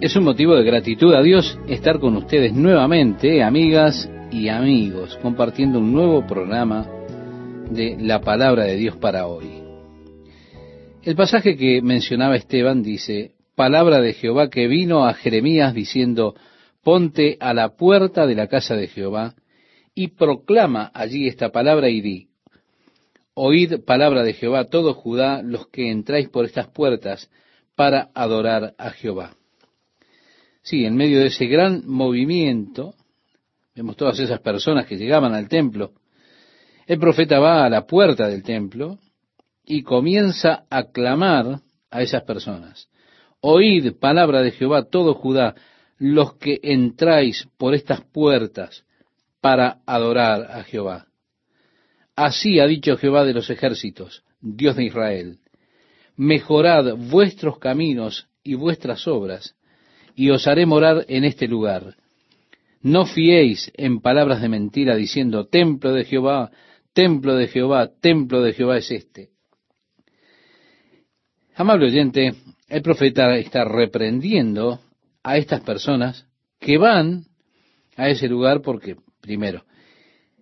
Es 0.00 0.16
un 0.16 0.24
motivo 0.24 0.56
de 0.56 0.64
gratitud 0.64 1.12
a 1.12 1.20
Dios 1.20 1.58
estar 1.68 2.00
con 2.00 2.16
ustedes 2.16 2.54
nuevamente, 2.54 3.42
amigas 3.42 4.10
y 4.32 4.48
amigos, 4.48 5.18
compartiendo 5.20 5.78
un 5.78 5.92
nuevo 5.92 6.26
programa 6.26 6.88
de 7.70 7.98
la 8.00 8.22
palabra 8.22 8.64
de 8.64 8.76
Dios 8.76 8.96
para 8.96 9.26
hoy. 9.26 9.62
El 11.02 11.16
pasaje 11.16 11.54
que 11.54 11.82
mencionaba 11.82 12.36
Esteban 12.36 12.82
dice, 12.82 13.32
palabra 13.54 14.00
de 14.00 14.14
Jehová 14.14 14.48
que 14.48 14.68
vino 14.68 15.04
a 15.04 15.12
Jeremías 15.12 15.74
diciendo, 15.74 16.34
ponte 16.82 17.36
a 17.38 17.52
la 17.52 17.76
puerta 17.76 18.26
de 18.26 18.36
la 18.36 18.46
casa 18.46 18.76
de 18.76 18.88
Jehová 18.88 19.34
y 19.94 20.08
proclama 20.08 20.90
allí 20.94 21.28
esta 21.28 21.50
palabra 21.50 21.90
y 21.90 22.00
di, 22.00 22.28
oíd 23.34 23.84
palabra 23.84 24.22
de 24.22 24.32
Jehová 24.32 24.64
todo 24.64 24.94
Judá, 24.94 25.42
los 25.42 25.66
que 25.68 25.90
entráis 25.90 26.30
por 26.30 26.46
estas 26.46 26.68
puertas 26.68 27.30
para 27.76 28.08
adorar 28.14 28.72
a 28.78 28.92
Jehová. 28.92 29.36
Sí, 30.70 30.84
en 30.84 30.94
medio 30.94 31.18
de 31.18 31.26
ese 31.26 31.46
gran 31.46 31.82
movimiento, 31.84 32.94
vemos 33.74 33.96
todas 33.96 34.20
esas 34.20 34.38
personas 34.38 34.86
que 34.86 34.96
llegaban 34.96 35.34
al 35.34 35.48
templo, 35.48 35.94
el 36.86 36.96
profeta 37.00 37.40
va 37.40 37.64
a 37.64 37.68
la 37.68 37.88
puerta 37.88 38.28
del 38.28 38.44
templo 38.44 39.00
y 39.64 39.82
comienza 39.82 40.66
a 40.70 40.84
clamar 40.92 41.58
a 41.90 42.02
esas 42.02 42.22
personas. 42.22 42.88
Oíd 43.40 43.94
palabra 43.98 44.42
de 44.42 44.52
Jehová 44.52 44.84
todo 44.84 45.14
Judá, 45.14 45.56
los 45.98 46.34
que 46.36 46.60
entráis 46.62 47.48
por 47.58 47.74
estas 47.74 48.02
puertas 48.02 48.84
para 49.40 49.80
adorar 49.86 50.52
a 50.52 50.62
Jehová. 50.62 51.08
Así 52.14 52.60
ha 52.60 52.66
dicho 52.68 52.96
Jehová 52.96 53.24
de 53.24 53.34
los 53.34 53.50
ejércitos, 53.50 54.22
Dios 54.40 54.76
de 54.76 54.84
Israel, 54.84 55.40
mejorad 56.14 56.94
vuestros 56.94 57.58
caminos 57.58 58.28
y 58.44 58.54
vuestras 58.54 59.08
obras, 59.08 59.56
y 60.20 60.28
os 60.28 60.46
haré 60.46 60.66
morar 60.66 61.06
en 61.08 61.24
este 61.24 61.48
lugar. 61.48 61.96
No 62.82 63.06
fiéis 63.06 63.72
en 63.74 64.02
palabras 64.02 64.42
de 64.42 64.50
mentira 64.50 64.94
diciendo, 64.94 65.46
templo 65.46 65.94
de 65.94 66.04
Jehová, 66.04 66.50
templo 66.92 67.36
de 67.36 67.48
Jehová, 67.48 67.88
templo 68.02 68.42
de 68.42 68.52
Jehová 68.52 68.76
es 68.76 68.90
este. 68.90 69.30
Amable 71.54 71.86
oyente, 71.86 72.34
el 72.68 72.82
profeta 72.82 73.34
está 73.38 73.64
reprendiendo 73.64 74.80
a 75.22 75.38
estas 75.38 75.62
personas 75.62 76.26
que 76.58 76.76
van 76.76 77.24
a 77.96 78.10
ese 78.10 78.28
lugar 78.28 78.60
porque, 78.60 78.96
primero, 79.22 79.64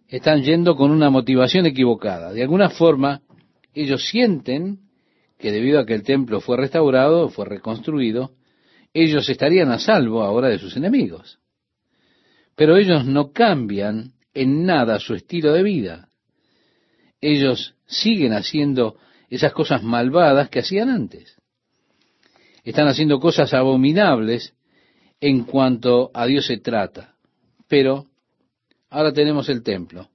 están 0.09 0.43
yendo 0.43 0.75
con 0.75 0.91
una 0.91 1.09
motivación 1.09 1.67
equivocada. 1.67 2.33
De 2.33 2.43
alguna 2.43 2.71
forma, 2.71 3.23
ellos 3.75 4.09
sienten 4.09 4.81
que 5.39 5.53
debido 5.53 5.79
a 5.79 5.87
que 5.87 5.95
el 5.95 6.03
templo 6.03 6.41
fue 6.41 6.57
restaurado, 6.57 7.29
fue 7.29 7.45
reconstruido, 7.45 8.33
ellos 8.93 9.29
estarían 9.29 9.71
a 9.71 9.79
salvo 9.79 10.23
ahora 10.23 10.49
de 10.49 10.59
sus 10.59 10.77
enemigos. 10.77 11.39
Pero 12.55 12.77
ellos 12.77 13.05
no 13.05 13.33
cambian 13.33 14.15
en 14.35 14.67
nada 14.67 14.99
su 14.99 15.15
estilo 15.15 15.53
de 15.53 15.63
vida. 15.63 16.09
Ellos 17.21 17.75
siguen 17.87 18.33
haciendo 18.33 18.97
esas 19.31 19.53
cosas 19.53 19.83
malvadas 19.83 20.49
que 20.49 20.61
hacían 20.61 20.89
antes. 20.89 21.37
Están 22.65 22.89
haciendo 22.89 23.21
cosas 23.21 23.55
abominables 23.55 24.55
en 25.21 25.45
cuanto 25.45 26.11
a 26.15 26.27
Dios 26.27 26.47
se 26.47 26.59
trata. 26.59 27.15
Pero 27.69 28.07
ahora 28.91 29.13
tenemos 29.13 29.49
el 29.49 29.63
templo. 29.63 30.09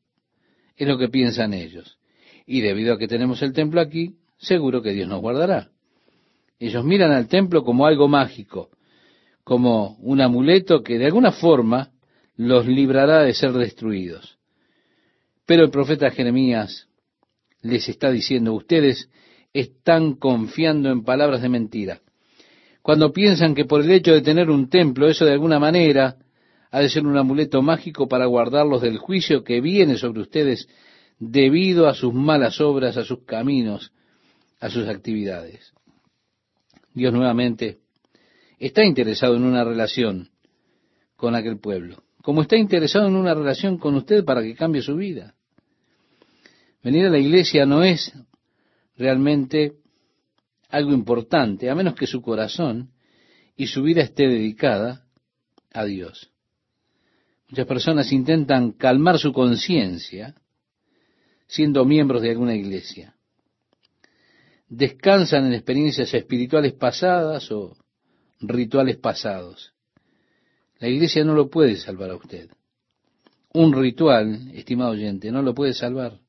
Es 0.75 0.87
lo 0.87 0.97
que 0.97 1.09
piensan 1.09 1.53
ellos. 1.53 1.97
Y 2.45 2.61
debido 2.61 2.93
a 2.93 2.97
que 2.97 3.07
tenemos 3.07 3.41
el 3.41 3.53
templo 3.53 3.79
aquí, 3.79 4.17
seguro 4.37 4.81
que 4.81 4.91
Dios 4.91 5.07
nos 5.07 5.21
guardará. 5.21 5.72
Ellos 6.59 6.83
miran 6.83 7.11
al 7.11 7.27
templo 7.27 7.63
como 7.63 7.85
algo 7.85 8.07
mágico, 8.07 8.69
como 9.43 9.97
un 9.99 10.21
amuleto 10.21 10.81
que 10.81 10.97
de 10.97 11.05
alguna 11.05 11.31
forma 11.31 11.91
los 12.35 12.67
librará 12.67 13.23
de 13.23 13.33
ser 13.33 13.51
destruidos. 13.53 14.37
Pero 15.45 15.63
el 15.63 15.71
profeta 15.71 16.09
Jeremías 16.09 16.87
les 17.61 17.87
está 17.89 18.11
diciendo, 18.11 18.53
ustedes 18.53 19.09
están 19.53 20.15
confiando 20.15 20.89
en 20.89 21.03
palabras 21.03 21.41
de 21.41 21.49
mentira. 21.49 22.01
Cuando 22.81 23.13
piensan 23.13 23.55
que 23.55 23.65
por 23.65 23.81
el 23.81 23.91
hecho 23.91 24.13
de 24.13 24.21
tener 24.21 24.49
un 24.49 24.69
templo, 24.69 25.07
eso 25.07 25.25
de 25.25 25.33
alguna 25.33 25.59
manera 25.59 26.17
ha 26.71 26.79
de 26.79 26.89
ser 26.89 27.05
un 27.05 27.17
amuleto 27.17 27.61
mágico 27.61 28.07
para 28.07 28.25
guardarlos 28.25 28.81
del 28.81 28.97
juicio 28.97 29.43
que 29.43 29.61
viene 29.61 29.97
sobre 29.97 30.21
ustedes 30.21 30.67
debido 31.19 31.87
a 31.87 31.93
sus 31.93 32.13
malas 32.13 32.59
obras, 32.59 32.97
a 32.97 33.05
sus 33.05 33.23
caminos, 33.25 33.93
a 34.59 34.69
sus 34.69 34.87
actividades. 34.87 35.73
Dios 36.93 37.13
nuevamente 37.13 37.79
está 38.59 38.83
interesado 38.83 39.35
en 39.35 39.43
una 39.43 39.63
relación 39.63 40.29
con 41.15 41.35
aquel 41.35 41.59
pueblo, 41.59 42.03
como 42.21 42.41
está 42.41 42.55
interesado 42.57 43.07
en 43.07 43.15
una 43.15 43.33
relación 43.33 43.77
con 43.77 43.95
usted 43.95 44.23
para 44.23 44.41
que 44.41 44.55
cambie 44.55 44.81
su 44.81 44.95
vida. 44.95 45.35
Venir 46.83 47.05
a 47.05 47.09
la 47.09 47.19
iglesia 47.19 47.65
no 47.65 47.83
es 47.83 48.13
realmente 48.97 49.73
algo 50.69 50.91
importante, 50.91 51.69
a 51.69 51.75
menos 51.75 51.95
que 51.95 52.07
su 52.07 52.21
corazón 52.21 52.91
y 53.55 53.67
su 53.67 53.83
vida 53.83 54.01
esté 54.01 54.27
dedicada 54.27 55.05
a 55.71 55.85
Dios. 55.85 56.31
Muchas 57.49 57.67
personas 57.67 58.11
intentan 58.11 58.71
calmar 58.71 59.19
su 59.19 59.31
conciencia 59.31 60.35
siendo 61.47 61.85
miembros 61.85 62.21
de 62.21 62.31
alguna 62.31 62.55
iglesia 62.55 63.15
descansan 64.75 65.45
en 65.45 65.53
experiencias 65.53 66.13
espirituales 66.13 66.73
pasadas 66.73 67.51
o 67.51 67.77
rituales 68.39 68.97
pasados. 68.97 69.73
La 70.79 70.87
iglesia 70.87 71.23
no 71.23 71.35
lo 71.35 71.49
puede 71.49 71.75
salvar 71.77 72.09
a 72.09 72.15
usted. 72.15 72.49
Un 73.53 73.73
ritual, 73.73 74.51
estimado 74.53 74.91
oyente, 74.91 75.31
no 75.31 75.43
lo 75.43 75.53
puede 75.53 75.73
salvar. 75.73 76.19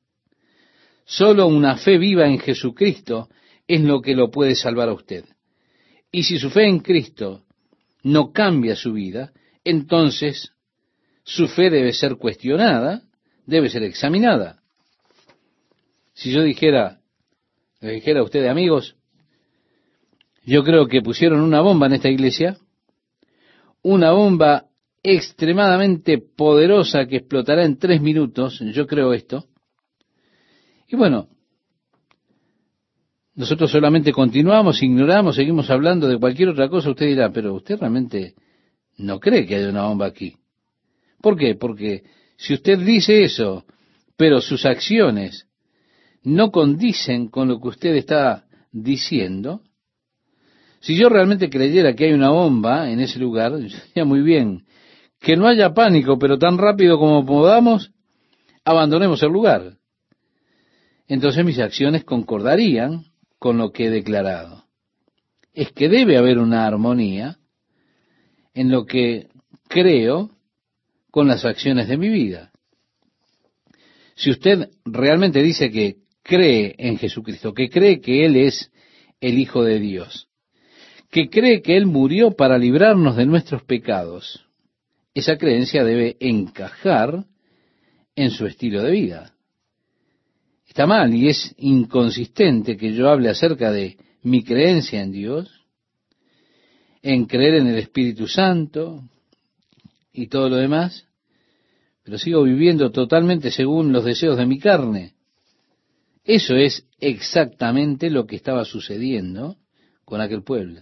Solo 1.05 1.47
una 1.47 1.77
fe 1.77 1.97
viva 1.97 2.27
en 2.27 2.39
Jesucristo 2.39 3.29
es 3.67 3.81
lo 3.81 4.01
que 4.01 4.15
lo 4.15 4.29
puede 4.29 4.55
salvar 4.55 4.89
a 4.89 4.93
usted. 4.93 5.25
Y 6.11 6.23
si 6.23 6.37
su 6.37 6.51
fe 6.51 6.67
en 6.67 6.79
Cristo 6.79 7.45
no 8.03 8.31
cambia 8.31 8.75
su 8.75 8.93
vida, 8.93 9.33
entonces 9.63 10.51
su 11.23 11.47
fe 11.47 11.71
debe 11.71 11.93
ser 11.93 12.17
cuestionada, 12.17 13.01
debe 13.47 13.69
ser 13.69 13.83
examinada. 13.83 14.61
Si 16.13 16.31
yo 16.31 16.43
dijera, 16.43 16.99
le 17.85 17.93
dijera 17.93 18.19
a 18.19 18.23
ustedes, 18.23 18.49
amigos, 18.49 18.95
yo 20.43 20.63
creo 20.63 20.87
que 20.87 21.01
pusieron 21.01 21.41
una 21.41 21.61
bomba 21.61 21.87
en 21.87 21.93
esta 21.93 22.09
iglesia, 22.09 22.57
una 23.81 24.11
bomba 24.11 24.65
extremadamente 25.03 26.17
poderosa 26.17 27.05
que 27.05 27.17
explotará 27.17 27.63
en 27.63 27.77
tres 27.77 28.01
minutos, 28.01 28.59
yo 28.73 28.87
creo 28.87 29.13
esto. 29.13 29.45
Y 30.87 30.95
bueno, 30.95 31.29
nosotros 33.35 33.69
solamente 33.69 34.11
continuamos, 34.11 34.81
ignoramos, 34.81 35.35
seguimos 35.35 35.69
hablando 35.69 36.07
de 36.07 36.17
cualquier 36.17 36.49
otra 36.49 36.69
cosa, 36.69 36.89
usted 36.89 37.07
dirá, 37.07 37.31
pero 37.31 37.53
usted 37.53 37.77
realmente 37.77 38.33
no 38.97 39.19
cree 39.19 39.45
que 39.45 39.55
haya 39.55 39.69
una 39.69 39.87
bomba 39.87 40.07
aquí. 40.07 40.35
¿Por 41.21 41.37
qué? 41.37 41.55
Porque 41.55 42.03
si 42.37 42.53
usted 42.53 42.79
dice 42.79 43.23
eso, 43.23 43.65
pero 44.15 44.41
sus 44.41 44.65
acciones 44.65 45.47
no 46.25 46.51
condicen 46.51 47.27
con 47.27 47.47
lo 47.47 47.61
que 47.61 47.67
usted 47.69 47.95
está 47.95 48.45
diciendo, 48.71 49.61
si 50.79 50.95
yo 50.95 51.09
realmente 51.09 51.49
creyera 51.49 51.95
que 51.95 52.05
hay 52.05 52.13
una 52.13 52.29
bomba 52.29 52.91
en 52.91 52.99
ese 52.99 53.19
lugar, 53.19 53.51
yo 53.53 53.77
diría 53.87 54.05
muy 54.05 54.21
bien, 54.21 54.65
que 55.19 55.35
no 55.35 55.47
haya 55.47 55.73
pánico, 55.73 56.19
pero 56.19 56.37
tan 56.37 56.57
rápido 56.57 56.99
como 56.99 57.25
podamos, 57.25 57.91
abandonemos 58.63 59.21
el 59.23 59.31
lugar. 59.31 59.77
Entonces 61.07 61.45
mis 61.45 61.59
acciones 61.59 62.03
concordarían 62.03 63.05
con 63.39 63.57
lo 63.57 63.71
que 63.71 63.85
he 63.85 63.89
declarado. 63.89 64.65
Es 65.53 65.71
que 65.71 65.89
debe 65.89 66.17
haber 66.17 66.39
una 66.39 66.65
armonía 66.65 67.37
en 68.53 68.71
lo 68.71 68.85
que 68.85 69.27
creo 69.67 70.31
con 71.11 71.27
las 71.27 71.45
acciones 71.45 71.87
de 71.87 71.97
mi 71.97 72.09
vida. 72.09 72.51
Si 74.15 74.31
usted 74.31 74.69
realmente 74.85 75.41
dice 75.41 75.71
que 75.71 76.04
cree 76.25 76.73
en 76.79 76.97
Jesucristo, 76.97 77.53
que 77.53 77.69
cree 77.69 78.01
que 78.01 78.25
Él 78.25 78.35
es 78.35 78.71
el 79.21 79.37
Hijo 79.37 79.63
de 79.63 79.79
Dios, 79.79 80.27
que 81.11 81.29
cree 81.29 81.61
que 81.61 81.77
Él 81.77 81.85
murió 81.85 82.31
para 82.31 82.57
librarnos 82.57 83.15
de 83.15 83.27
nuestros 83.27 83.63
pecados, 83.63 84.43
esa 85.13 85.37
creencia 85.37 85.83
debe 85.83 86.17
encajar 86.19 87.25
en 88.15 88.31
su 88.31 88.47
estilo 88.47 88.81
de 88.81 88.91
vida. 88.91 89.33
Está 90.67 90.87
mal 90.87 91.13
y 91.13 91.29
es 91.29 91.53
inconsistente 91.57 92.75
que 92.75 92.91
yo 92.91 93.07
hable 93.09 93.29
acerca 93.29 93.71
de 93.71 93.97
mi 94.23 94.43
creencia 94.43 95.01
en 95.01 95.11
Dios, 95.11 95.49
en 97.03 97.25
creer 97.25 97.55
en 97.55 97.67
el 97.67 97.77
Espíritu 97.77 98.27
Santo 98.27 99.03
y 100.11 100.27
todo 100.27 100.49
lo 100.49 100.55
demás, 100.55 101.07
pero 102.03 102.17
sigo 102.17 102.41
viviendo 102.43 102.91
totalmente 102.91 103.51
según 103.51 103.93
los 103.93 104.03
deseos 104.03 104.37
de 104.37 104.47
mi 104.47 104.57
carne. 104.59 105.14
Eso 106.25 106.55
es 106.55 106.87
exactamente 106.99 108.09
lo 108.09 108.25
que 108.25 108.35
estaba 108.35 108.65
sucediendo 108.65 109.57
con 110.03 110.21
aquel 110.21 110.43
pueblo. 110.43 110.81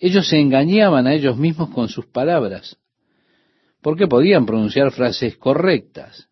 Ellos 0.00 0.28
se 0.28 0.40
engañaban 0.40 1.06
a 1.06 1.14
ellos 1.14 1.36
mismos 1.36 1.70
con 1.70 1.88
sus 1.88 2.06
palabras, 2.06 2.78
porque 3.82 4.06
podían 4.06 4.46
pronunciar 4.46 4.92
frases 4.92 5.36
correctas, 5.36 6.28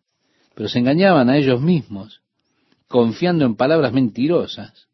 pero 0.55 0.67
se 0.67 0.79
engañaban 0.79 1.29
a 1.29 1.37
ellos 1.37 1.61
mismos, 1.61 2.21
confiando 2.87 3.45
en 3.45 3.55
palabras 3.55 3.93
mentirosas, 3.93 4.87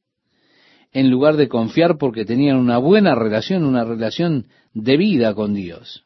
en 0.91 1.09
lugar 1.09 1.37
de 1.37 1.47
confiar 1.47 1.97
porque 1.97 2.25
tenían 2.25 2.57
una 2.57 2.77
buena 2.77 3.15
relación, 3.15 3.63
una 3.63 3.85
relación 3.85 4.47
de 4.73 4.97
vida 4.97 5.33
con 5.33 5.53
Dios. 5.53 6.03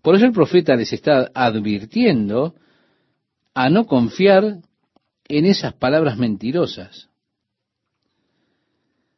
Por 0.00 0.14
eso 0.14 0.24
el 0.24 0.32
profeta 0.32 0.74
les 0.74 0.92
está 0.92 1.30
advirtiendo 1.34 2.54
a 3.52 3.68
no 3.68 3.86
confiar 3.86 4.60
en 5.28 5.44
esas 5.44 5.74
palabras 5.74 6.16
mentirosas. 6.16 7.08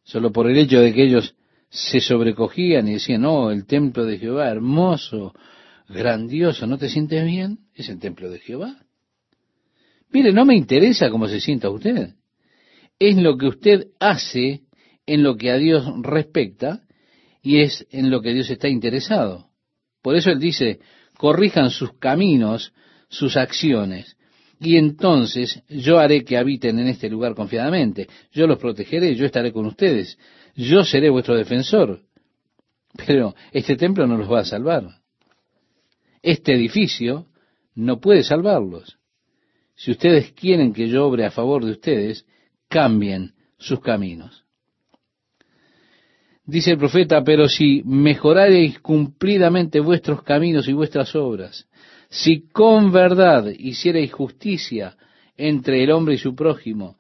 Solo 0.03 0.33
por 0.33 0.51
el 0.51 0.59
hecho 0.59 0.81
de 0.81 0.93
que 0.93 1.05
ellos 1.05 1.37
se 1.69 2.01
sobrecogían 2.01 2.89
y 2.89 2.95
decían, 2.95 3.25
oh, 3.25 3.51
el 3.51 3.65
templo 3.65 4.05
de 4.05 4.19
Jehová, 4.19 4.49
hermoso, 4.49 5.35
grandioso, 5.89 6.67
¿no 6.67 6.79
te 6.79 6.89
sientes 6.89 7.25
bien? 7.25 7.61
Es 7.75 7.89
el 7.89 8.01
templo 8.01 8.29
de 8.29 8.41
Jehová. 8.41 8.85
Mire, 10.11 10.33
no 10.33 10.45
me 10.45 10.57
interesa 10.57 11.11
cómo 11.11 11.29
se 11.29 11.41
sienta 11.41 11.71
usted. 11.71 12.15
Es 12.99 13.17
lo 13.17 13.39
que 13.39 13.47
usted 13.47 13.87
hace 14.01 14.63
en 15.07 15.23
lo 15.23 15.37
que 15.37 15.51
a 15.51 15.57
Dios 15.57 15.85
respecta 16.03 16.83
y 17.43 17.61
es 17.61 17.87
en 17.91 18.11
lo 18.11 18.21
que 18.21 18.35
Dios 18.35 18.51
está 18.51 18.69
interesado. 18.69 19.49
Por 20.03 20.17
eso 20.17 20.31
Él 20.31 20.41
dice, 20.41 20.81
corrijan 21.17 21.71
sus 21.71 21.93
caminos, 21.99 22.73
sus 23.09 23.37
acciones, 23.37 24.17
y 24.61 24.77
entonces 24.77 25.63
yo 25.71 25.99
haré 25.99 26.23
que 26.23 26.37
habiten 26.37 26.79
en 26.79 26.89
este 26.89 27.09
lugar 27.09 27.35
confiadamente. 27.35 28.07
Yo 28.31 28.47
los 28.47 28.59
protegeré, 28.59 29.15
yo 29.15 29.25
estaré 29.25 29.53
con 29.53 29.65
ustedes, 29.65 30.19
yo 30.55 30.85
seré 30.85 31.09
vuestro 31.09 31.35
defensor. 31.35 32.03
Pero 33.07 33.35
este 33.53 33.77
templo 33.77 34.07
no 34.07 34.19
los 34.19 34.31
va 34.31 34.41
a 34.41 34.45
salvar. 34.45 34.85
Este 36.23 36.53
edificio 36.53 37.27
no 37.75 38.01
puede 38.01 38.23
salvarlos. 38.23 38.99
Si 39.77 39.93
ustedes 39.93 40.33
quieren 40.33 40.75
que 40.75 40.89
yo 40.89 41.07
obre 41.07 41.25
a 41.25 41.31
favor 41.31 41.65
de 41.65 41.71
ustedes, 41.71 42.27
cambien 42.69 43.33
sus 43.57 43.81
caminos. 43.81 44.45
Dice 46.45 46.73
el 46.73 46.79
profeta, 46.79 47.25
pero 47.25 47.49
si 47.49 47.83
mejorareis 47.87 48.79
cumplidamente 48.81 49.81
vuestros 49.81 50.23
caminos 50.23 50.69
y 50.69 50.75
vuestras 50.75 51.15
obras, 51.15 51.67
si 52.11 52.49
con 52.49 52.91
verdad 52.91 53.47
hiciereis 53.57 54.13
justicia 54.13 54.97
entre 55.37 55.85
el 55.85 55.93
hombre 55.93 56.17
y 56.17 56.19
su 56.19 56.35
prójimo, 56.35 56.97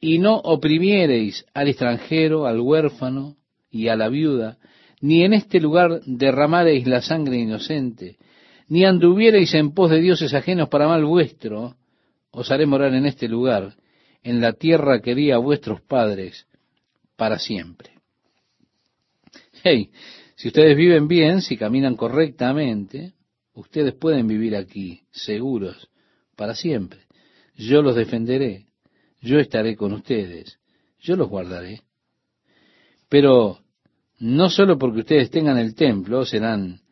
y 0.00 0.18
no 0.18 0.36
oprimiereis 0.36 1.44
al 1.54 1.68
extranjero, 1.68 2.46
al 2.46 2.60
huérfano 2.60 3.36
y 3.70 3.88
a 3.88 3.96
la 3.96 4.08
viuda, 4.08 4.58
ni 5.00 5.22
en 5.24 5.34
este 5.34 5.60
lugar 5.60 6.00
derramareis 6.06 6.86
la 6.86 7.02
sangre 7.02 7.36
inocente, 7.36 8.16
ni 8.68 8.84
anduviereis 8.84 9.54
en 9.54 9.72
pos 9.72 9.90
de 9.90 10.00
dioses 10.00 10.32
ajenos 10.34 10.68
para 10.68 10.88
mal 10.88 11.04
vuestro, 11.04 11.76
os 12.30 12.50
haré 12.50 12.66
morar 12.66 12.94
en 12.94 13.06
este 13.06 13.28
lugar, 13.28 13.74
en 14.22 14.40
la 14.40 14.54
tierra 14.54 15.00
que 15.00 15.14
di 15.14 15.30
a 15.30 15.38
vuestros 15.38 15.82
padres 15.82 16.46
para 17.16 17.38
siempre. 17.38 17.90
Hey, 19.62 19.90
si 20.34 20.48
ustedes 20.48 20.76
viven 20.76 21.08
bien, 21.08 21.42
si 21.42 21.56
caminan 21.56 21.94
correctamente, 21.96 23.15
Ustedes 23.56 23.94
pueden 23.94 24.26
vivir 24.28 24.54
aquí 24.54 25.00
seguros 25.10 25.88
para 26.36 26.54
siempre. 26.54 27.00
Yo 27.54 27.80
los 27.80 27.96
defenderé. 27.96 28.66
Yo 29.22 29.38
estaré 29.38 29.76
con 29.76 29.94
ustedes. 29.94 30.58
Yo 31.00 31.16
los 31.16 31.30
guardaré. 31.30 31.80
Pero 33.08 33.60
no 34.18 34.50
solo 34.50 34.78
porque 34.78 35.00
ustedes 35.00 35.30
tengan 35.30 35.56
el 35.56 35.74
templo 35.74 36.26
serán 36.26 36.82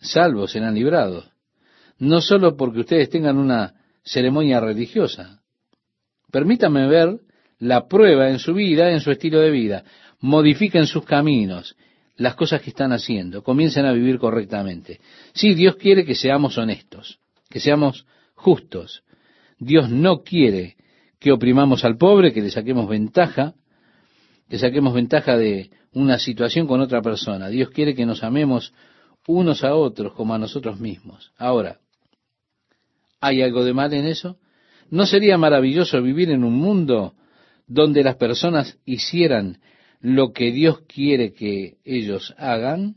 salvos, 0.00 0.50
serán 0.50 0.74
librados. 0.74 1.30
No 1.98 2.20
solo 2.20 2.56
porque 2.56 2.80
ustedes 2.80 3.10
tengan 3.10 3.36
una 3.36 3.74
ceremonia 4.02 4.58
religiosa. 4.58 5.40
Permítanme 6.32 6.88
ver 6.88 7.20
la 7.60 7.86
prueba 7.86 8.28
en 8.28 8.40
su 8.40 8.54
vida, 8.54 8.90
en 8.90 9.00
su 9.00 9.12
estilo 9.12 9.38
de 9.38 9.52
vida. 9.52 9.84
Modifiquen 10.20 10.88
sus 10.88 11.04
caminos 11.04 11.76
las 12.18 12.34
cosas 12.34 12.60
que 12.60 12.70
están 12.70 12.92
haciendo, 12.92 13.42
comiencen 13.42 13.86
a 13.86 13.92
vivir 13.92 14.18
correctamente. 14.18 15.00
Sí, 15.32 15.54
Dios 15.54 15.76
quiere 15.76 16.04
que 16.04 16.16
seamos 16.16 16.58
honestos, 16.58 17.20
que 17.48 17.60
seamos 17.60 18.06
justos. 18.34 19.04
Dios 19.58 19.88
no 19.88 20.22
quiere 20.22 20.76
que 21.20 21.30
oprimamos 21.32 21.84
al 21.84 21.96
pobre, 21.96 22.32
que 22.32 22.42
le 22.42 22.50
saquemos 22.50 22.88
ventaja, 22.88 23.54
que 24.48 24.58
saquemos 24.58 24.94
ventaja 24.94 25.36
de 25.36 25.70
una 25.92 26.18
situación 26.18 26.66
con 26.66 26.80
otra 26.80 27.02
persona. 27.02 27.48
Dios 27.48 27.70
quiere 27.70 27.94
que 27.94 28.04
nos 28.04 28.24
amemos 28.24 28.74
unos 29.28 29.62
a 29.62 29.74
otros 29.74 30.12
como 30.14 30.34
a 30.34 30.38
nosotros 30.38 30.80
mismos. 30.80 31.32
Ahora, 31.38 31.78
¿hay 33.20 33.42
algo 33.42 33.64
de 33.64 33.74
mal 33.74 33.94
en 33.94 34.06
eso? 34.06 34.38
¿No 34.90 35.06
sería 35.06 35.38
maravilloso 35.38 36.02
vivir 36.02 36.30
en 36.30 36.42
un 36.42 36.54
mundo 36.54 37.14
donde 37.68 38.02
las 38.02 38.16
personas 38.16 38.76
hicieran 38.84 39.60
lo 40.00 40.32
que 40.32 40.52
Dios 40.52 40.80
quiere 40.82 41.32
que 41.32 41.78
ellos 41.84 42.34
hagan, 42.38 42.96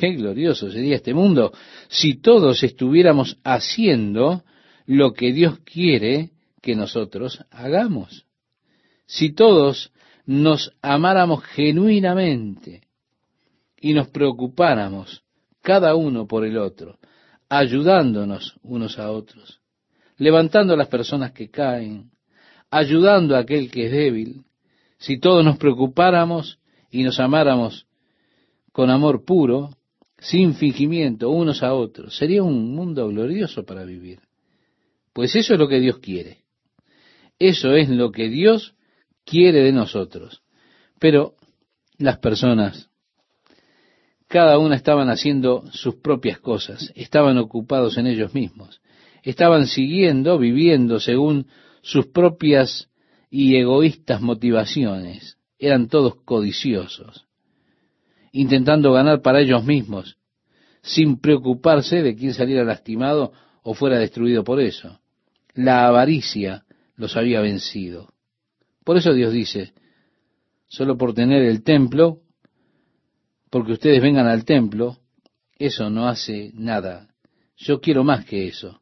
qué 0.00 0.14
glorioso 0.14 0.70
sería 0.70 0.96
este 0.96 1.14
mundo 1.14 1.52
si 1.88 2.14
todos 2.14 2.62
estuviéramos 2.62 3.38
haciendo 3.44 4.44
lo 4.86 5.12
que 5.12 5.32
Dios 5.32 5.58
quiere 5.60 6.30
que 6.60 6.74
nosotros 6.74 7.44
hagamos. 7.50 8.26
Si 9.06 9.32
todos 9.32 9.92
nos 10.26 10.72
amáramos 10.80 11.44
genuinamente 11.44 12.82
y 13.78 13.92
nos 13.92 14.08
preocupáramos 14.08 15.22
cada 15.60 15.94
uno 15.94 16.26
por 16.26 16.44
el 16.44 16.56
otro, 16.56 16.98
ayudándonos 17.48 18.56
unos 18.62 18.98
a 18.98 19.10
otros, 19.10 19.60
levantando 20.16 20.74
a 20.74 20.76
las 20.76 20.88
personas 20.88 21.32
que 21.32 21.50
caen, 21.50 22.10
ayudando 22.70 23.36
a 23.36 23.40
aquel 23.40 23.70
que 23.70 23.86
es 23.86 23.92
débil, 23.92 24.44
si 25.04 25.18
todos 25.18 25.44
nos 25.44 25.58
preocupáramos 25.58 26.58
y 26.90 27.02
nos 27.02 27.20
amáramos 27.20 27.86
con 28.72 28.88
amor 28.88 29.26
puro, 29.26 29.76
sin 30.18 30.54
fingimiento 30.54 31.28
unos 31.28 31.62
a 31.62 31.74
otros, 31.74 32.16
sería 32.16 32.42
un 32.42 32.74
mundo 32.74 33.06
glorioso 33.08 33.66
para 33.66 33.84
vivir. 33.84 34.20
Pues 35.12 35.36
eso 35.36 35.52
es 35.52 35.60
lo 35.60 35.68
que 35.68 35.78
Dios 35.78 35.98
quiere. 35.98 36.38
Eso 37.38 37.74
es 37.74 37.90
lo 37.90 38.12
que 38.12 38.30
Dios 38.30 38.76
quiere 39.26 39.62
de 39.62 39.72
nosotros. 39.72 40.42
Pero 40.98 41.34
las 41.98 42.16
personas, 42.16 42.88
cada 44.26 44.58
una 44.58 44.74
estaban 44.74 45.10
haciendo 45.10 45.64
sus 45.70 45.96
propias 45.96 46.40
cosas, 46.40 46.92
estaban 46.94 47.36
ocupados 47.36 47.98
en 47.98 48.06
ellos 48.06 48.32
mismos, 48.32 48.80
estaban 49.22 49.66
siguiendo, 49.66 50.38
viviendo 50.38 50.98
según 50.98 51.46
sus 51.82 52.06
propias 52.06 52.88
y 53.36 53.56
egoístas 53.56 54.20
motivaciones. 54.20 55.38
Eran 55.58 55.88
todos 55.88 56.14
codiciosos, 56.24 57.26
intentando 58.30 58.92
ganar 58.92 59.22
para 59.22 59.40
ellos 59.40 59.64
mismos, 59.64 60.18
sin 60.82 61.18
preocuparse 61.18 62.00
de 62.04 62.14
quién 62.14 62.32
saliera 62.32 62.62
lastimado 62.62 63.32
o 63.64 63.74
fuera 63.74 63.98
destruido 63.98 64.44
por 64.44 64.60
eso. 64.60 65.00
La 65.52 65.88
avaricia 65.88 66.64
los 66.94 67.16
había 67.16 67.40
vencido. 67.40 68.14
Por 68.84 68.98
eso 68.98 69.12
Dios 69.12 69.32
dice, 69.32 69.72
solo 70.68 70.96
por 70.96 71.12
tener 71.12 71.42
el 71.42 71.64
templo, 71.64 72.20
porque 73.50 73.72
ustedes 73.72 74.00
vengan 74.00 74.28
al 74.28 74.44
templo, 74.44 74.98
eso 75.58 75.90
no 75.90 76.06
hace 76.06 76.52
nada. 76.54 77.08
Yo 77.56 77.80
quiero 77.80 78.04
más 78.04 78.24
que 78.26 78.46
eso. 78.46 78.80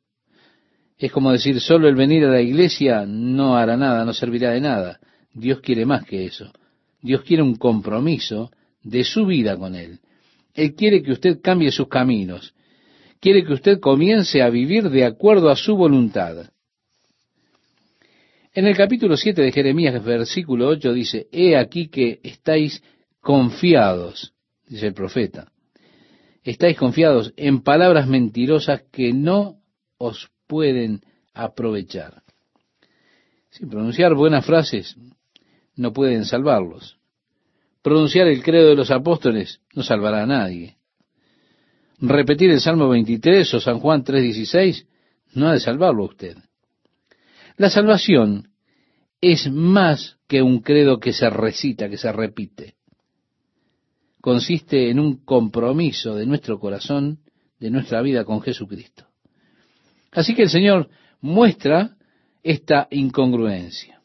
Es 1.02 1.10
como 1.10 1.32
decir, 1.32 1.60
solo 1.60 1.88
el 1.88 1.96
venir 1.96 2.24
a 2.24 2.30
la 2.30 2.40
iglesia 2.40 3.04
no 3.04 3.56
hará 3.56 3.76
nada, 3.76 4.04
no 4.04 4.12
servirá 4.14 4.52
de 4.52 4.60
nada. 4.60 5.00
Dios 5.34 5.58
quiere 5.58 5.84
más 5.84 6.04
que 6.04 6.26
eso. 6.26 6.52
Dios 7.00 7.22
quiere 7.22 7.42
un 7.42 7.56
compromiso 7.56 8.52
de 8.84 9.02
su 9.02 9.26
vida 9.26 9.56
con 9.56 9.74
Él. 9.74 9.98
Él 10.54 10.76
quiere 10.76 11.02
que 11.02 11.10
usted 11.10 11.40
cambie 11.42 11.72
sus 11.72 11.88
caminos. 11.88 12.54
Quiere 13.18 13.44
que 13.44 13.52
usted 13.52 13.80
comience 13.80 14.42
a 14.42 14.48
vivir 14.48 14.90
de 14.90 15.04
acuerdo 15.04 15.50
a 15.50 15.56
su 15.56 15.74
voluntad. 15.74 16.50
En 18.54 18.68
el 18.68 18.76
capítulo 18.76 19.16
7 19.16 19.42
de 19.42 19.50
Jeremías, 19.50 20.04
versículo 20.04 20.68
8, 20.68 20.92
dice, 20.92 21.26
He 21.32 21.56
aquí 21.56 21.88
que 21.88 22.20
estáis 22.22 22.80
confiados, 23.20 24.34
dice 24.68 24.86
el 24.86 24.94
profeta. 24.94 25.50
Estáis 26.44 26.76
confiados 26.76 27.34
en 27.36 27.62
palabras 27.62 28.06
mentirosas 28.06 28.84
que 28.92 29.12
no 29.12 29.56
os 29.98 30.30
pueden 30.52 31.00
aprovechar. 31.32 32.22
Sin 33.48 33.70
pronunciar 33.70 34.12
buenas 34.14 34.44
frases 34.44 34.94
no 35.76 35.94
pueden 35.94 36.26
salvarlos. 36.26 36.98
Pronunciar 37.80 38.26
el 38.26 38.42
credo 38.42 38.68
de 38.68 38.76
los 38.76 38.90
apóstoles 38.90 39.62
no 39.72 39.82
salvará 39.82 40.24
a 40.24 40.26
nadie. 40.26 40.76
Repetir 42.00 42.50
el 42.50 42.60
Salmo 42.60 42.90
23 42.90 43.54
o 43.54 43.60
San 43.60 43.80
Juan 43.80 44.04
3.16 44.04 44.86
no 45.32 45.48
ha 45.48 45.54
de 45.54 45.60
salvarlo 45.60 46.02
a 46.02 46.08
usted. 46.08 46.36
La 47.56 47.70
salvación 47.70 48.50
es 49.22 49.50
más 49.50 50.18
que 50.28 50.42
un 50.42 50.60
credo 50.60 51.00
que 51.00 51.14
se 51.14 51.30
recita, 51.30 51.88
que 51.88 51.96
se 51.96 52.12
repite. 52.12 52.74
consiste 54.20 54.90
en 54.90 55.00
un 55.00 55.24
compromiso 55.24 56.14
de 56.14 56.26
nuestro 56.26 56.60
corazón, 56.60 57.20
de 57.58 57.70
nuestra 57.70 58.02
vida 58.02 58.26
con 58.26 58.42
Jesucristo. 58.42 59.11
Así 60.12 60.34
que 60.34 60.42
el 60.42 60.50
Señor 60.50 60.88
muestra 61.20 61.96
esta 62.42 62.86
incongruencia. 62.90 64.00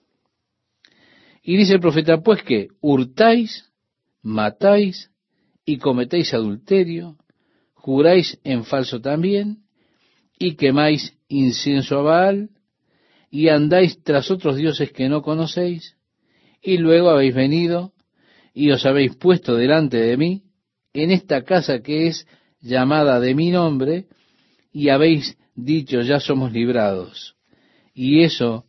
Y 1.44 1.58
dice 1.58 1.74
el 1.74 1.80
profeta, 1.80 2.22
pues 2.22 2.44
que 2.44 2.70
hurtáis, 2.82 3.72
matáis 4.22 5.12
y 5.66 5.78
cometéis 5.78 6.34
adulterio, 6.34 7.18
juráis 7.74 8.40
en 8.44 8.64
falso 8.64 9.02
también, 9.02 9.64
y 10.40 10.56
quemáis 10.56 11.18
incienso 11.28 12.00
a 12.00 12.02
Baal, 12.02 12.50
y 13.30 13.50
andáis 13.50 14.02
tras 14.04 14.32
otros 14.32 14.56
dioses 14.56 14.92
que 14.92 15.10
no 15.10 15.22
conocéis, 15.22 15.98
y 16.62 16.78
luego 16.78 17.10
habéis 17.10 17.36
venido 17.36 17.94
y 18.54 18.72
os 18.72 18.86
habéis 18.86 19.16
puesto 19.16 19.56
delante 19.56 19.98
de 19.98 20.18
mí 20.18 20.44
en 20.94 21.12
esta 21.12 21.44
casa 21.44 21.82
que 21.82 22.08
es 22.08 22.28
llamada 22.60 23.20
de 23.20 23.36
mi 23.36 23.52
nombre, 23.52 24.08
y 24.72 24.90
habéis 24.90 25.38
dicho, 25.58 26.02
ya 26.02 26.22
somos 26.22 26.54
librados. 26.54 27.36
Y 27.94 28.24
eso 28.24 28.66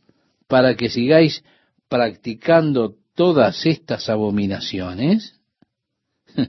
para 0.48 0.74
que 0.74 0.88
sigáis 0.88 1.44
practicando 1.88 2.96
todas 3.14 3.66
estas 3.66 4.08
abominaciones. 4.08 5.38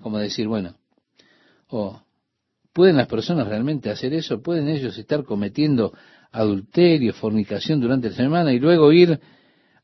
Como 0.00 0.18
decir, 0.18 0.48
bueno, 0.48 0.76
oh, 1.68 2.02
¿pueden 2.72 2.96
las 2.96 3.06
personas 3.06 3.46
realmente 3.46 3.90
hacer 3.90 4.12
eso? 4.12 4.42
¿Pueden 4.42 4.68
ellos 4.68 4.98
estar 4.98 5.24
cometiendo 5.24 5.94
adulterio, 6.32 7.14
fornicación 7.14 7.80
durante 7.80 8.10
la 8.10 8.16
semana 8.16 8.52
y 8.52 8.58
luego 8.58 8.92
ir 8.92 9.20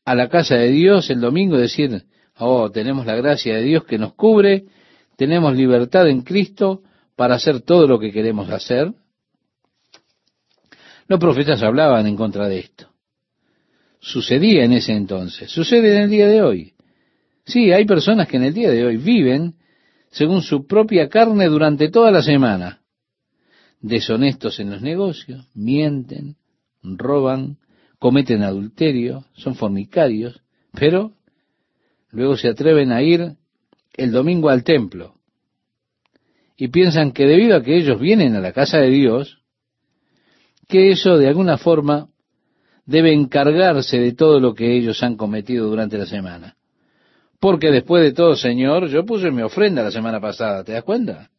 a 0.05 0.15
la 0.15 0.29
casa 0.29 0.57
de 0.57 0.69
Dios 0.69 1.11
el 1.11 1.21
domingo 1.21 1.57
y 1.57 1.63
decir, 1.63 2.05
oh, 2.39 2.71
tenemos 2.71 3.07
la 3.07 3.17
gracia 3.17 3.57
de 3.57 3.63
Dios 3.63 3.85
que 3.85 3.99
nos 3.99 4.15
cubre, 4.15 4.67
tenemos 5.17 5.57
libertad 5.57 6.09
en 6.09 6.23
Cristo 6.23 6.83
para 7.17 7.37
hacer 7.37 7.61
todo 7.61 7.87
lo 7.87 7.99
que 7.99 8.13
queremos 8.13 8.51
hacer. 8.51 8.93
Los 11.09 11.21
profetas 11.21 11.63
hablaban 11.63 12.07
en 12.07 12.17
contra 12.17 12.49
de 12.49 12.61
esto. 12.61 12.89
Sucedía 14.01 14.65
en 14.65 14.73
ese 14.73 14.93
entonces, 14.93 15.51
sucede 15.51 15.97
en 15.97 16.03
el 16.03 16.11
día 16.11 16.29
de 16.29 16.43
hoy. 16.43 16.75
Sí, 17.45 17.73
hay 17.73 17.85
personas 17.85 18.29
que 18.29 18.37
en 18.37 18.45
el 18.45 18.55
día 18.55 18.71
de 18.71 18.85
hoy 18.85 18.97
viven 18.97 19.55
según 20.11 20.43
su 20.43 20.67
propia 20.67 21.09
carne 21.09 21.47
durante 21.47 21.91
toda 21.91 22.11
la 22.11 22.23
semana. 22.23 22.81
Deshonestos 23.81 24.59
en 24.61 24.71
los 24.71 24.83
negocios, 24.83 25.49
mienten, 25.55 26.37
roban, 26.83 27.59
cometen 27.99 28.43
adulterio, 28.43 29.25
son 29.35 29.55
fornicarios, 29.55 30.41
pero 30.73 31.13
luego 32.11 32.37
se 32.37 32.49
atreven 32.49 32.93
a 32.93 33.03
ir 33.03 33.37
el 33.95 34.13
domingo 34.13 34.49
al 34.49 34.65
templo 34.65 35.17
y 36.57 36.69
piensan 36.69 37.13
que 37.13 37.27
debido 37.27 37.57
a 37.57 37.63
que 37.63 37.77
ellos 37.77 38.01
vienen 38.01 38.35
a 38.35 38.41
la 38.41 38.53
casa 38.53 38.79
de 38.79 38.91
Dios, 38.91 39.36
que 40.69 40.91
eso 40.91 41.17
de 41.19 41.29
alguna 41.29 41.59
forma 41.59 42.09
debe 42.85 43.13
encargarse 43.13 43.99
de 43.99 44.13
todo 44.13 44.41
lo 44.41 44.55
que 44.55 44.77
ellos 44.77 45.03
han 45.03 45.17
cometido 45.17 45.69
durante 45.69 45.99
la 45.99 46.07
semana. 46.07 46.57
Porque 47.41 47.71
después 47.71 48.03
de 48.03 48.13
todo, 48.13 48.35
Señor, 48.35 48.89
yo 48.89 49.05
puse 49.05 49.31
mi 49.31 49.43
ofrenda 49.43 49.83
la 49.83 49.91
semana 49.91 50.21
pasada, 50.21 50.65
¿te 50.65 50.73
das 50.73 50.85
cuenta? 50.85 51.31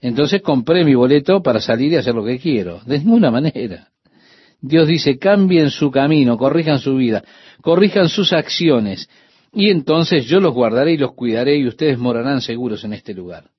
Entonces 0.00 0.42
compré 0.42 0.84
mi 0.84 0.94
boleto 0.94 1.42
para 1.42 1.60
salir 1.60 1.92
y 1.92 1.96
hacer 1.96 2.14
lo 2.14 2.24
que 2.24 2.38
quiero. 2.38 2.80
De 2.86 2.98
ninguna 2.98 3.30
manera. 3.30 3.88
Dios 4.60 4.86
dice, 4.86 5.18
cambien 5.18 5.70
su 5.70 5.90
camino, 5.90 6.36
corrijan 6.38 6.78
su 6.78 6.96
vida, 6.96 7.24
corrijan 7.60 8.08
sus 8.08 8.32
acciones, 8.32 9.08
y 9.52 9.70
entonces 9.70 10.26
yo 10.26 10.40
los 10.40 10.54
guardaré 10.54 10.92
y 10.92 10.96
los 10.96 11.14
cuidaré 11.14 11.56
y 11.56 11.66
ustedes 11.66 11.98
morarán 11.98 12.40
seguros 12.40 12.84
en 12.84 12.92
este 12.92 13.14
lugar. 13.14 13.50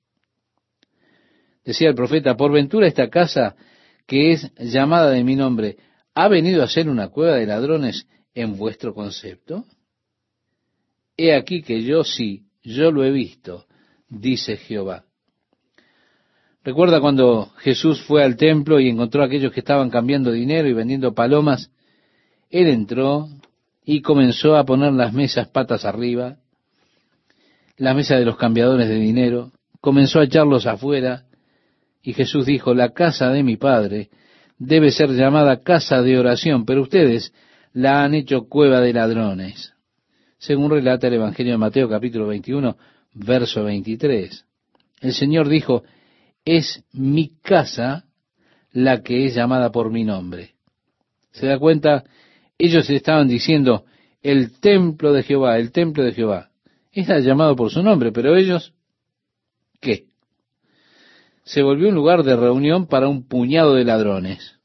Decía 1.63 1.89
el 1.89 1.95
profeta, 1.95 2.35
por 2.35 2.51
ventura 2.51 2.87
esta 2.87 3.09
casa 3.09 3.55
que 4.07 4.31
es 4.31 4.51
llamada 4.57 5.11
de 5.11 5.23
mi 5.23 5.35
nombre, 5.35 5.77
¿ha 6.15 6.27
venido 6.29 6.63
a 6.63 6.67
ser 6.67 6.89
una 6.89 7.09
cueva 7.09 7.35
de 7.35 7.45
ladrones 7.45 8.07
en 8.33 8.57
vuestro 8.57 8.93
concepto? 8.93 9.65
He 11.17 11.35
aquí 11.35 11.61
que 11.61 11.83
yo 11.83 12.03
sí, 12.03 12.45
yo 12.63 12.91
lo 12.91 13.03
he 13.03 13.11
visto, 13.11 13.65
dice 14.07 14.57
Jehová. 14.57 15.03
Recuerda 16.63 16.99
cuando 16.99 17.51
Jesús 17.57 18.01
fue 18.01 18.23
al 18.23 18.35
templo 18.35 18.79
y 18.79 18.89
encontró 18.89 19.21
a 19.21 19.25
aquellos 19.25 19.53
que 19.53 19.61
estaban 19.61 19.89
cambiando 19.89 20.31
dinero 20.31 20.67
y 20.67 20.73
vendiendo 20.73 21.13
palomas. 21.13 21.71
Él 22.49 22.67
entró 22.67 23.29
y 23.85 24.01
comenzó 24.01 24.57
a 24.57 24.65
poner 24.65 24.93
las 24.93 25.13
mesas 25.13 25.47
patas 25.47 25.85
arriba, 25.85 26.37
la 27.77 27.93
mesa 27.93 28.15
de 28.15 28.25
los 28.25 28.37
cambiadores 28.37 28.89
de 28.89 28.95
dinero, 28.95 29.51
comenzó 29.79 30.19
a 30.19 30.25
echarlos 30.25 30.65
afuera, 30.65 31.26
y 32.07 32.13
Jesús 32.13 32.45
dijo, 32.45 32.73
la 32.73 32.93
casa 32.93 33.31
de 33.31 33.43
mi 33.43 33.57
Padre 33.57 34.09
debe 34.57 34.91
ser 34.91 35.09
llamada 35.09 35.61
casa 35.61 36.01
de 36.01 36.17
oración, 36.17 36.65
pero 36.65 36.83
ustedes 36.83 37.33
la 37.73 38.01
han 38.01 38.13
hecho 38.13 38.47
cueva 38.47 38.79
de 38.79 38.93
ladrones, 38.93 39.73
según 40.37 40.71
relata 40.71 41.07
el 41.07 41.15
Evangelio 41.15 41.51
de 41.51 41.57
Mateo 41.57 41.89
capítulo 41.89 42.27
21, 42.27 42.77
verso 43.13 43.65
23. 43.65 44.45
El 45.01 45.13
Señor 45.13 45.49
dijo, 45.49 45.83
es 46.45 46.81
mi 46.93 47.33
casa 47.41 48.05
la 48.71 49.03
que 49.03 49.25
es 49.25 49.35
llamada 49.35 49.73
por 49.73 49.91
mi 49.91 50.05
nombre. 50.05 50.51
¿Se 51.31 51.45
da 51.45 51.59
cuenta? 51.59 52.05
Ellos 52.57 52.89
estaban 52.89 53.27
diciendo, 53.27 53.83
el 54.23 54.57
templo 54.61 55.11
de 55.11 55.23
Jehová, 55.23 55.57
el 55.57 55.73
templo 55.73 56.05
de 56.05 56.13
Jehová. 56.13 56.51
Era 56.93 57.19
llamado 57.19 57.57
por 57.57 57.69
su 57.69 57.83
nombre, 57.83 58.13
pero 58.13 58.37
ellos. 58.37 58.73
Se 61.47 61.61
volvió 61.61 61.87
un 61.87 61.95
lugar 61.95 62.23
de 62.23 62.35
reunión 62.35 62.87
para 62.87 63.07
un 63.07 63.25
puñado 63.25 63.73
de 63.73 63.85
ladrones. 63.85 64.55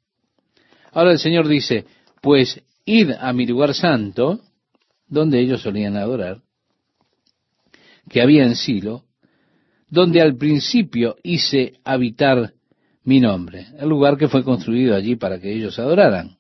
Ahora 0.91 1.13
el 1.13 1.21
Señor 1.21 1.47
dice, 1.47 1.87
pues 2.21 2.61
id 2.85 3.13
a 3.13 3.33
mi 3.33 3.47
lugar 3.47 3.73
santo, 3.73 4.41
donde 5.07 5.39
ellos 5.39 5.63
solían 5.63 5.97
adorar, 5.97 6.41
que 8.11 8.21
había 8.21 8.43
en 8.43 8.57
Silo, 8.57 9.05
donde 9.89 10.21
al 10.21 10.37
principio 10.37 11.15
hice 11.23 11.75
habitar 11.85 12.53
mi 13.05 13.21
nombre, 13.21 13.69
el 13.79 13.89
lugar 13.89 14.17
que 14.17 14.27
fue 14.27 14.43
construido 14.43 14.97
allí 14.97 15.15
para 15.15 15.39
que 15.39 15.53
ellos 15.53 15.79
adoraran. 15.79 16.37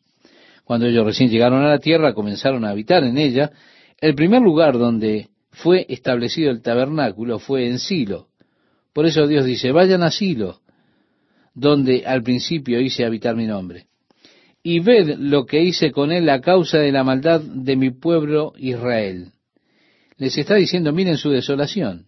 Cuando 0.64 0.86
ellos 0.86 1.06
recién 1.06 1.30
llegaron 1.30 1.62
a 1.62 1.68
la 1.68 1.78
tierra, 1.78 2.14
comenzaron 2.14 2.64
a 2.64 2.70
habitar 2.70 3.04
en 3.04 3.16
ella. 3.16 3.52
El 3.96 4.16
primer 4.16 4.42
lugar 4.42 4.76
donde 4.76 5.28
fue 5.52 5.86
establecido 5.88 6.50
el 6.50 6.62
tabernáculo 6.62 7.38
fue 7.38 7.68
en 7.68 7.78
Silo. 7.78 8.31
Por 8.92 9.06
eso 9.06 9.26
Dios 9.26 9.44
dice, 9.44 9.72
vayan 9.72 10.02
a 10.02 10.10
Silo, 10.10 10.60
donde 11.54 12.04
al 12.06 12.22
principio 12.22 12.80
hice 12.80 13.04
habitar 13.04 13.36
mi 13.36 13.46
nombre. 13.46 13.86
Y 14.62 14.80
ved 14.80 15.16
lo 15.18 15.44
que 15.44 15.62
hice 15.62 15.90
con 15.90 16.12
él 16.12 16.28
a 16.28 16.40
causa 16.40 16.78
de 16.78 16.92
la 16.92 17.02
maldad 17.02 17.40
de 17.40 17.76
mi 17.76 17.90
pueblo 17.90 18.52
Israel. 18.56 19.32
Les 20.18 20.36
está 20.38 20.54
diciendo, 20.54 20.92
miren 20.92 21.16
su 21.16 21.30
desolación. 21.30 22.06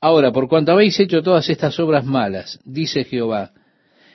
Ahora, 0.00 0.32
por 0.32 0.48
cuanto 0.48 0.72
habéis 0.72 0.98
hecho 0.98 1.22
todas 1.22 1.48
estas 1.48 1.78
obras 1.78 2.04
malas, 2.04 2.58
dice 2.64 3.04
Jehová, 3.04 3.52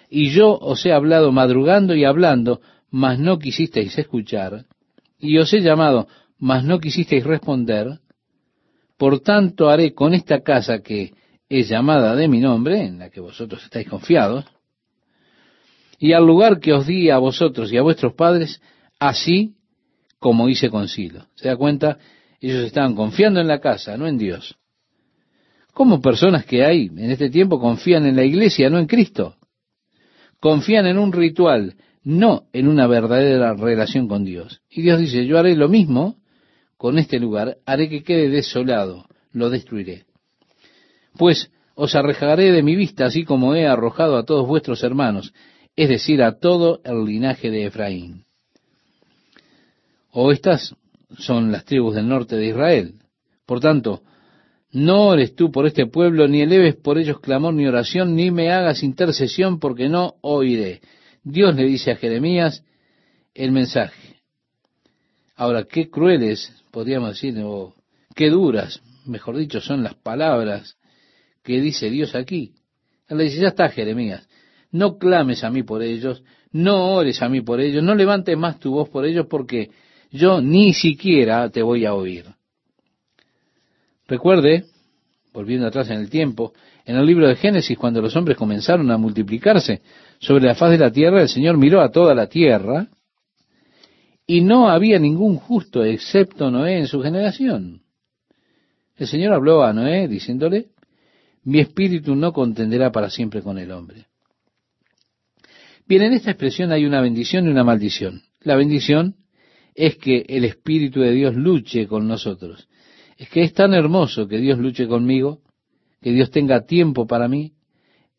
y 0.10 0.30
yo 0.30 0.58
os 0.58 0.86
he 0.86 0.92
hablado 0.92 1.32
madrugando 1.32 1.96
y 1.96 2.04
hablando, 2.04 2.62
mas 2.92 3.20
no 3.20 3.40
quisisteis 3.40 3.98
escuchar, 3.98 4.66
y 5.18 5.38
os 5.38 5.52
he 5.54 5.62
llamado, 5.62 6.08
mas 6.38 6.64
no 6.64 6.80
quisisteis 6.80 7.24
responder, 7.24 8.00
por 8.98 9.22
tanto 9.22 9.70
haré 9.70 9.94
con 9.94 10.14
esta 10.14 10.42
casa 10.42 10.82
que 10.82 11.14
es 11.50 11.70
llamada 11.70 12.16
de 12.16 12.28
mi 12.28 12.40
nombre, 12.40 12.84
en 12.84 13.00
la 13.00 13.10
que 13.10 13.20
vosotros 13.20 13.64
estáis 13.64 13.88
confiados, 13.88 14.46
y 16.00 16.14
al 16.14 16.26
lugar 16.26 16.60
que 16.60 16.74
os 16.74 16.86
di 16.86 17.10
a 17.10 17.18
vosotros 17.18 17.72
y 17.72 17.78
a 17.78 17.82
vuestros 17.82 18.14
padres, 18.14 18.62
así 19.00 19.56
como 20.20 20.50
hice 20.50 20.70
con 20.70 20.88
Silo. 20.88 21.26
¿Se 21.36 21.48
da 21.48 21.56
cuenta? 21.56 21.98
Ellos 22.40 22.66
estaban 22.66 22.96
confiando 22.96 23.40
en 23.40 23.48
la 23.48 23.60
casa, 23.60 23.98
no 23.98 24.08
en 24.08 24.18
Dios. 24.18 24.58
¿Cómo 25.74 26.02
personas 26.02 26.46
que 26.46 26.66
hay 26.66 26.88
en 26.88 27.12
este 27.12 27.30
tiempo 27.30 27.60
confían 27.60 28.06
en 28.06 28.16
la 28.16 28.24
iglesia, 28.24 28.70
no 28.70 28.80
en 28.80 28.88
Cristo? 28.88 29.36
Confían 30.40 30.88
en 30.88 30.98
un 30.98 31.12
ritual, 31.12 31.76
no 32.04 32.48
en 32.54 32.68
una 32.68 32.88
verdadera 32.88 33.54
relación 33.54 34.08
con 34.08 34.24
Dios. 34.24 34.62
Y 34.70 34.82
Dios 34.82 35.00
dice, 35.00 35.26
yo 35.26 35.38
haré 35.38 35.56
lo 35.56 35.70
mismo 35.70 36.18
con 36.78 36.98
este 36.98 37.20
lugar, 37.20 37.58
haré 37.66 37.90
que 37.90 38.04
quede 38.04 38.30
desolado, 38.30 39.06
lo 39.32 39.50
destruiré. 39.50 40.07
Pues 41.18 41.52
os 41.76 41.96
arrojaré 41.96 42.52
de 42.52 42.64
mi 42.64 42.76
vista, 42.76 43.06
así 43.06 43.24
como 43.24 43.56
he 43.56 43.68
arrojado 43.68 44.18
a 44.18 44.26
todos 44.26 44.48
vuestros 44.48 44.84
hermanos, 44.84 45.34
es 45.76 45.90
decir, 45.90 46.24
a 46.24 46.40
todo 46.40 46.82
el 46.84 47.06
linaje 47.06 47.52
de 47.52 47.66
Efraín. 47.66 48.26
O 50.12 50.32
estas 50.32 50.76
son 51.18 51.52
las 51.52 51.66
tribus 51.66 51.96
del 51.96 52.08
norte 52.08 52.36
de 52.36 52.48
Israel. 52.48 52.96
Por 53.46 53.60
tanto, 53.60 54.02
no 54.72 55.08
ores 55.08 55.36
tú 55.36 55.52
por 55.52 55.68
este 55.68 55.86
pueblo, 55.86 56.28
ni 56.28 56.42
eleves 56.42 56.76
por 56.76 56.98
ellos 56.98 57.20
clamor 57.20 57.54
ni 57.54 57.68
oración, 57.68 58.16
ni 58.16 58.32
me 58.32 58.52
hagas 58.52 58.84
intercesión, 58.84 59.60
porque 59.60 59.88
no 59.88 60.16
oiré. 60.22 60.82
Dios 61.24 61.56
le 61.56 61.66
dice 61.66 61.92
a 61.92 61.96
Jeremías 61.96 62.64
el 63.34 63.52
mensaje. 63.52 64.18
Ahora, 65.36 65.66
qué 65.66 65.90
crueles, 65.90 66.52
podríamos 66.72 67.10
decir, 67.10 67.40
o 67.44 67.76
qué 68.16 68.30
duras 68.30 68.82
mejor 69.08 69.38
dicho, 69.38 69.62
son 69.62 69.84
las 69.84 69.96
palabras 69.96 70.77
que 71.48 71.62
dice 71.62 71.90
Dios 71.90 72.14
aquí. 72.14 72.52
Él 73.08 73.18
le 73.20 73.24
dice, 73.24 73.40
ya 73.40 73.48
está, 73.48 73.70
Jeremías, 73.70 74.28
no 74.70 74.98
clames 74.98 75.46
a 75.46 75.50
mí 75.50 75.64
por 75.64 75.82
ellos, 75.82 76.22
no 76.52 76.94
ores 76.96 77.22
a 77.22 77.30
mí 77.30 77.40
por 77.40 77.62
ellos, 77.62 77.82
no 77.82 77.96
levantes 77.96 78.38
más 78.38 78.60
tu 78.60 78.72
voz 78.72 78.90
por 78.90 79.06
ellos 79.06 79.28
porque 79.30 79.70
yo 80.12 80.42
ni 80.42 80.74
siquiera 80.74 81.50
te 81.50 81.62
voy 81.64 81.86
a 81.86 81.94
oír. 81.94 82.26
Recuerde, 84.10 84.66
volviendo 85.32 85.68
atrás 85.68 85.90
en 85.90 86.02
el 86.02 86.10
tiempo, 86.10 86.52
en 86.84 86.98
el 86.98 87.06
libro 87.06 87.30
de 87.30 87.38
Génesis, 87.38 87.78
cuando 87.78 88.02
los 88.02 88.14
hombres 88.18 88.38
comenzaron 88.38 88.92
a 88.92 88.98
multiplicarse 88.98 89.82
sobre 90.20 90.48
la 90.48 90.56
faz 90.56 90.72
de 90.72 90.80
la 90.80 90.92
tierra, 90.92 91.22
el 91.22 91.30
Señor 91.30 91.56
miró 91.56 91.80
a 91.80 91.92
toda 91.92 92.14
la 92.14 92.28
tierra 92.28 92.88
y 94.26 94.42
no 94.42 94.68
había 94.68 95.00
ningún 95.00 95.38
justo 95.38 95.82
excepto 95.86 96.52
Noé 96.52 96.78
en 96.80 96.88
su 96.88 97.02
generación. 97.02 97.84
El 98.98 99.08
Señor 99.08 99.32
habló 99.32 99.64
a 99.64 99.72
Noé 99.72 100.10
diciéndole, 100.10 100.72
mi 101.48 101.62
espíritu 101.62 102.14
no 102.14 102.34
contenderá 102.34 102.92
para 102.92 103.10
siempre 103.10 103.42
con 103.42 103.58
el 103.58 103.72
hombre. 103.72 104.08
Bien, 105.88 106.02
en 106.02 106.12
esta 106.12 106.32
expresión 106.32 106.74
hay 106.74 106.84
una 106.84 107.00
bendición 107.00 107.48
y 107.48 107.50
una 107.52 107.64
maldición. 107.64 108.22
La 108.42 108.58
bendición 108.58 109.16
es 109.74 109.96
que 109.96 110.26
el 110.28 110.44
Espíritu 110.44 111.00
de 111.00 111.14
Dios 111.14 111.36
luche 111.36 111.88
con 111.88 112.06
nosotros. 112.06 112.68
Es 113.16 113.30
que 113.30 113.44
es 113.44 113.54
tan 113.54 113.74
hermoso 113.74 114.28
que 114.28 114.40
Dios 114.40 114.60
luche 114.60 114.90
conmigo, 114.90 115.40
que 116.02 116.12
Dios 116.12 116.32
tenga 116.32 116.66
tiempo 116.66 117.08
para 117.08 117.30
mí, 117.30 117.54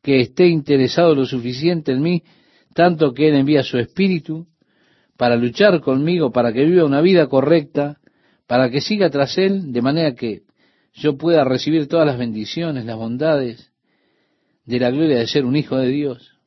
que 0.02 0.20
esté 0.20 0.46
interesado 0.46 1.14
lo 1.14 1.26
suficiente 1.26 1.92
en 1.92 2.00
mí, 2.00 2.22
tanto 2.72 3.12
que 3.12 3.28
Él 3.28 3.34
envía 3.34 3.62
su 3.62 3.76
Espíritu 3.76 4.46
para 5.18 5.36
luchar 5.36 5.82
conmigo, 5.82 6.32
para 6.32 6.50
que 6.50 6.64
viva 6.64 6.86
una 6.86 7.02
vida 7.02 7.26
correcta, 7.26 7.98
para 8.46 8.70
que 8.70 8.80
siga 8.80 9.10
tras 9.10 9.36
Él, 9.36 9.70
de 9.70 9.82
manera 9.82 10.14
que 10.14 10.47
yo 10.98 11.16
pueda 11.16 11.44
recibir 11.44 11.86
todas 11.88 12.06
las 12.06 12.18
bendiciones, 12.18 12.84
las 12.84 12.96
bondades 12.96 13.72
de 14.64 14.80
la 14.80 14.90
gloria 14.90 15.18
de 15.18 15.26
ser 15.26 15.44
un 15.44 15.56
hijo 15.56 15.76
de 15.76 15.88
Dios. 15.88 16.38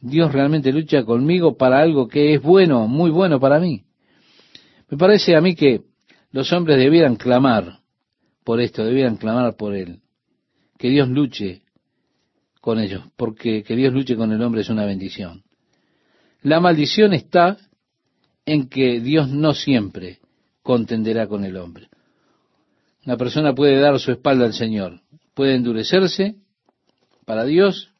Dios 0.00 0.32
realmente 0.32 0.72
lucha 0.72 1.04
conmigo 1.04 1.56
para 1.56 1.80
algo 1.80 2.08
que 2.08 2.34
es 2.34 2.42
bueno, 2.42 2.86
muy 2.86 3.10
bueno 3.10 3.40
para 3.40 3.58
mí. 3.58 3.84
Me 4.88 4.96
parece 4.96 5.36
a 5.36 5.40
mí 5.40 5.54
que 5.54 5.82
los 6.32 6.52
hombres 6.52 6.78
debieran 6.78 7.16
clamar 7.16 7.80
por 8.44 8.60
esto, 8.60 8.84
debieran 8.84 9.16
clamar 9.16 9.56
por 9.56 9.74
Él. 9.74 10.00
Que 10.78 10.88
Dios 10.88 11.08
luche 11.08 11.62
con 12.60 12.78
ellos, 12.78 13.04
porque 13.16 13.62
que 13.62 13.76
Dios 13.76 13.92
luche 13.92 14.16
con 14.16 14.32
el 14.32 14.42
hombre 14.42 14.62
es 14.62 14.70
una 14.70 14.84
bendición. 14.84 15.42
La 16.42 16.60
maldición 16.60 17.12
está 17.12 17.58
en 18.46 18.68
que 18.68 19.00
Dios 19.00 19.28
no 19.28 19.54
siempre 19.54 20.18
contenderá 20.62 21.26
con 21.26 21.44
el 21.44 21.56
hombre. 21.56 21.88
Una 23.06 23.16
persona 23.16 23.54
puede 23.54 23.80
dar 23.80 23.98
su 23.98 24.12
espalda 24.12 24.44
al 24.44 24.52
Señor, 24.52 25.00
puede 25.34 25.54
endurecerse 25.54 26.36
para 27.24 27.44
Dios 27.44 27.90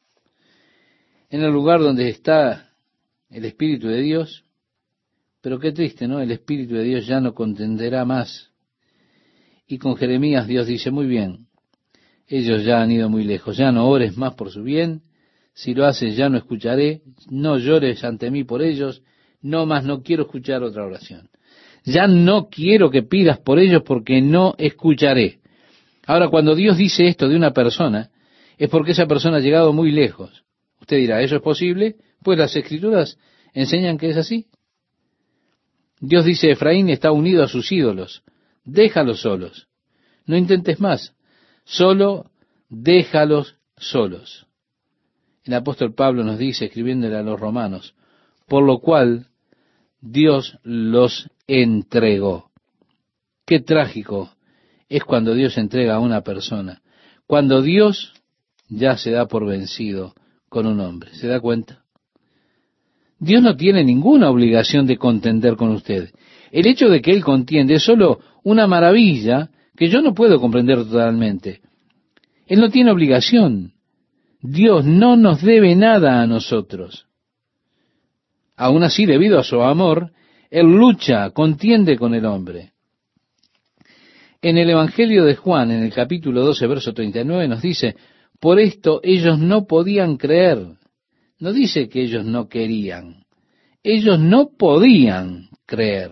en 1.29 1.41
el 1.41 1.51
lugar 1.51 1.79
donde 1.79 2.09
está 2.09 2.69
el 3.29 3.45
Espíritu 3.45 3.87
de 3.87 4.01
Dios, 4.01 4.43
pero 5.41 5.59
qué 5.59 5.71
triste, 5.71 6.07
¿no? 6.07 6.19
El 6.19 6.31
Espíritu 6.31 6.75
de 6.75 6.83
Dios 6.83 7.07
ya 7.07 7.19
no 7.19 7.33
contenderá 7.33 8.05
más. 8.05 8.51
Y 9.65 9.77
con 9.77 9.95
Jeremías 9.95 10.45
Dios 10.45 10.67
dice, 10.67 10.91
muy 10.91 11.07
bien, 11.07 11.47
ellos 12.27 12.63
ya 12.63 12.81
han 12.81 12.91
ido 12.91 13.09
muy 13.09 13.23
lejos, 13.23 13.57
ya 13.57 13.71
no 13.71 13.87
ores 13.89 14.17
más 14.17 14.35
por 14.35 14.51
su 14.51 14.63
bien, 14.63 15.01
si 15.53 15.73
lo 15.73 15.85
haces 15.85 16.15
ya 16.15 16.29
no 16.29 16.37
escucharé, 16.37 17.01
no 17.29 17.57
llores 17.57 18.03
ante 18.03 18.29
mí 18.29 18.43
por 18.43 18.61
ellos, 18.61 19.01
no 19.41 19.65
más 19.65 19.83
no 19.83 20.03
quiero 20.03 20.23
escuchar 20.23 20.63
otra 20.63 20.85
oración. 20.85 21.29
Ya 21.83 22.07
no 22.07 22.49
quiero 22.49 22.91
que 22.91 23.03
pidas 23.03 23.39
por 23.39 23.59
ellos 23.59 23.83
porque 23.83 24.21
no 24.21 24.55
escucharé. 24.57 25.39
Ahora, 26.05 26.29
cuando 26.29 26.55
Dios 26.55 26.77
dice 26.77 27.07
esto 27.07 27.27
de 27.27 27.35
una 27.35 27.51
persona, 27.51 28.11
es 28.57 28.69
porque 28.69 28.91
esa 28.91 29.07
persona 29.07 29.37
ha 29.37 29.41
llegado 29.41 29.73
muy 29.73 29.91
lejos. 29.91 30.43
Usted 30.79 30.97
dirá, 30.97 31.21
¿eso 31.21 31.35
es 31.35 31.41
posible? 31.41 31.95
Pues 32.23 32.37
las 32.37 32.55
escrituras 32.55 33.17
enseñan 33.53 33.97
que 33.97 34.09
es 34.09 34.17
así. 34.17 34.47
Dios 35.99 36.25
dice, 36.25 36.51
Efraín 36.51 36.89
está 36.89 37.11
unido 37.11 37.43
a 37.43 37.47
sus 37.47 37.71
ídolos, 37.71 38.23
déjalos 38.63 39.21
solos. 39.21 39.67
No 40.25 40.37
intentes 40.37 40.79
más, 40.79 41.15
solo 41.63 42.31
déjalos 42.69 43.57
solos. 43.77 44.47
El 45.43 45.55
apóstol 45.55 45.93
Pablo 45.95 46.23
nos 46.23 46.37
dice, 46.37 46.65
escribiéndole 46.65 47.15
a 47.17 47.23
los 47.23 47.39
romanos, 47.39 47.95
por 48.47 48.63
lo 48.63 48.79
cual 48.79 49.27
Dios 50.01 50.59
los 50.63 51.30
entregó. 51.51 52.49
Qué 53.45 53.59
trágico 53.59 54.31
es 54.87 55.03
cuando 55.03 55.33
Dios 55.33 55.57
entrega 55.57 55.95
a 55.95 55.99
una 55.99 56.21
persona, 56.21 56.81
cuando 57.27 57.61
Dios 57.61 58.13
ya 58.69 58.95
se 58.95 59.11
da 59.11 59.27
por 59.27 59.45
vencido 59.45 60.13
con 60.47 60.65
un 60.65 60.79
hombre. 60.79 61.13
¿Se 61.13 61.27
da 61.27 61.41
cuenta? 61.41 61.83
Dios 63.19 63.43
no 63.43 63.57
tiene 63.57 63.83
ninguna 63.83 64.29
obligación 64.29 64.87
de 64.87 64.97
contender 64.97 65.57
con 65.57 65.71
usted. 65.71 66.11
El 66.51 66.67
hecho 66.67 66.87
de 66.87 67.01
que 67.01 67.11
Él 67.11 67.21
contiende 67.21 67.75
es 67.75 67.83
solo 67.83 68.19
una 68.43 68.65
maravilla 68.65 69.49
que 69.75 69.89
yo 69.89 70.01
no 70.01 70.13
puedo 70.13 70.39
comprender 70.39 70.77
totalmente. 70.77 71.59
Él 72.47 72.61
no 72.61 72.69
tiene 72.69 72.91
obligación. 72.91 73.73
Dios 74.41 74.85
no 74.85 75.17
nos 75.17 75.41
debe 75.41 75.75
nada 75.75 76.21
a 76.21 76.27
nosotros. 76.27 77.07
Aún 78.55 78.83
así, 78.83 79.05
debido 79.05 79.37
a 79.37 79.43
su 79.43 79.61
amor, 79.61 80.11
Él 80.51 80.67
lucha, 80.67 81.29
contiende 81.29 81.97
con 81.97 82.13
el 82.13 82.25
hombre. 82.25 82.73
En 84.41 84.57
el 84.57 84.69
Evangelio 84.69 85.23
de 85.23 85.35
Juan, 85.35 85.71
en 85.71 85.81
el 85.81 85.93
capítulo 85.93 86.43
12, 86.43 86.67
verso 86.67 86.93
39, 86.93 87.47
nos 87.47 87.61
dice, 87.61 87.95
por 88.37 88.59
esto 88.59 88.99
ellos 89.01 89.39
no 89.39 89.65
podían 89.65 90.17
creer. 90.17 90.65
No 91.39 91.53
dice 91.53 91.87
que 91.87 92.01
ellos 92.01 92.25
no 92.25 92.49
querían. 92.49 93.23
Ellos 93.81 94.19
no 94.19 94.49
podían 94.57 95.49
creer. 95.65 96.11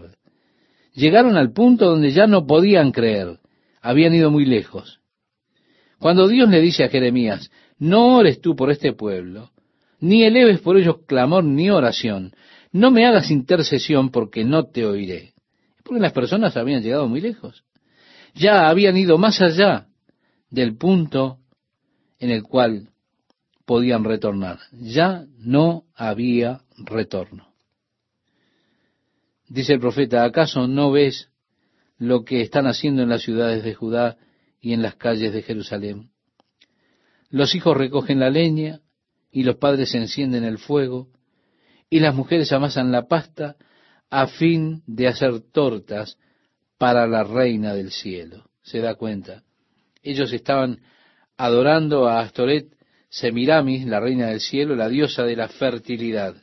Llegaron 0.93 1.35
al 1.35 1.51
punto 1.51 1.85
donde 1.85 2.11
ya 2.11 2.25
no 2.25 2.47
podían 2.47 2.91
creer. 2.91 3.39
Habían 3.81 4.13
ido 4.13 4.31
muy 4.31 4.45
lejos. 4.45 5.01
Cuando 5.99 6.29
Dios 6.29 6.49
le 6.49 6.61
dice 6.61 6.85
a 6.85 6.89
Jeremías, 6.89 7.51
no 7.77 8.17
ores 8.17 8.39
tú 8.39 8.55
por 8.55 8.71
este 8.71 8.93
pueblo, 8.93 9.51
ni 9.99 10.23
eleves 10.23 10.61
por 10.61 10.77
ellos 10.77 10.99
clamor 11.05 11.43
ni 11.43 11.69
oración, 11.69 12.33
no 12.71 12.91
me 12.91 13.05
hagas 13.05 13.31
intercesión 13.31 14.09
porque 14.09 14.43
no 14.43 14.65
te 14.65 14.85
oiré. 14.85 15.33
Porque 15.83 16.01
las 16.01 16.13
personas 16.13 16.55
habían 16.55 16.83
llegado 16.83 17.07
muy 17.07 17.21
lejos. 17.21 17.63
Ya 18.35 18.69
habían 18.69 18.95
ido 18.97 19.17
más 19.17 19.41
allá 19.41 19.87
del 20.49 20.77
punto 20.77 21.39
en 22.19 22.31
el 22.31 22.43
cual 22.43 22.89
podían 23.65 24.03
retornar. 24.03 24.59
Ya 24.71 25.25
no 25.37 25.85
había 25.95 26.61
retorno. 26.77 27.47
Dice 29.47 29.73
el 29.73 29.79
profeta, 29.79 30.23
¿acaso 30.23 30.67
no 30.67 30.91
ves 30.91 31.29
lo 31.97 32.23
que 32.23 32.41
están 32.41 32.67
haciendo 32.67 33.01
en 33.01 33.09
las 33.09 33.23
ciudades 33.23 33.63
de 33.63 33.73
Judá 33.73 34.17
y 34.61 34.73
en 34.73 34.83
las 34.83 34.95
calles 34.95 35.33
de 35.33 35.41
Jerusalén? 35.41 36.11
Los 37.31 37.55
hijos 37.55 37.75
recogen 37.75 38.19
la 38.19 38.29
leña 38.29 38.81
y 39.31 39.43
los 39.43 39.55
padres 39.55 39.93
encienden 39.95 40.43
el 40.43 40.59
fuego 40.59 41.09
y 41.89 41.99
las 41.99 42.15
mujeres 42.15 42.51
amasan 42.51 42.91
la 42.91 43.07
pasta 43.07 43.55
a 44.09 44.27
fin 44.27 44.83
de 44.85 45.07
hacer 45.07 45.39
tortas 45.51 46.17
para 46.77 47.07
la 47.07 47.23
reina 47.23 47.73
del 47.73 47.91
cielo. 47.91 48.49
¿Se 48.61 48.79
da 48.79 48.95
cuenta? 48.95 49.43
Ellos 50.01 50.31
estaban 50.31 50.81
adorando 51.37 52.07
a 52.07 52.21
Astoret 52.21 52.67
Semiramis, 53.09 53.85
la 53.85 53.99
reina 53.99 54.27
del 54.27 54.39
cielo, 54.39 54.75
la 54.75 54.87
diosa 54.87 55.23
de 55.23 55.35
la 55.35 55.47
fertilidad, 55.47 56.35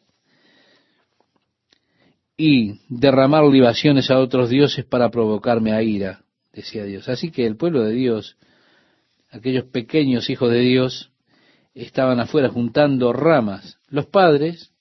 y 2.37 2.81
derramar 2.89 3.45
libaciones 3.45 4.11
a 4.11 4.19
otros 4.19 4.51
dioses 4.51 4.85
para 4.85 5.11
provocarme 5.11 5.73
a 5.73 5.83
ira, 5.83 6.23
decía 6.53 6.85
Dios. 6.85 7.09
Así 7.09 7.31
que 7.31 7.47
el 7.47 7.57
pueblo 7.57 7.83
de 7.83 7.93
Dios, 7.93 8.37
aquellos 9.31 9.65
pequeños 9.65 10.29
hijos 10.29 10.51
de 10.51 10.61
Dios, 10.61 11.13
estaban 11.75 12.21
afuera 12.21 12.49
juntando 12.49 13.13
ramas. 13.13 13.79
Los 13.89 14.07
padres, 14.07 14.73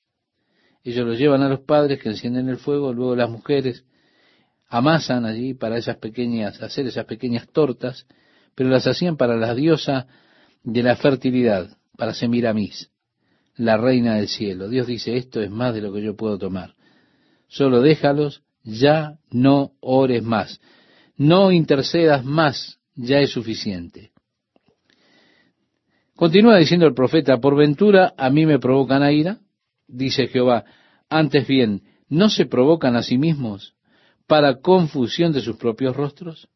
ellos 0.91 1.08
los 1.08 1.17
llevan 1.17 1.41
a 1.41 1.50
los 1.50 1.62
padres 1.62 2.00
que 2.00 2.10
encienden 2.10 2.48
el 2.48 2.58
fuego, 2.58 2.93
luego 2.93 3.15
las 3.15 3.30
mujeres 3.30 3.84
amasan 4.67 5.26
allí 5.26 5.56
para 5.56 5.78
esas 5.78 5.98
pequeñas, 5.98 6.62
hacer 6.62 6.86
esas 6.86 7.06
pequeñas 7.06 7.48
tortas, 7.50 8.06
pero 8.54 8.69
las 8.69 8.86
hacían 8.86 9.17
para 9.17 9.36
la 9.36 9.56
diosa 9.56 10.08
de 10.63 10.84
la 10.84 10.95
fertilidad, 10.95 11.76
para 11.98 12.13
Semiramis, 12.13 12.91
la 13.56 13.78
reina 13.78 14.15
del 14.15 14.28
cielo. 14.28 14.69
Dios 14.69 14.86
dice, 14.86 15.17
esto 15.17 15.41
es 15.41 15.50
más 15.50 15.74
de 15.74 15.82
lo 15.82 15.91
que 15.91 16.04
yo 16.04 16.15
puedo 16.15 16.38
tomar. 16.38 16.76
Solo 17.48 17.82
déjalos, 17.82 18.43
ya 18.63 19.17
no 19.32 19.71
ores 19.80 20.21
más. 20.21 20.60
No 21.17 21.52
intercedas 21.52 22.24
más, 22.24 22.80
ya 22.95 23.19
es 23.19 23.32
suficiente. 23.32 24.12
Continúa 26.15 26.58
diciendo 26.58 26.86
el 26.86 26.93
profeta, 26.93 27.38
por 27.38 27.56
ventura 27.56 28.13
a 28.17 28.30
mí 28.30 28.45
me 28.45 28.60
provocan 28.60 29.04
a 29.04 29.12
ira, 29.12 29.39
dice 29.88 30.28
Jehová, 30.28 30.65
antes 31.10 31.48
bien, 31.48 31.82
¿no 32.10 32.30
se 32.30 32.45
provocan 32.45 32.95
a 32.95 33.04
sí 33.04 33.17
mismos 33.17 33.76
para 34.28 34.60
confusión 34.60 35.32
de 35.32 35.41
sus 35.41 35.58
propios 35.58 35.95
rostros? 35.95 36.48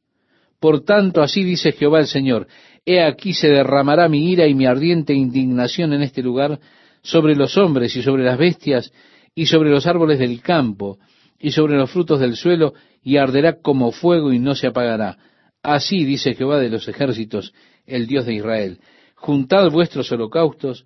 Por 0.60 0.84
tanto, 0.84 1.22
así 1.22 1.44
dice 1.44 1.72
Jehová 1.72 2.00
el 2.00 2.08
Señor, 2.08 2.48
he 2.86 3.02
aquí 3.02 3.34
se 3.34 3.48
derramará 3.48 4.10
mi 4.10 4.30
ira 4.32 4.48
y 4.48 4.54
mi 4.54 4.66
ardiente 4.66 5.14
indignación 5.14 5.94
en 5.94 6.02
este 6.02 6.22
lugar 6.22 6.60
sobre 7.02 7.36
los 7.36 7.58
hombres 7.58 7.96
y 7.96 8.02
sobre 8.02 8.24
las 8.24 8.38
bestias 8.38 8.92
y 9.34 9.46
sobre 9.46 9.70
los 9.70 9.88
árboles 9.88 10.20
del 10.20 10.42
campo 10.42 11.00
y 11.40 11.52
sobre 11.52 11.78
los 11.78 11.90
frutos 11.90 12.20
del 12.20 12.36
suelo 12.36 12.74
y 13.02 13.18
arderá 13.18 13.62
como 13.62 13.92
fuego 13.92 14.34
y 14.34 14.40
no 14.40 14.56
se 14.56 14.68
apagará. 14.68 15.18
Así 15.64 16.04
dice 16.04 16.36
Jehová 16.36 16.60
de 16.60 16.70
los 16.70 16.88
ejércitos, 16.88 17.54
el 17.86 18.08
Dios 18.08 18.26
de 18.26 18.34
Israel. 18.34 18.80
Juntad 19.16 19.70
vuestros 19.70 20.12
holocaustos 20.12 20.86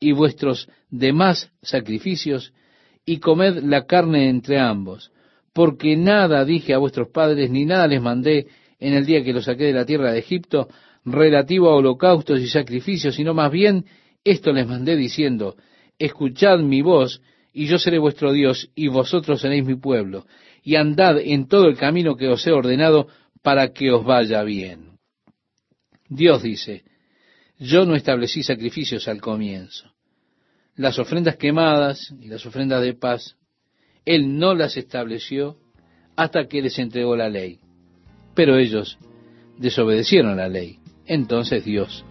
y 0.00 0.12
vuestros 0.12 0.68
demás 0.88 1.52
sacrificios 1.62 2.52
y 3.04 3.18
comed 3.18 3.62
la 3.62 3.86
carne 3.86 4.28
entre 4.28 4.58
ambos, 4.58 5.12
porque 5.52 5.96
nada 5.96 6.44
dije 6.44 6.74
a 6.74 6.78
vuestros 6.78 7.08
padres 7.08 7.50
ni 7.50 7.66
nada 7.66 7.86
les 7.86 8.00
mandé 8.00 8.48
en 8.78 8.94
el 8.94 9.04
día 9.04 9.22
que 9.22 9.32
los 9.32 9.44
saqué 9.44 9.64
de 9.64 9.72
la 9.74 9.84
tierra 9.84 10.10
de 10.10 10.18
Egipto 10.18 10.68
relativo 11.04 11.68
a 11.70 11.76
holocaustos 11.76 12.40
y 12.40 12.48
sacrificios, 12.48 13.14
sino 13.14 13.34
más 13.34 13.52
bien 13.52 13.84
esto 14.24 14.52
les 14.52 14.66
mandé 14.66 14.96
diciendo, 14.96 15.56
escuchad 15.98 16.58
mi 16.58 16.82
voz 16.82 17.22
y 17.52 17.66
yo 17.66 17.78
seré 17.78 17.98
vuestro 17.98 18.32
Dios 18.32 18.70
y 18.74 18.88
vosotros 18.88 19.40
seréis 19.40 19.64
mi 19.64 19.76
pueblo, 19.76 20.26
y 20.62 20.76
andad 20.76 21.18
en 21.18 21.48
todo 21.48 21.66
el 21.66 21.76
camino 21.76 22.16
que 22.16 22.28
os 22.28 22.46
he 22.46 22.52
ordenado 22.52 23.08
para 23.42 23.72
que 23.72 23.90
os 23.90 24.04
vaya 24.04 24.42
bien. 24.42 24.98
Dios 26.08 26.42
dice, 26.42 26.84
yo 27.60 27.84
no 27.84 27.94
establecí 27.94 28.42
sacrificios 28.42 29.06
al 29.06 29.20
comienzo. 29.20 29.92
Las 30.76 30.98
ofrendas 30.98 31.36
quemadas 31.36 32.12
y 32.18 32.28
las 32.28 32.44
ofrendas 32.46 32.80
de 32.80 32.94
paz, 32.94 33.36
Él 34.06 34.38
no 34.38 34.54
las 34.54 34.78
estableció 34.78 35.58
hasta 36.16 36.48
que 36.48 36.62
les 36.62 36.78
entregó 36.78 37.16
la 37.16 37.28
ley. 37.28 37.60
Pero 38.34 38.56
ellos 38.56 38.98
desobedecieron 39.58 40.38
la 40.38 40.48
ley. 40.48 40.78
Entonces 41.04 41.62
Dios, 41.62 42.02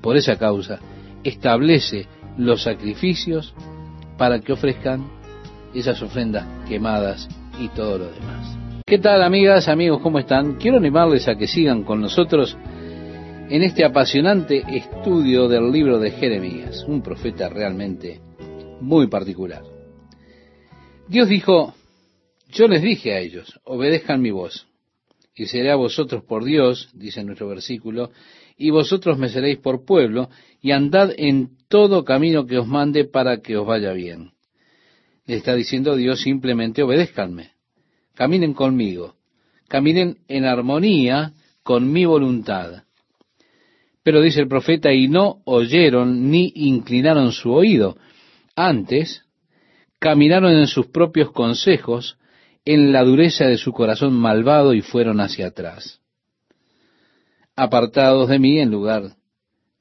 por 0.00 0.16
esa 0.16 0.38
causa, 0.38 0.78
establece 1.24 2.06
los 2.36 2.62
sacrificios 2.62 3.54
para 4.16 4.38
que 4.38 4.52
ofrezcan 4.52 5.10
esas 5.74 6.00
ofrendas 6.02 6.46
quemadas 6.68 7.28
y 7.58 7.68
todo 7.70 7.98
lo 7.98 8.12
demás. 8.12 8.56
¿Qué 8.86 8.98
tal 8.98 9.22
amigas, 9.22 9.66
amigos? 9.66 10.00
¿Cómo 10.00 10.20
están? 10.20 10.54
Quiero 10.54 10.76
animarles 10.76 11.26
a 11.26 11.34
que 11.34 11.48
sigan 11.48 11.82
con 11.82 12.00
nosotros 12.00 12.56
en 13.50 13.62
este 13.62 13.82
apasionante 13.84 14.62
estudio 14.68 15.48
del 15.48 15.72
libro 15.72 15.98
de 15.98 16.10
Jeremías, 16.10 16.84
un 16.86 17.02
profeta 17.02 17.48
realmente 17.48 18.20
muy 18.80 19.06
particular. 19.06 19.62
Dios 21.08 21.28
dijo, 21.28 21.74
yo 22.50 22.68
les 22.68 22.82
dije 22.82 23.14
a 23.14 23.20
ellos, 23.20 23.58
obedezcan 23.64 24.20
mi 24.20 24.30
voz, 24.30 24.66
y 25.34 25.46
seré 25.46 25.70
a 25.70 25.76
vosotros 25.76 26.24
por 26.24 26.44
Dios, 26.44 26.90
dice 26.92 27.24
nuestro 27.24 27.48
versículo, 27.48 28.10
y 28.58 28.68
vosotros 28.68 29.16
me 29.16 29.30
seréis 29.30 29.58
por 29.58 29.86
pueblo, 29.86 30.28
y 30.60 30.72
andad 30.72 31.12
en 31.16 31.56
todo 31.68 32.04
camino 32.04 32.44
que 32.44 32.58
os 32.58 32.66
mande 32.66 33.06
para 33.06 33.40
que 33.40 33.56
os 33.56 33.66
vaya 33.66 33.92
bien. 33.92 34.32
Le 35.24 35.36
está 35.36 35.54
diciendo 35.54 35.96
Dios 35.96 36.20
simplemente 36.20 36.82
obedézcanme, 36.82 37.52
caminen 38.14 38.52
conmigo, 38.52 39.14
caminen 39.68 40.18
en 40.28 40.44
armonía 40.44 41.32
con 41.62 41.90
mi 41.90 42.04
voluntad. 42.04 42.82
Pero 44.08 44.22
dice 44.22 44.40
el 44.40 44.48
profeta, 44.48 44.90
y 44.90 45.06
no 45.06 45.42
oyeron 45.44 46.30
ni 46.30 46.50
inclinaron 46.54 47.30
su 47.30 47.52
oído, 47.52 47.98
antes 48.56 49.26
caminaron 49.98 50.52
en 50.52 50.66
sus 50.66 50.86
propios 50.86 51.30
consejos, 51.30 52.16
en 52.64 52.90
la 52.90 53.04
dureza 53.04 53.44
de 53.44 53.58
su 53.58 53.70
corazón 53.70 54.14
malvado 54.14 54.72
y 54.72 54.80
fueron 54.80 55.20
hacia 55.20 55.48
atrás 55.48 56.00
apartados 57.54 58.30
de 58.30 58.38
mí 58.38 58.58
en 58.58 58.70
lugar 58.70 59.10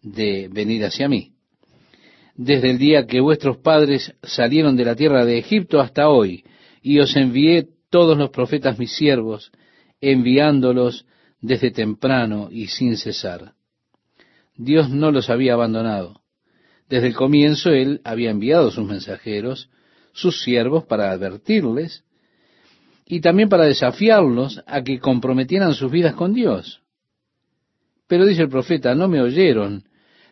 de 0.01 0.49
venir 0.51 0.83
hacia 0.83 1.07
mí. 1.07 1.31
Desde 2.35 2.71
el 2.71 2.79
día 2.79 3.07
que 3.07 3.21
vuestros 3.21 3.59
padres 3.59 4.13
salieron 4.23 4.75
de 4.75 4.83
la 4.83 4.97
tierra 4.97 5.23
de 5.23 5.37
Egipto 5.37 5.79
hasta 5.79 6.09
hoy, 6.09 6.43
y 6.81 6.99
os 6.99 7.15
envié 7.15 7.65
todos 7.89 8.17
los 8.17 8.31
profetas 8.31 8.77
mis 8.77 8.91
siervos, 8.91 9.53
enviándolos 10.01 11.05
desde 11.39 11.71
temprano 11.71 12.49
y 12.51 12.67
sin 12.67 12.97
cesar. 12.97 13.53
Dios 14.57 14.89
no 14.89 15.11
los 15.11 15.29
había 15.29 15.53
abandonado. 15.53 16.21
Desde 16.89 17.07
el 17.07 17.15
comienzo 17.15 17.71
Él 17.71 18.01
había 18.03 18.31
enviado 18.31 18.71
sus 18.71 18.85
mensajeros, 18.85 19.69
sus 20.13 20.41
siervos, 20.41 20.85
para 20.85 21.11
advertirles 21.11 22.03
y 23.05 23.21
también 23.21 23.49
para 23.49 23.65
desafiarlos 23.65 24.61
a 24.65 24.83
que 24.83 24.99
comprometieran 24.99 25.73
sus 25.73 25.91
vidas 25.91 26.15
con 26.15 26.33
Dios. 26.33 26.81
Pero 28.07 28.25
dice 28.25 28.43
el 28.43 28.49
profeta, 28.49 28.95
no 28.95 29.07
me 29.07 29.21
oyeron, 29.21 29.83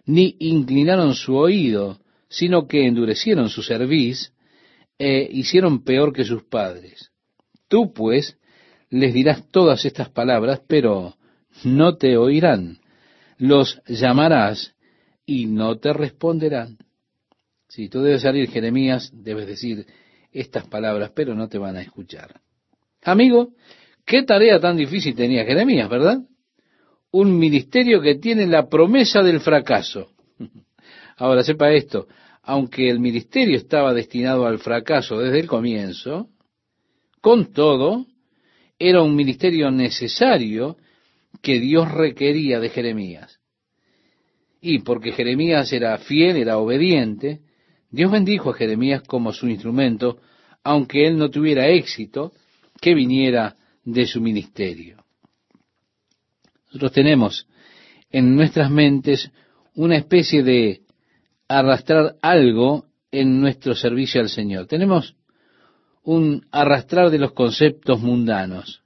ni 0.06 0.36
inclinaron 0.40 1.14
su 1.14 1.36
oído, 1.36 2.00
sino 2.30 2.68
que 2.68 2.86
endurecieron 2.86 3.50
su 3.50 3.64
cerviz 3.64 4.34
e 4.98 5.28
hicieron 5.32 5.84
peor 5.84 6.14
que 6.14 6.24
sus 6.24 6.44
padres. 6.44 7.12
Tú, 7.68 7.94
pues, 7.94 8.38
les 8.90 9.14
dirás 9.14 9.50
todas 9.52 9.86
estas 9.86 10.10
palabras, 10.10 10.62
pero 10.68 11.16
no 11.64 11.98
te 11.98 12.18
oirán. 12.18 12.80
Los 13.38 13.82
llamarás 13.88 14.74
y 15.26 15.46
no 15.48 15.78
te 15.78 15.94
responderán. 15.94 16.78
Si 17.68 17.90
tú 17.90 18.02
debes 18.02 18.22
salir 18.22 18.50
Jeremías, 18.50 19.12
debes 19.14 19.48
decir 19.48 19.86
estas 20.32 20.68
palabras, 20.68 21.12
pero 21.16 21.36
no 21.36 21.50
te 21.50 21.58
van 21.58 21.76
a 21.76 21.82
escuchar. 21.82 22.40
Amigo, 23.04 23.54
qué 24.06 24.24
tarea 24.24 24.60
tan 24.60 24.78
difícil 24.78 25.16
tenía 25.16 25.46
Jeremías, 25.46 25.90
¿verdad? 25.90 26.20
un 27.16 27.40
ministerio 27.40 28.02
que 28.02 28.16
tiene 28.16 28.46
la 28.46 28.68
promesa 28.68 29.24
del 29.24 29.40
fracaso. 29.40 30.10
Ahora 31.18 31.44
sepa 31.44 31.72
esto, 31.72 32.08
aunque 32.44 32.90
el 32.90 33.00
ministerio 33.00 33.56
estaba 33.56 33.94
destinado 33.94 34.46
al 34.46 34.60
fracaso 34.60 35.18
desde 35.20 35.40
el 35.40 35.48
comienzo, 35.48 36.28
con 37.22 37.54
todo, 37.54 38.06
era 38.78 39.02
un 39.02 39.16
ministerio 39.16 39.72
necesario 39.72 40.76
que 41.42 41.60
Dios 41.60 41.92
requería 41.92 42.60
de 42.60 42.70
Jeremías. 42.70 43.40
Y 44.62 44.80
porque 44.80 45.12
Jeremías 45.12 45.72
era 45.74 45.98
fiel, 45.98 46.38
era 46.38 46.58
obediente, 46.58 47.42
Dios 47.92 48.12
bendijo 48.12 48.50
a 48.50 48.56
Jeremías 48.56 49.04
como 49.04 49.32
su 49.32 49.48
instrumento, 49.48 50.20
aunque 50.64 51.08
él 51.08 51.18
no 51.18 51.30
tuviera 51.30 51.68
éxito 51.68 52.34
que 52.82 52.94
viniera 52.94 53.56
de 53.84 54.06
su 54.06 54.20
ministerio. 54.20 55.04
Nosotros 56.68 56.92
tenemos 56.92 57.48
en 58.12 58.36
nuestras 58.36 58.70
mentes 58.70 59.32
una 59.76 59.98
especie 59.98 60.44
de 60.44 60.82
arrastrar 61.48 62.16
algo 62.22 62.86
en 63.12 63.40
nuestro 63.40 63.76
servicio 63.76 64.20
al 64.20 64.30
Señor. 64.30 64.68
Tenemos 64.68 65.16
un 66.04 66.46
arrastrar 66.52 67.10
de 67.12 67.20
los 67.20 67.34
conceptos 67.34 68.02
mundanos. 68.02 68.82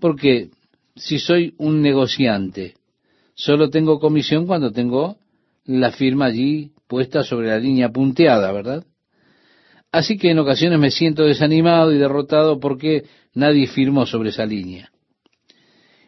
Porque 0.00 0.50
si 0.96 1.18
soy 1.18 1.54
un 1.58 1.82
negociante, 1.82 2.74
solo 3.34 3.70
tengo 3.70 3.98
comisión 3.98 4.46
cuando 4.46 4.70
tengo 4.70 5.16
la 5.64 5.90
firma 5.90 6.26
allí 6.26 6.72
puesta 6.86 7.24
sobre 7.24 7.48
la 7.48 7.58
línea 7.58 7.88
punteada, 7.88 8.52
¿verdad? 8.52 8.84
Así 9.90 10.18
que 10.18 10.30
en 10.30 10.38
ocasiones 10.38 10.78
me 10.78 10.90
siento 10.90 11.24
desanimado 11.24 11.92
y 11.92 11.98
derrotado 11.98 12.58
porque 12.58 13.04
nadie 13.32 13.66
firmó 13.66 14.06
sobre 14.06 14.30
esa 14.30 14.44
línea. 14.44 14.90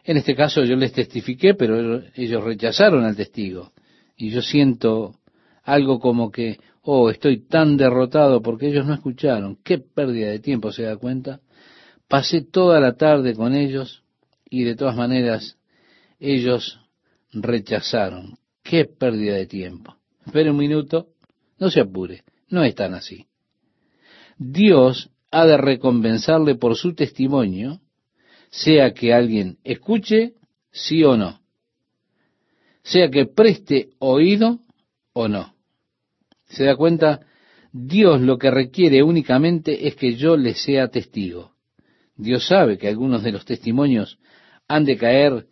En 0.04 0.16
este 0.16 0.34
caso 0.34 0.64
yo 0.64 0.76
les 0.76 0.92
testifiqué, 0.92 1.54
pero 1.54 2.02
ellos 2.14 2.44
rechazaron 2.44 3.04
al 3.04 3.16
testigo. 3.16 3.72
Y 4.16 4.30
yo 4.30 4.42
siento 4.42 5.16
algo 5.62 5.98
como 5.98 6.30
que, 6.30 6.58
oh, 6.82 7.10
estoy 7.10 7.46
tan 7.46 7.76
derrotado 7.76 8.40
porque 8.40 8.68
ellos 8.68 8.86
no 8.86 8.94
escucharon. 8.94 9.58
Qué 9.64 9.78
pérdida 9.78 10.30
de 10.30 10.38
tiempo, 10.38 10.70
¿se 10.70 10.84
da 10.84 10.96
cuenta? 10.96 11.40
Pasé 12.08 12.42
toda 12.42 12.78
la 12.80 12.94
tarde 12.94 13.34
con 13.34 13.54
ellos 13.54 14.04
y 14.48 14.64
de 14.64 14.76
todas 14.76 14.96
maneras 14.96 15.58
ellos 16.18 16.80
rechazaron. 17.32 18.38
Qué 18.62 18.84
pérdida 18.84 19.34
de 19.34 19.46
tiempo. 19.46 19.96
Espere 20.24 20.50
un 20.50 20.56
minuto, 20.56 21.08
no 21.58 21.70
se 21.70 21.80
apure, 21.80 22.24
no 22.48 22.64
es 22.64 22.74
tan 22.74 22.94
así. 22.94 23.26
Dios 24.38 25.10
ha 25.30 25.46
de 25.46 25.56
recompensarle 25.56 26.56
por 26.56 26.76
su 26.76 26.94
testimonio 26.94 27.80
sea 28.50 28.92
que 28.92 29.12
alguien 29.12 29.58
escuche, 29.64 30.34
sí 30.70 31.04
o 31.04 31.16
no, 31.16 31.40
sea 32.82 33.10
que 33.10 33.26
preste 33.26 33.90
oído 33.98 34.60
o 35.12 35.28
no. 35.28 35.54
¿Se 36.48 36.64
da 36.64 36.76
cuenta? 36.76 37.26
Dios 37.72 38.20
lo 38.20 38.38
que 38.38 38.50
requiere 38.50 39.02
únicamente 39.02 39.88
es 39.88 39.96
que 39.96 40.14
yo 40.14 40.36
le 40.36 40.54
sea 40.54 40.88
testigo. 40.88 41.52
Dios 42.16 42.46
sabe 42.46 42.78
que 42.78 42.88
algunos 42.88 43.22
de 43.22 43.32
los 43.32 43.44
testimonios 43.44 44.18
han 44.68 44.84
de 44.84 44.96
caer, 44.96 45.46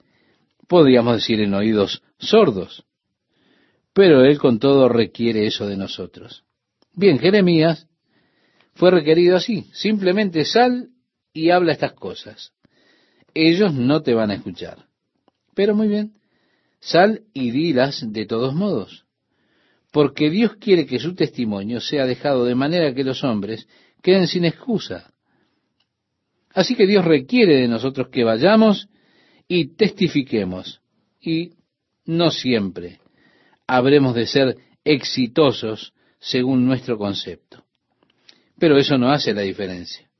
podríamos 0.68 1.16
decir, 1.16 1.40
en 1.40 1.54
oídos 1.54 2.02
sordos. 2.18 2.84
Pero 3.92 4.24
Él 4.24 4.38
con 4.38 4.58
todo 4.58 4.88
requiere 4.88 5.46
eso 5.46 5.66
de 5.66 5.76
nosotros. 5.76 6.44
Bien, 6.92 7.18
Jeremías 7.18 7.88
fue 8.74 8.90
requerido 8.90 9.36
así. 9.36 9.66
Simplemente 9.72 10.44
sal 10.44 10.90
y 11.32 11.50
habla 11.50 11.72
estas 11.72 11.92
cosas. 11.92 12.52
ellos 13.34 13.74
no 13.74 14.02
te 14.02 14.14
van 14.14 14.30
a 14.30 14.34
escuchar. 14.34 14.86
Pero 15.54 15.74
muy 15.74 15.88
bien, 15.88 16.14
sal 16.80 17.22
y 17.32 17.50
dilas 17.50 18.04
de 18.12 18.26
todos 18.26 18.54
modos, 18.54 19.06
porque 19.92 20.30
Dios 20.30 20.56
quiere 20.56 20.86
que 20.86 20.98
su 20.98 21.14
testimonio 21.14 21.80
sea 21.80 22.06
dejado 22.06 22.44
de 22.44 22.54
manera 22.54 22.94
que 22.94 23.04
los 23.04 23.24
hombres 23.24 23.66
queden 24.02 24.28
sin 24.28 24.44
excusa. 24.44 25.12
Así 26.52 26.76
que 26.76 26.86
Dios 26.86 27.04
requiere 27.04 27.56
de 27.56 27.68
nosotros 27.68 28.08
que 28.08 28.22
vayamos 28.22 28.88
y 29.54 29.76
testifiquemos. 29.76 30.80
Y 31.20 31.52
no 32.06 32.32
siempre 32.32 32.98
habremos 33.68 34.14
de 34.14 34.26
ser 34.26 34.56
exitosos 34.82 35.92
según 36.18 36.66
nuestro 36.66 36.98
concepto. 36.98 37.62
Pero 38.58 38.76
eso 38.76 38.98
no 38.98 39.12
hace 39.12 39.32
la 39.32 39.42
diferencia. 39.42 40.10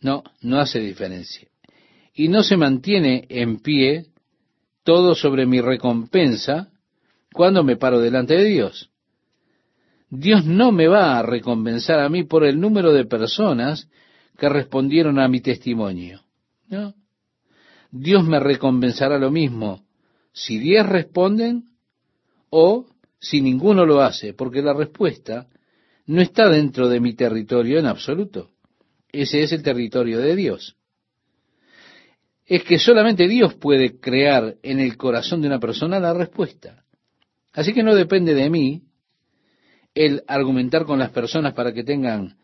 No, 0.00 0.24
no 0.40 0.58
hace 0.58 0.80
diferencia. 0.80 1.46
Y 2.14 2.28
no 2.28 2.42
se 2.42 2.56
mantiene 2.56 3.26
en 3.28 3.60
pie 3.60 4.06
todo 4.84 5.14
sobre 5.14 5.44
mi 5.44 5.60
recompensa 5.60 6.70
cuando 7.34 7.62
me 7.62 7.76
paro 7.76 8.00
delante 8.00 8.36
de 8.36 8.44
Dios. 8.44 8.88
Dios 10.08 10.46
no 10.46 10.72
me 10.72 10.88
va 10.88 11.18
a 11.18 11.22
recompensar 11.22 12.00
a 12.00 12.08
mí 12.08 12.24
por 12.24 12.42
el 12.44 12.58
número 12.58 12.94
de 12.94 13.04
personas 13.04 13.86
que 14.38 14.48
respondieron 14.48 15.18
a 15.18 15.28
mi 15.28 15.42
testimonio. 15.42 16.22
¿no? 16.68 16.94
Dios 17.98 18.24
me 18.24 18.40
recompensará 18.40 19.18
lo 19.18 19.30
mismo 19.30 19.84
si 20.32 20.58
diez 20.58 20.86
responden 20.86 21.70
o 22.50 22.86
si 23.18 23.40
ninguno 23.40 23.86
lo 23.86 24.02
hace, 24.02 24.34
porque 24.34 24.62
la 24.62 24.74
respuesta 24.74 25.48
no 26.06 26.20
está 26.20 26.48
dentro 26.48 26.88
de 26.88 27.00
mi 27.00 27.14
territorio 27.14 27.78
en 27.78 27.86
absoluto. 27.86 28.50
Ese 29.10 29.42
es 29.42 29.52
el 29.52 29.62
territorio 29.62 30.18
de 30.18 30.36
Dios. 30.36 30.76
Es 32.44 32.62
que 32.64 32.78
solamente 32.78 33.26
Dios 33.26 33.54
puede 33.54 33.98
crear 33.98 34.56
en 34.62 34.78
el 34.78 34.96
corazón 34.96 35.40
de 35.40 35.48
una 35.48 35.58
persona 35.58 35.98
la 35.98 36.14
respuesta. 36.14 36.84
Así 37.52 37.72
que 37.72 37.82
no 37.82 37.94
depende 37.94 38.34
de 38.34 38.50
mí 38.50 38.82
el 39.94 40.22
argumentar 40.28 40.84
con 40.84 40.98
las 40.98 41.10
personas 41.10 41.54
para 41.54 41.72
que 41.72 41.82
tengan 41.82 42.36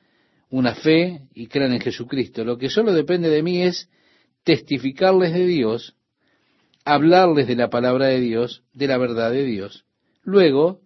una 0.49 0.75
fe 0.75 1.29
y 1.35 1.47
crean 1.47 1.75
en 1.75 1.81
Jesucristo. 1.81 2.43
Lo 2.45 2.57
que 2.57 2.71
solo 2.71 2.93
depende 2.93 3.29
de 3.29 3.43
mí 3.43 3.63
es 3.63 3.89
testificarles 4.45 5.33
de 5.33 5.47
Dios, 5.47 5.95
hablarles 6.85 7.47
de 7.47 7.57
la 7.57 7.71
palabra 7.71 8.07
de 8.07 8.21
Dios, 8.21 8.63
de 8.73 8.87
la 8.87 8.99
verdad 8.99 9.31
de 9.31 9.45
Dios. 9.45 9.85
Luego, 10.23 10.81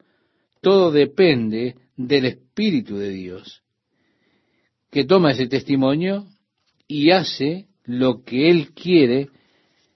todo 0.60 0.90
depende 0.90 1.76
del 1.96 2.26
Espíritu 2.26 2.96
de 2.96 3.10
Dios, 3.10 3.62
que 4.90 5.04
toma 5.04 5.32
ese 5.32 5.46
testimonio 5.46 6.26
y 6.86 7.10
hace 7.10 7.66
lo 7.84 8.22
que 8.22 8.50
Él 8.50 8.72
quiere 8.72 9.28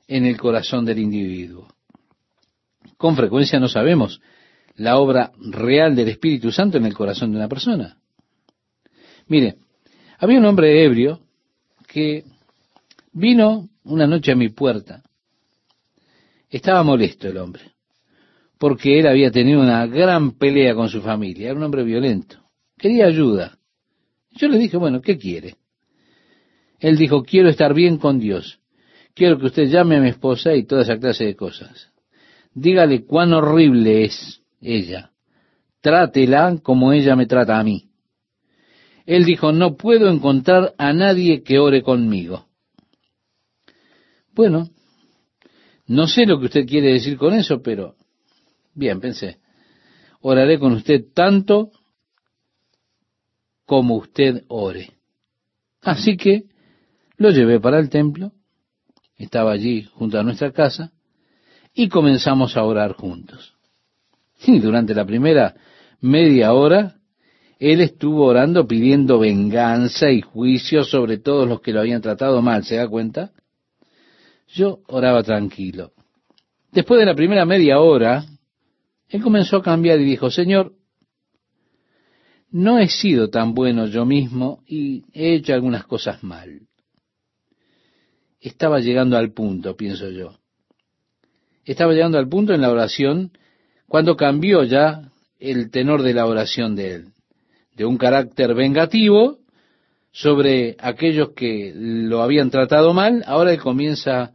en 0.08 0.26
el 0.26 0.38
corazón 0.38 0.84
del 0.84 0.98
individuo. 0.98 1.68
Con 2.96 3.16
frecuencia 3.16 3.58
no 3.58 3.68
sabemos 3.68 4.20
la 4.76 4.98
obra 4.98 5.32
real 5.38 5.94
del 5.94 6.08
Espíritu 6.08 6.50
Santo 6.50 6.78
en 6.78 6.86
el 6.86 6.94
corazón 6.94 7.30
de 7.30 7.36
una 7.36 7.48
persona. 7.48 7.96
Mire, 9.26 9.56
había 10.18 10.38
un 10.38 10.46
hombre 10.46 10.84
ebrio 10.84 11.20
que 11.86 12.24
vino 13.12 13.68
una 13.84 14.06
noche 14.06 14.32
a 14.32 14.36
mi 14.36 14.48
puerta. 14.48 15.02
Estaba 16.48 16.82
molesto 16.82 17.28
el 17.28 17.36
hombre, 17.38 17.62
porque 18.58 18.98
él 18.98 19.06
había 19.06 19.30
tenido 19.30 19.60
una 19.60 19.86
gran 19.86 20.32
pelea 20.32 20.74
con 20.74 20.88
su 20.88 21.00
familia, 21.00 21.50
era 21.50 21.56
un 21.56 21.62
hombre 21.62 21.84
violento, 21.84 22.38
quería 22.76 23.06
ayuda. 23.06 23.58
Yo 24.32 24.48
le 24.48 24.58
dije, 24.58 24.76
bueno, 24.76 25.00
¿qué 25.00 25.18
quiere? 25.18 25.56
Él 26.78 26.96
dijo, 26.96 27.22
quiero 27.22 27.48
estar 27.48 27.74
bien 27.74 27.98
con 27.98 28.18
Dios, 28.18 28.60
quiero 29.14 29.38
que 29.38 29.46
usted 29.46 29.68
llame 29.68 29.96
a 29.96 30.00
mi 30.00 30.08
esposa 30.08 30.54
y 30.54 30.64
toda 30.64 30.82
esa 30.82 30.98
clase 30.98 31.24
de 31.24 31.36
cosas. 31.36 31.90
Dígale 32.52 33.04
cuán 33.04 33.32
horrible 33.32 34.04
es 34.04 34.42
ella. 34.60 35.12
Trátela 35.80 36.58
como 36.62 36.92
ella 36.92 37.16
me 37.16 37.26
trata 37.26 37.58
a 37.58 37.64
mí. 37.64 37.90
Él 39.06 39.24
dijo, 39.24 39.52
no 39.52 39.76
puedo 39.76 40.10
encontrar 40.10 40.74
a 40.78 40.92
nadie 40.92 41.42
que 41.42 41.58
ore 41.58 41.82
conmigo. 41.82 42.49
Bueno, 44.40 44.70
no 45.86 46.06
sé 46.06 46.24
lo 46.24 46.40
que 46.40 46.46
usted 46.46 46.66
quiere 46.66 46.94
decir 46.94 47.18
con 47.18 47.34
eso, 47.34 47.60
pero 47.60 47.96
bien, 48.72 48.98
pensé, 48.98 49.36
oraré 50.22 50.58
con 50.58 50.72
usted 50.72 51.04
tanto 51.12 51.70
como 53.66 53.96
usted 53.96 54.44
ore. 54.48 54.94
Así 55.82 56.16
que 56.16 56.44
lo 57.18 57.28
llevé 57.28 57.60
para 57.60 57.78
el 57.78 57.90
templo, 57.90 58.32
estaba 59.18 59.52
allí 59.52 59.82
junto 59.92 60.18
a 60.18 60.22
nuestra 60.22 60.52
casa, 60.52 60.90
y 61.74 61.90
comenzamos 61.90 62.56
a 62.56 62.64
orar 62.64 62.94
juntos. 62.94 63.58
Y 64.46 64.58
durante 64.58 64.94
la 64.94 65.04
primera 65.04 65.54
media 66.00 66.54
hora, 66.54 66.96
él 67.58 67.82
estuvo 67.82 68.24
orando 68.24 68.66
pidiendo 68.66 69.18
venganza 69.18 70.10
y 70.10 70.22
juicio 70.22 70.84
sobre 70.84 71.18
todos 71.18 71.46
los 71.46 71.60
que 71.60 71.74
lo 71.74 71.80
habían 71.80 72.00
tratado 72.00 72.40
mal, 72.40 72.64
¿se 72.64 72.76
da 72.76 72.88
cuenta? 72.88 73.32
Yo 74.54 74.80
oraba 74.88 75.22
tranquilo. 75.22 75.92
Después 76.72 76.98
de 77.00 77.06
la 77.06 77.14
primera 77.14 77.44
media 77.44 77.80
hora, 77.80 78.24
él 79.08 79.22
comenzó 79.22 79.58
a 79.58 79.62
cambiar 79.62 80.00
y 80.00 80.04
dijo, 80.04 80.30
Señor, 80.30 80.72
no 82.50 82.78
he 82.78 82.88
sido 82.88 83.30
tan 83.30 83.54
bueno 83.54 83.86
yo 83.86 84.04
mismo 84.04 84.62
y 84.66 85.04
he 85.12 85.34
hecho 85.34 85.54
algunas 85.54 85.84
cosas 85.84 86.22
mal. 86.22 86.62
Estaba 88.40 88.80
llegando 88.80 89.16
al 89.16 89.32
punto, 89.32 89.76
pienso 89.76 90.08
yo. 90.10 90.38
Estaba 91.64 91.92
llegando 91.92 92.18
al 92.18 92.28
punto 92.28 92.54
en 92.54 92.62
la 92.62 92.70
oración 92.70 93.32
cuando 93.86 94.16
cambió 94.16 94.64
ya 94.64 95.10
el 95.38 95.70
tenor 95.70 96.02
de 96.02 96.14
la 96.14 96.26
oración 96.26 96.74
de 96.74 96.94
él, 96.94 97.12
de 97.76 97.84
un 97.84 97.98
carácter 97.98 98.54
vengativo 98.54 99.38
sobre 100.12 100.76
aquellos 100.80 101.30
que 101.30 101.72
lo 101.74 102.22
habían 102.22 102.50
tratado 102.50 102.92
mal, 102.92 103.22
ahora 103.26 103.52
él 103.52 103.60
comienza 103.60 104.32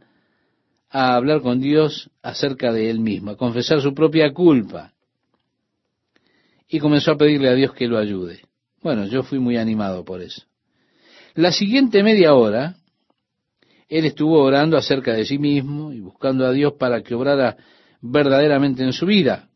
a 0.98 1.14
hablar 1.14 1.42
con 1.42 1.60
Dios 1.60 2.08
acerca 2.22 2.72
de 2.72 2.88
él 2.88 3.00
mismo, 3.00 3.32
a 3.32 3.36
confesar 3.36 3.82
su 3.82 3.92
propia 3.92 4.32
culpa. 4.32 4.94
Y 6.70 6.78
comenzó 6.78 7.10
a 7.10 7.18
pedirle 7.18 7.50
a 7.50 7.54
Dios 7.54 7.74
que 7.74 7.86
lo 7.86 7.98
ayude. 7.98 8.40
Bueno, 8.80 9.04
yo 9.04 9.22
fui 9.22 9.38
muy 9.38 9.58
animado 9.58 10.06
por 10.06 10.22
eso. 10.22 10.44
La 11.34 11.52
siguiente 11.52 12.02
media 12.02 12.32
hora, 12.32 12.76
él 13.90 14.06
estuvo 14.06 14.40
orando 14.40 14.78
acerca 14.78 15.12
de 15.12 15.26
sí 15.26 15.38
mismo 15.38 15.92
y 15.92 16.00
buscando 16.00 16.46
a 16.46 16.52
Dios 16.52 16.72
para 16.78 17.02
que 17.02 17.14
obrara 17.14 17.58
verdaderamente 18.00 18.82
en 18.82 18.94
su 18.94 19.04
vida. 19.04 19.50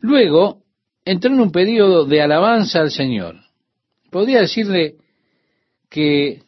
Luego 0.00 0.64
entró 1.04 1.32
en 1.32 1.38
un 1.38 1.52
periodo 1.52 2.04
de 2.04 2.20
alabanza 2.20 2.80
al 2.80 2.90
Señor. 2.90 3.36
Podría 4.10 4.40
decirle 4.40 4.96
que 5.88 6.42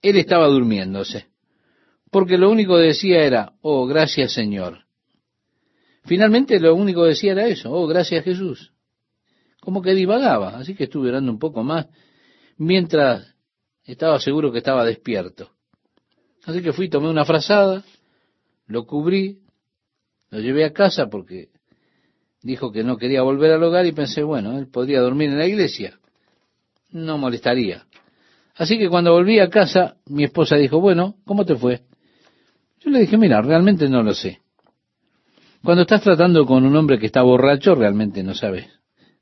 él 0.00 0.16
estaba 0.16 0.46
durmiéndose, 0.46 1.29
porque 2.10 2.36
lo 2.36 2.50
único 2.50 2.76
que 2.76 2.82
decía 2.82 3.24
era, 3.24 3.52
oh, 3.62 3.86
gracias 3.86 4.32
Señor. 4.32 4.84
Finalmente 6.04 6.58
lo 6.58 6.74
único 6.74 7.02
que 7.02 7.10
decía 7.10 7.32
era 7.32 7.46
eso, 7.46 7.72
oh, 7.72 7.86
gracias 7.86 8.24
Jesús. 8.24 8.72
Como 9.60 9.82
que 9.82 9.94
divagaba, 9.94 10.58
así 10.58 10.74
que 10.74 10.84
estuve 10.84 11.10
orando 11.10 11.30
un 11.30 11.38
poco 11.38 11.62
más, 11.62 11.86
mientras 12.56 13.34
estaba 13.84 14.18
seguro 14.18 14.50
que 14.50 14.58
estaba 14.58 14.84
despierto. 14.84 15.50
Así 16.44 16.62
que 16.62 16.72
fui, 16.72 16.88
tomé 16.88 17.08
una 17.08 17.24
frazada, 17.24 17.84
lo 18.66 18.86
cubrí, 18.86 19.40
lo 20.30 20.40
llevé 20.40 20.64
a 20.64 20.72
casa 20.72 21.08
porque 21.08 21.50
dijo 22.42 22.72
que 22.72 22.82
no 22.82 22.96
quería 22.96 23.22
volver 23.22 23.52
al 23.52 23.62
hogar 23.62 23.84
y 23.86 23.92
pensé, 23.92 24.22
bueno, 24.22 24.58
él 24.58 24.68
podría 24.68 25.00
dormir 25.00 25.28
en 25.30 25.38
la 25.38 25.46
iglesia, 25.46 26.00
no 26.90 27.18
molestaría. 27.18 27.86
Así 28.56 28.78
que 28.78 28.88
cuando 28.88 29.12
volví 29.12 29.38
a 29.38 29.50
casa, 29.50 29.96
mi 30.06 30.24
esposa 30.24 30.56
dijo, 30.56 30.80
bueno, 30.80 31.16
¿cómo 31.24 31.44
te 31.44 31.56
fue? 31.56 31.82
Yo 32.80 32.90
le 32.90 33.00
dije, 33.00 33.18
mira, 33.18 33.42
realmente 33.42 33.88
no 33.88 34.02
lo 34.02 34.14
sé. 34.14 34.40
Cuando 35.62 35.82
estás 35.82 36.02
tratando 36.02 36.46
con 36.46 36.64
un 36.64 36.74
hombre 36.74 36.98
que 36.98 37.06
está 37.06 37.22
borracho, 37.22 37.74
realmente 37.74 38.22
no 38.22 38.34
sabes 38.34 38.66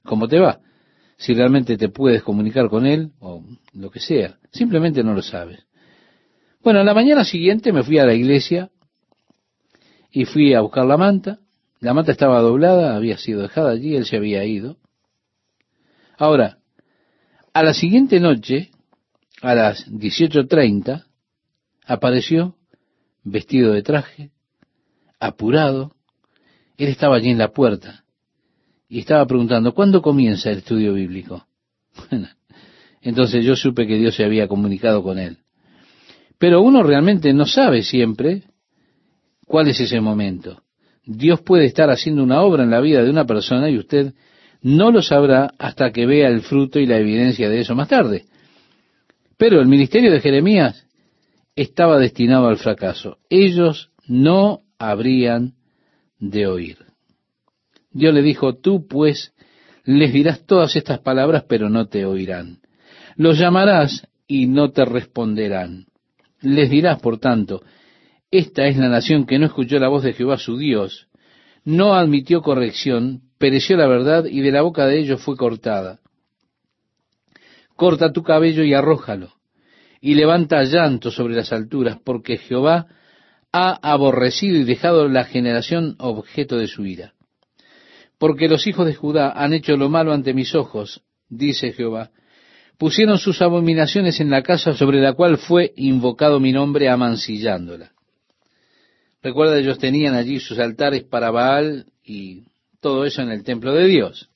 cómo 0.04 0.28
te 0.28 0.38
va. 0.38 0.60
Si 1.16 1.34
realmente 1.34 1.76
te 1.76 1.88
puedes 1.88 2.22
comunicar 2.22 2.68
con 2.68 2.86
él 2.86 3.10
o 3.18 3.42
lo 3.72 3.90
que 3.90 3.98
sea. 3.98 4.38
Simplemente 4.52 5.02
no 5.02 5.14
lo 5.14 5.22
sabes. 5.22 5.66
Bueno, 6.62 6.84
la 6.84 6.94
mañana 6.94 7.24
siguiente 7.24 7.72
me 7.72 7.82
fui 7.82 7.98
a 7.98 8.06
la 8.06 8.14
iglesia 8.14 8.70
y 10.12 10.24
fui 10.24 10.54
a 10.54 10.60
buscar 10.60 10.86
la 10.86 10.96
manta. 10.96 11.40
La 11.80 11.94
manta 11.94 12.12
estaba 12.12 12.40
doblada, 12.40 12.96
había 12.96 13.18
sido 13.18 13.42
dejada 13.42 13.70
allí, 13.70 13.96
él 13.96 14.06
se 14.06 14.16
había 14.16 14.44
ido. 14.44 14.76
Ahora, 16.16 16.58
a 17.52 17.62
la 17.62 17.74
siguiente 17.74 18.20
noche, 18.20 18.70
a 19.42 19.54
las 19.54 19.88
18.30, 19.88 21.04
apareció 21.86 22.57
vestido 23.30 23.72
de 23.72 23.82
traje, 23.82 24.30
apurado. 25.20 25.92
Él 26.76 26.88
estaba 26.88 27.16
allí 27.16 27.30
en 27.30 27.38
la 27.38 27.48
puerta 27.48 28.04
y 28.88 29.00
estaba 29.00 29.26
preguntando, 29.26 29.74
¿cuándo 29.74 30.00
comienza 30.02 30.50
el 30.50 30.58
estudio 30.58 30.94
bíblico? 30.94 31.46
entonces 33.02 33.44
yo 33.44 33.56
supe 33.56 33.86
que 33.86 33.96
Dios 33.96 34.14
se 34.14 34.24
había 34.24 34.48
comunicado 34.48 35.02
con 35.02 35.18
él. 35.18 35.38
Pero 36.38 36.62
uno 36.62 36.82
realmente 36.82 37.32
no 37.32 37.46
sabe 37.46 37.82
siempre 37.82 38.44
cuál 39.44 39.68
es 39.68 39.80
ese 39.80 40.00
momento. 40.00 40.62
Dios 41.04 41.40
puede 41.40 41.64
estar 41.64 41.90
haciendo 41.90 42.22
una 42.22 42.42
obra 42.42 42.62
en 42.62 42.70
la 42.70 42.80
vida 42.80 43.02
de 43.02 43.10
una 43.10 43.24
persona 43.24 43.70
y 43.70 43.78
usted 43.78 44.14
no 44.62 44.90
lo 44.90 45.02
sabrá 45.02 45.50
hasta 45.58 45.90
que 45.90 46.06
vea 46.06 46.28
el 46.28 46.42
fruto 46.42 46.78
y 46.78 46.86
la 46.86 46.98
evidencia 46.98 47.48
de 47.48 47.60
eso 47.60 47.74
más 47.74 47.88
tarde. 47.88 48.24
Pero 49.36 49.60
el 49.60 49.68
ministerio 49.68 50.12
de 50.12 50.20
Jeremías 50.20 50.87
estaba 51.62 51.98
destinado 51.98 52.46
al 52.46 52.56
fracaso. 52.56 53.18
Ellos 53.28 53.90
no 54.06 54.60
habrían 54.78 55.54
de 56.20 56.46
oír. 56.46 56.78
Dios 57.90 58.14
le 58.14 58.22
dijo, 58.22 58.54
tú 58.54 58.86
pues 58.86 59.34
les 59.84 60.12
dirás 60.12 60.46
todas 60.46 60.76
estas 60.76 61.00
palabras, 61.00 61.46
pero 61.48 61.68
no 61.68 61.88
te 61.88 62.04
oirán. 62.04 62.60
Los 63.16 63.38
llamarás 63.38 64.06
y 64.28 64.46
no 64.46 64.70
te 64.70 64.84
responderán. 64.84 65.86
Les 66.42 66.70
dirás, 66.70 67.00
por 67.00 67.18
tanto, 67.18 67.62
esta 68.30 68.66
es 68.68 68.76
la 68.76 68.88
nación 68.88 69.26
que 69.26 69.40
no 69.40 69.46
escuchó 69.46 69.80
la 69.80 69.88
voz 69.88 70.04
de 70.04 70.12
Jehová 70.12 70.38
su 70.38 70.58
Dios, 70.58 71.08
no 71.64 71.94
admitió 71.94 72.40
corrección, 72.40 73.22
pereció 73.38 73.76
la 73.76 73.88
verdad 73.88 74.26
y 74.26 74.42
de 74.42 74.52
la 74.52 74.62
boca 74.62 74.86
de 74.86 75.00
ellos 75.00 75.20
fue 75.20 75.36
cortada. 75.36 75.98
Corta 77.74 78.12
tu 78.12 78.22
cabello 78.22 78.62
y 78.62 78.74
arrójalo, 78.74 79.37
y 80.00 80.14
levanta 80.14 80.62
llanto 80.64 81.10
sobre 81.10 81.34
las 81.34 81.52
alturas, 81.52 81.98
porque 82.04 82.38
Jehová 82.38 82.86
ha 83.52 83.78
aborrecido 83.82 84.56
y 84.56 84.64
dejado 84.64 85.08
la 85.08 85.24
generación 85.24 85.96
objeto 85.98 86.56
de 86.58 86.68
su 86.68 86.84
ira. 86.84 87.14
Porque 88.18 88.48
los 88.48 88.66
hijos 88.66 88.86
de 88.86 88.94
Judá 88.94 89.32
han 89.32 89.52
hecho 89.52 89.76
lo 89.76 89.88
malo 89.88 90.12
ante 90.12 90.34
mis 90.34 90.54
ojos, 90.54 91.02
dice 91.28 91.72
Jehová. 91.72 92.10
Pusieron 92.76 93.18
sus 93.18 93.42
abominaciones 93.42 94.20
en 94.20 94.30
la 94.30 94.42
casa 94.42 94.74
sobre 94.74 95.00
la 95.00 95.14
cual 95.14 95.38
fue 95.38 95.72
invocado 95.76 96.38
mi 96.38 96.52
nombre, 96.52 96.88
amancillándola. 96.88 97.92
Recuerda, 99.22 99.58
ellos 99.58 99.78
tenían 99.78 100.14
allí 100.14 100.38
sus 100.38 100.58
altares 100.58 101.02
para 101.02 101.30
Baal 101.30 101.86
y 102.04 102.44
todo 102.80 103.04
eso 103.04 103.22
en 103.22 103.30
el 103.30 103.42
templo 103.42 103.72
de 103.72 103.86
Dios. 103.86 104.30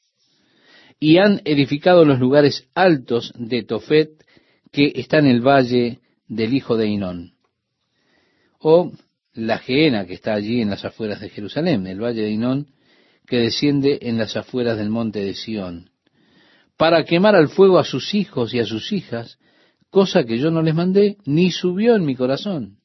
Y 0.98 1.18
han 1.18 1.40
edificado 1.44 2.04
los 2.04 2.18
lugares 2.18 2.68
altos 2.74 3.32
de 3.36 3.62
Tofet 3.62 4.10
que 4.72 4.92
está 4.96 5.18
en 5.18 5.26
el 5.26 5.42
valle 5.42 6.00
del 6.26 6.54
hijo 6.54 6.76
de 6.76 6.88
Inón. 6.88 7.34
O 8.58 8.92
la 9.34 9.58
Geena 9.58 10.06
que 10.06 10.14
está 10.14 10.34
allí 10.34 10.60
en 10.60 10.70
las 10.70 10.84
afueras 10.84 11.20
de 11.20 11.28
Jerusalén, 11.28 11.86
el 11.86 12.02
valle 12.02 12.22
de 12.22 12.30
Inón 12.30 12.68
que 13.26 13.38
desciende 13.38 13.98
en 14.02 14.18
las 14.18 14.36
afueras 14.36 14.78
del 14.78 14.90
monte 14.90 15.20
de 15.20 15.34
Sión, 15.34 15.90
para 16.76 17.04
quemar 17.04 17.36
al 17.36 17.48
fuego 17.48 17.78
a 17.78 17.84
sus 17.84 18.14
hijos 18.14 18.52
y 18.52 18.58
a 18.58 18.64
sus 18.64 18.92
hijas, 18.92 19.38
cosa 19.90 20.24
que 20.24 20.38
yo 20.38 20.50
no 20.50 20.62
les 20.62 20.74
mandé, 20.74 21.18
ni 21.24 21.50
subió 21.50 21.94
en 21.94 22.04
mi 22.04 22.16
corazón. 22.16 22.78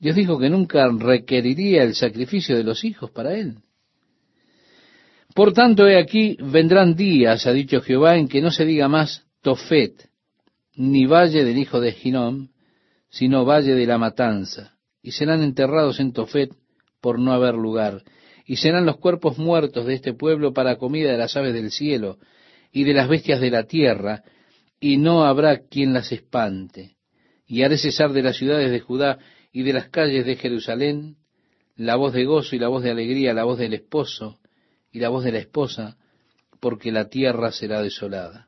Dios 0.00 0.16
dijo 0.16 0.38
que 0.38 0.48
nunca 0.48 0.88
requeriría 0.88 1.82
el 1.82 1.94
sacrificio 1.94 2.56
de 2.56 2.64
los 2.64 2.84
hijos 2.84 3.10
para 3.10 3.34
él. 3.34 3.56
Por 5.34 5.52
tanto, 5.52 5.86
he 5.86 5.98
aquí, 5.98 6.36
vendrán 6.40 6.96
días, 6.96 7.46
ha 7.46 7.52
dicho 7.52 7.80
Jehová, 7.80 8.16
en 8.16 8.28
que 8.28 8.40
no 8.40 8.50
se 8.50 8.64
diga 8.64 8.88
más 8.88 9.24
Tofet, 9.42 10.07
ni 10.78 11.06
valle 11.06 11.44
del 11.44 11.58
hijo 11.58 11.80
de 11.80 11.90
Ginom, 11.90 12.50
sino 13.10 13.44
valle 13.44 13.74
de 13.74 13.84
la 13.84 13.98
matanza, 13.98 14.76
y 15.02 15.10
serán 15.10 15.42
enterrados 15.42 15.98
en 15.98 16.12
Tofet 16.12 16.52
por 17.00 17.18
no 17.18 17.32
haber 17.32 17.56
lugar, 17.56 18.04
y 18.46 18.56
serán 18.56 18.86
los 18.86 18.98
cuerpos 18.98 19.38
muertos 19.38 19.86
de 19.86 19.94
este 19.94 20.14
pueblo 20.14 20.52
para 20.52 20.76
comida 20.76 21.10
de 21.10 21.18
las 21.18 21.36
aves 21.36 21.52
del 21.52 21.72
cielo 21.72 22.18
y 22.70 22.84
de 22.84 22.94
las 22.94 23.08
bestias 23.08 23.40
de 23.40 23.50
la 23.50 23.64
tierra, 23.64 24.22
y 24.78 24.98
no 24.98 25.24
habrá 25.24 25.66
quien 25.66 25.92
las 25.92 26.12
espante. 26.12 26.94
Y 27.44 27.62
haré 27.62 27.76
cesar 27.76 28.12
de 28.12 28.22
las 28.22 28.36
ciudades 28.36 28.70
de 28.70 28.78
Judá 28.78 29.18
y 29.50 29.64
de 29.64 29.72
las 29.72 29.88
calles 29.88 30.26
de 30.26 30.36
Jerusalén 30.36 31.16
la 31.74 31.96
voz 31.96 32.12
de 32.12 32.24
gozo 32.24 32.54
y 32.54 32.60
la 32.60 32.68
voz 32.68 32.84
de 32.84 32.92
alegría, 32.92 33.34
la 33.34 33.44
voz 33.44 33.58
del 33.58 33.74
esposo 33.74 34.38
y 34.92 35.00
la 35.00 35.08
voz 35.08 35.24
de 35.24 35.32
la 35.32 35.38
esposa, 35.38 35.96
porque 36.60 36.92
la 36.92 37.08
tierra 37.08 37.50
será 37.50 37.82
desolada. 37.82 38.47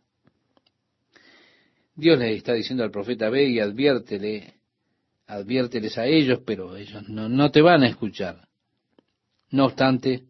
Dios 2.01 2.19
le 2.19 2.35
está 2.35 2.55
diciendo 2.55 2.83
al 2.83 2.91
profeta, 2.91 3.31
ve 3.31 3.49
y 3.49 3.61
adviértele, 3.61 4.55
adviérteles 5.27 5.97
a 5.99 6.07
ellos, 6.07 6.41
pero 6.45 6.77
ellos 6.77 7.09
no, 7.09 7.29
no 7.29 7.51
te 7.51 7.63
van 7.63 7.83
a 7.83 7.89
escuchar. 7.89 8.49
No 9.51 9.67
obstante, 9.67 10.25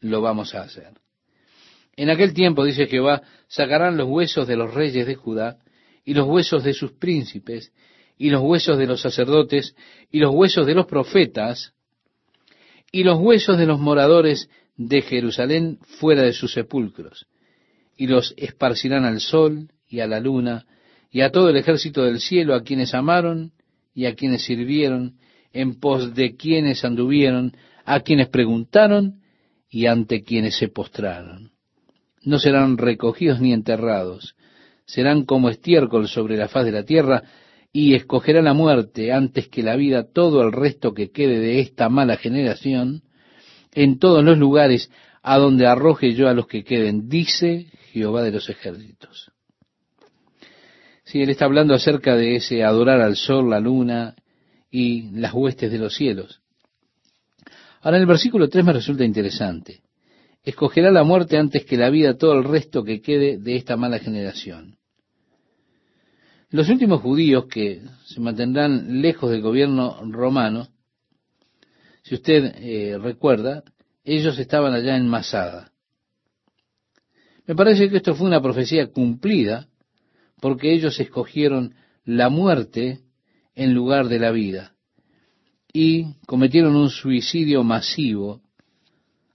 lo 0.00 0.20
vamos 0.20 0.54
a 0.54 0.62
hacer. 0.62 0.90
En 1.94 2.10
aquel 2.10 2.32
tiempo, 2.32 2.64
dice 2.64 2.86
Jehová, 2.86 3.22
sacarán 3.48 3.96
los 3.96 4.08
huesos 4.08 4.48
de 4.48 4.56
los 4.56 4.72
reyes 4.72 5.06
de 5.06 5.14
Judá 5.14 5.58
y 6.04 6.14
los 6.14 6.26
huesos 6.26 6.64
de 6.64 6.72
sus 6.72 6.92
príncipes 6.92 7.72
y 8.22 8.30
los 8.30 8.42
huesos 8.42 8.78
de 8.78 8.86
los 8.86 9.00
sacerdotes, 9.00 9.74
y 10.08 10.20
los 10.20 10.32
huesos 10.32 10.64
de 10.64 10.74
los 10.74 10.86
profetas, 10.86 11.72
y 12.92 13.02
los 13.02 13.18
huesos 13.18 13.58
de 13.58 13.66
los 13.66 13.80
moradores 13.80 14.48
de 14.76 15.02
Jerusalén 15.02 15.78
fuera 15.98 16.22
de 16.22 16.32
sus 16.32 16.52
sepulcros, 16.52 17.26
y 17.96 18.06
los 18.06 18.32
esparcirán 18.36 19.04
al 19.04 19.20
sol 19.20 19.72
y 19.88 19.98
a 19.98 20.06
la 20.06 20.20
luna, 20.20 20.66
y 21.12 21.20
a 21.20 21.30
todo 21.30 21.50
el 21.50 21.56
ejército 21.56 22.02
del 22.04 22.20
cielo, 22.20 22.54
a 22.54 22.62
quienes 22.62 22.94
amaron 22.94 23.52
y 23.94 24.06
a 24.06 24.14
quienes 24.14 24.44
sirvieron, 24.44 25.18
en 25.52 25.78
pos 25.78 26.14
de 26.14 26.34
quienes 26.36 26.84
anduvieron, 26.86 27.54
a 27.84 28.00
quienes 28.00 28.28
preguntaron 28.28 29.20
y 29.68 29.86
ante 29.86 30.22
quienes 30.22 30.56
se 30.56 30.68
postraron. 30.68 31.50
No 32.22 32.38
serán 32.38 32.78
recogidos 32.78 33.40
ni 33.40 33.52
enterrados, 33.52 34.34
serán 34.86 35.26
como 35.26 35.50
estiércol 35.50 36.08
sobre 36.08 36.38
la 36.38 36.48
faz 36.48 36.64
de 36.64 36.72
la 36.72 36.84
tierra, 36.84 37.22
y 37.74 37.94
escogerá 37.94 38.40
la 38.42 38.54
muerte 38.54 39.12
antes 39.12 39.48
que 39.48 39.62
la 39.62 39.76
vida 39.76 40.06
todo 40.10 40.42
el 40.42 40.52
resto 40.52 40.92
que 40.94 41.10
quede 41.10 41.40
de 41.40 41.60
esta 41.60 41.90
mala 41.90 42.16
generación, 42.16 43.02
en 43.72 43.98
todos 43.98 44.24
los 44.24 44.38
lugares 44.38 44.90
a 45.22 45.38
donde 45.38 45.66
arroje 45.66 46.14
yo 46.14 46.28
a 46.28 46.34
los 46.34 46.46
que 46.46 46.64
queden, 46.64 47.08
dice 47.08 47.66
Jehová 47.92 48.22
de 48.22 48.32
los 48.32 48.48
ejércitos. 48.48 49.31
Si 51.12 51.20
él 51.20 51.28
está 51.28 51.44
hablando 51.44 51.74
acerca 51.74 52.16
de 52.16 52.36
ese 52.36 52.64
adorar 52.64 53.02
al 53.02 53.16
sol, 53.16 53.50
la 53.50 53.60
luna 53.60 54.16
y 54.70 55.10
las 55.10 55.34
huestes 55.34 55.70
de 55.70 55.76
los 55.76 55.94
cielos. 55.94 56.40
Ahora 57.82 57.98
en 57.98 58.04
el 58.04 58.06
versículo 58.08 58.48
3 58.48 58.64
me 58.64 58.72
resulta 58.72 59.04
interesante. 59.04 59.82
Escogerá 60.42 60.90
la 60.90 61.04
muerte 61.04 61.36
antes 61.36 61.66
que 61.66 61.76
la 61.76 61.90
vida 61.90 62.16
todo 62.16 62.32
el 62.32 62.44
resto 62.44 62.82
que 62.82 63.02
quede 63.02 63.36
de 63.36 63.56
esta 63.56 63.76
mala 63.76 63.98
generación. 63.98 64.78
Los 66.48 66.70
últimos 66.70 67.02
judíos 67.02 67.44
que 67.44 67.82
se 68.06 68.18
mantendrán 68.18 69.02
lejos 69.02 69.30
del 69.30 69.42
gobierno 69.42 70.00
romano, 70.10 70.68
si 72.04 72.14
usted 72.14 72.54
eh, 72.56 72.96
recuerda, 72.96 73.64
ellos 74.02 74.38
estaban 74.38 74.72
allá 74.72 74.96
en 74.96 75.08
Masada. 75.08 75.72
Me 77.46 77.54
parece 77.54 77.90
que 77.90 77.98
esto 77.98 78.14
fue 78.14 78.26
una 78.26 78.40
profecía 78.40 78.86
cumplida 78.86 79.68
porque 80.42 80.74
ellos 80.74 81.00
escogieron 81.00 81.74
la 82.04 82.28
muerte 82.28 83.00
en 83.54 83.72
lugar 83.72 84.08
de 84.08 84.18
la 84.18 84.30
vida 84.30 84.74
y 85.72 86.16
cometieron 86.26 86.76
un 86.76 86.90
suicidio 86.90 87.64
masivo 87.64 88.42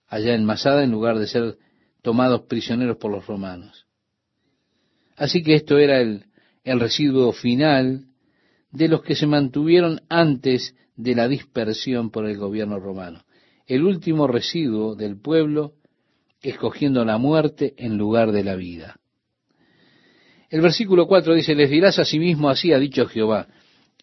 allá 0.07 0.35
en 0.35 0.45
Masada 0.45 0.83
en 0.83 0.91
lugar 0.91 1.17
de 1.17 1.25
ser 1.25 1.57
tomados 2.03 2.41
prisioneros 2.43 2.97
por 2.97 3.11
los 3.11 3.25
romanos. 3.25 3.87
Así 5.15 5.41
que 5.41 5.55
esto 5.55 5.79
era 5.79 5.99
el 5.99 6.27
el 6.67 6.81
residuo 6.81 7.31
final 7.31 8.07
de 8.71 8.89
los 8.89 9.01
que 9.01 9.15
se 9.15 9.25
mantuvieron 9.25 10.01
antes 10.09 10.75
de 10.97 11.15
la 11.15 11.29
dispersión 11.29 12.11
por 12.11 12.25
el 12.25 12.37
gobierno 12.37 12.77
romano. 12.77 13.23
El 13.65 13.85
último 13.85 14.27
residuo 14.27 14.93
del 14.93 15.17
pueblo 15.17 15.75
escogiendo 16.41 17.05
la 17.05 17.17
muerte 17.17 17.73
en 17.77 17.97
lugar 17.97 18.33
de 18.33 18.43
la 18.43 18.55
vida. 18.55 18.99
El 20.49 20.61
versículo 20.61 21.07
4 21.07 21.33
dice, 21.33 21.55
les 21.55 21.69
dirás 21.69 21.99
a 21.99 22.05
sí 22.05 22.19
mismo, 22.19 22.49
así 22.49 22.71
ha 22.71 22.79
dicho 22.79 23.05
Jehová, 23.05 23.47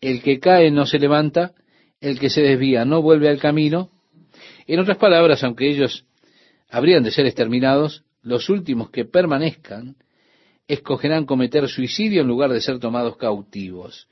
el 0.00 0.22
que 0.22 0.38
cae 0.38 0.70
no 0.70 0.84
se 0.84 0.98
levanta, 0.98 1.52
el 2.00 2.18
que 2.18 2.28
se 2.28 2.42
desvía 2.42 2.84
no 2.84 3.00
vuelve 3.00 3.30
al 3.30 3.38
camino. 3.38 3.90
En 4.66 4.78
otras 4.78 4.98
palabras, 4.98 5.42
aunque 5.42 5.68
ellos 5.68 6.04
habrían 6.68 7.02
de 7.02 7.10
ser 7.10 7.24
exterminados, 7.26 8.04
los 8.22 8.50
últimos 8.50 8.90
que 8.90 9.04
permanezcan 9.04 9.96
escogerán 10.66 11.24
cometer 11.24 11.68
suicidio 11.68 12.22
en 12.22 12.28
lugar 12.28 12.50
de 12.50 12.60
ser 12.60 12.78
tomados 12.78 13.16
cautivos. 13.16 14.08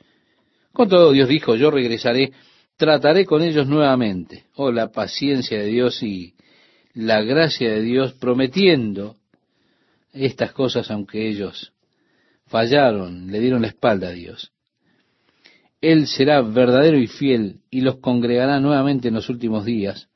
Con 0.72 0.88
todo, 0.88 1.12
Dios 1.12 1.28
dijo, 1.28 1.54
yo 1.56 1.70
regresaré, 1.70 2.32
trataré 2.76 3.26
con 3.26 3.42
ellos 3.42 3.66
nuevamente. 3.66 4.44
Oh, 4.54 4.70
la 4.70 4.90
paciencia 4.90 5.58
de 5.58 5.66
Dios 5.66 6.02
y 6.02 6.34
la 6.94 7.22
gracia 7.22 7.70
de 7.70 7.82
Dios 7.82 8.14
prometiendo 8.14 9.16
estas 10.12 10.52
cosas 10.52 10.90
aunque 10.90 11.26
ellos 11.28 11.71
fallaron, 12.52 13.28
le 13.32 13.40
dieron 13.40 13.62
la 13.62 13.68
espalda 13.68 14.08
a 14.08 14.12
Dios. 14.12 14.52
Él 15.80 16.06
será 16.06 16.42
verdadero 16.42 16.98
y 16.98 17.06
fiel 17.06 17.60
y 17.70 17.80
los 17.80 17.96
congregará 17.96 18.60
nuevamente 18.60 19.08
en 19.08 19.14
los 19.14 19.30
últimos 19.30 19.64
días, 19.64 20.10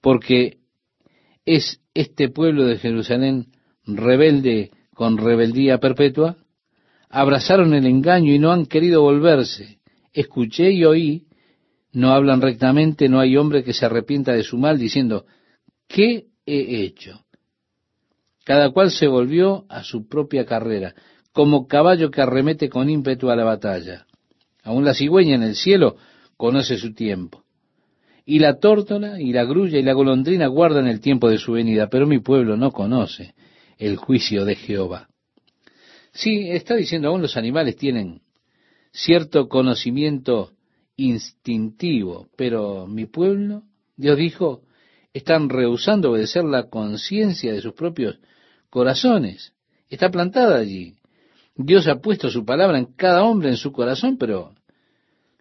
porque 0.00 0.58
es 1.46 1.80
este 1.94 2.28
pueblo 2.28 2.66
de 2.66 2.76
Jerusalén 2.76 3.52
rebelde 3.86 4.72
con 4.94 5.16
rebeldía 5.16 5.78
perpetua, 5.78 6.36
abrazaron 7.08 7.72
el 7.72 7.86
engaño 7.86 8.34
y 8.34 8.40
no 8.40 8.50
han 8.50 8.66
querido 8.66 9.02
volverse. 9.02 9.78
escuché 10.12 10.72
y 10.72 10.84
oí, 10.84 11.28
no 11.92 12.10
hablan 12.10 12.40
rectamente, 12.40 13.08
no 13.08 13.20
hay 13.20 13.36
hombre 13.36 13.62
que 13.62 13.72
se 13.72 13.86
arrepienta 13.86 14.32
de 14.32 14.42
su 14.42 14.58
mal, 14.58 14.76
diciendo, 14.76 15.24
¿qué 15.86 16.26
he 16.44 16.82
hecho? 16.82 17.24
Cada 18.44 18.70
cual 18.70 18.90
se 18.90 19.06
volvió 19.06 19.66
a 19.68 19.84
su 19.84 20.08
propia 20.08 20.44
carrera, 20.44 20.94
como 21.32 21.66
caballo 21.66 22.10
que 22.10 22.22
arremete 22.22 22.68
con 22.68 22.90
ímpetu 22.90 23.30
a 23.30 23.36
la 23.36 23.44
batalla. 23.44 24.06
Aún 24.62 24.84
la 24.84 24.94
cigüeña 24.94 25.36
en 25.36 25.42
el 25.42 25.54
cielo 25.54 25.96
conoce 26.36 26.76
su 26.76 26.94
tiempo. 26.94 27.44
Y 28.24 28.38
la 28.38 28.58
tórtola 28.58 29.20
y 29.20 29.32
la 29.32 29.44
grulla 29.44 29.78
y 29.78 29.82
la 29.82 29.92
golondrina 29.92 30.46
guardan 30.46 30.86
el 30.86 31.00
tiempo 31.00 31.28
de 31.28 31.38
su 31.38 31.52
venida, 31.52 31.88
pero 31.88 32.06
mi 32.06 32.18
pueblo 32.18 32.56
no 32.56 32.70
conoce 32.70 33.34
el 33.78 33.96
juicio 33.96 34.44
de 34.44 34.56
Jehová. 34.56 35.08
Sí, 36.12 36.50
está 36.50 36.76
diciendo, 36.76 37.08
aún 37.08 37.22
los 37.22 37.36
animales 37.36 37.76
tienen 37.76 38.20
cierto 38.92 39.48
conocimiento 39.48 40.52
instintivo, 40.96 42.28
pero 42.36 42.86
mi 42.86 43.06
pueblo, 43.06 43.62
Dios 43.96 44.18
dijo, 44.18 44.62
están 45.12 45.48
rehusando 45.48 46.10
obedecer 46.10 46.44
la 46.44 46.68
conciencia 46.68 47.52
de 47.52 47.62
sus 47.62 47.72
propios 47.72 48.18
corazones. 48.68 49.54
Está 49.88 50.10
plantada 50.10 50.58
allí. 50.58 50.94
Dios 51.56 51.86
ha 51.88 52.00
puesto 52.00 52.30
su 52.30 52.44
palabra 52.44 52.78
en 52.78 52.86
cada 52.86 53.24
hombre 53.24 53.50
en 53.50 53.56
su 53.56 53.72
corazón, 53.72 54.16
pero 54.18 54.54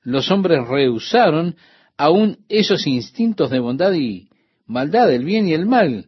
los 0.03 0.29
hombres 0.31 0.67
rehusaron 0.67 1.55
aún 1.97 2.39
esos 2.49 2.87
instintos 2.87 3.49
de 3.49 3.59
bondad 3.59 3.93
y 3.93 4.29
maldad, 4.65 5.11
el 5.13 5.25
bien 5.25 5.47
y 5.47 5.53
el 5.53 5.65
mal, 5.65 6.07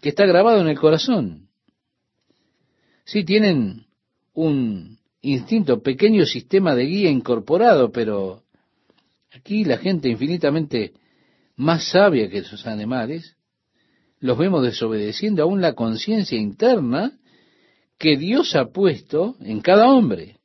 que 0.00 0.10
está 0.10 0.26
grabado 0.26 0.60
en 0.60 0.68
el 0.68 0.78
corazón. 0.78 1.48
Sí, 3.04 3.24
tienen 3.24 3.86
un 4.34 4.98
instinto, 5.20 5.82
pequeño 5.82 6.24
sistema 6.26 6.74
de 6.74 6.84
guía 6.84 7.10
incorporado, 7.10 7.90
pero 7.90 8.42
aquí 9.32 9.64
la 9.64 9.78
gente 9.78 10.08
infinitamente 10.08 10.92
más 11.56 11.88
sabia 11.90 12.28
que 12.28 12.38
esos 12.38 12.66
animales, 12.66 13.36
los 14.20 14.38
vemos 14.38 14.62
desobedeciendo 14.62 15.42
aún 15.42 15.60
la 15.60 15.74
conciencia 15.74 16.38
interna 16.38 17.18
que 17.98 18.16
Dios 18.16 18.54
ha 18.54 18.66
puesto 18.66 19.36
en 19.40 19.60
cada 19.60 19.88
hombre. 19.88 20.36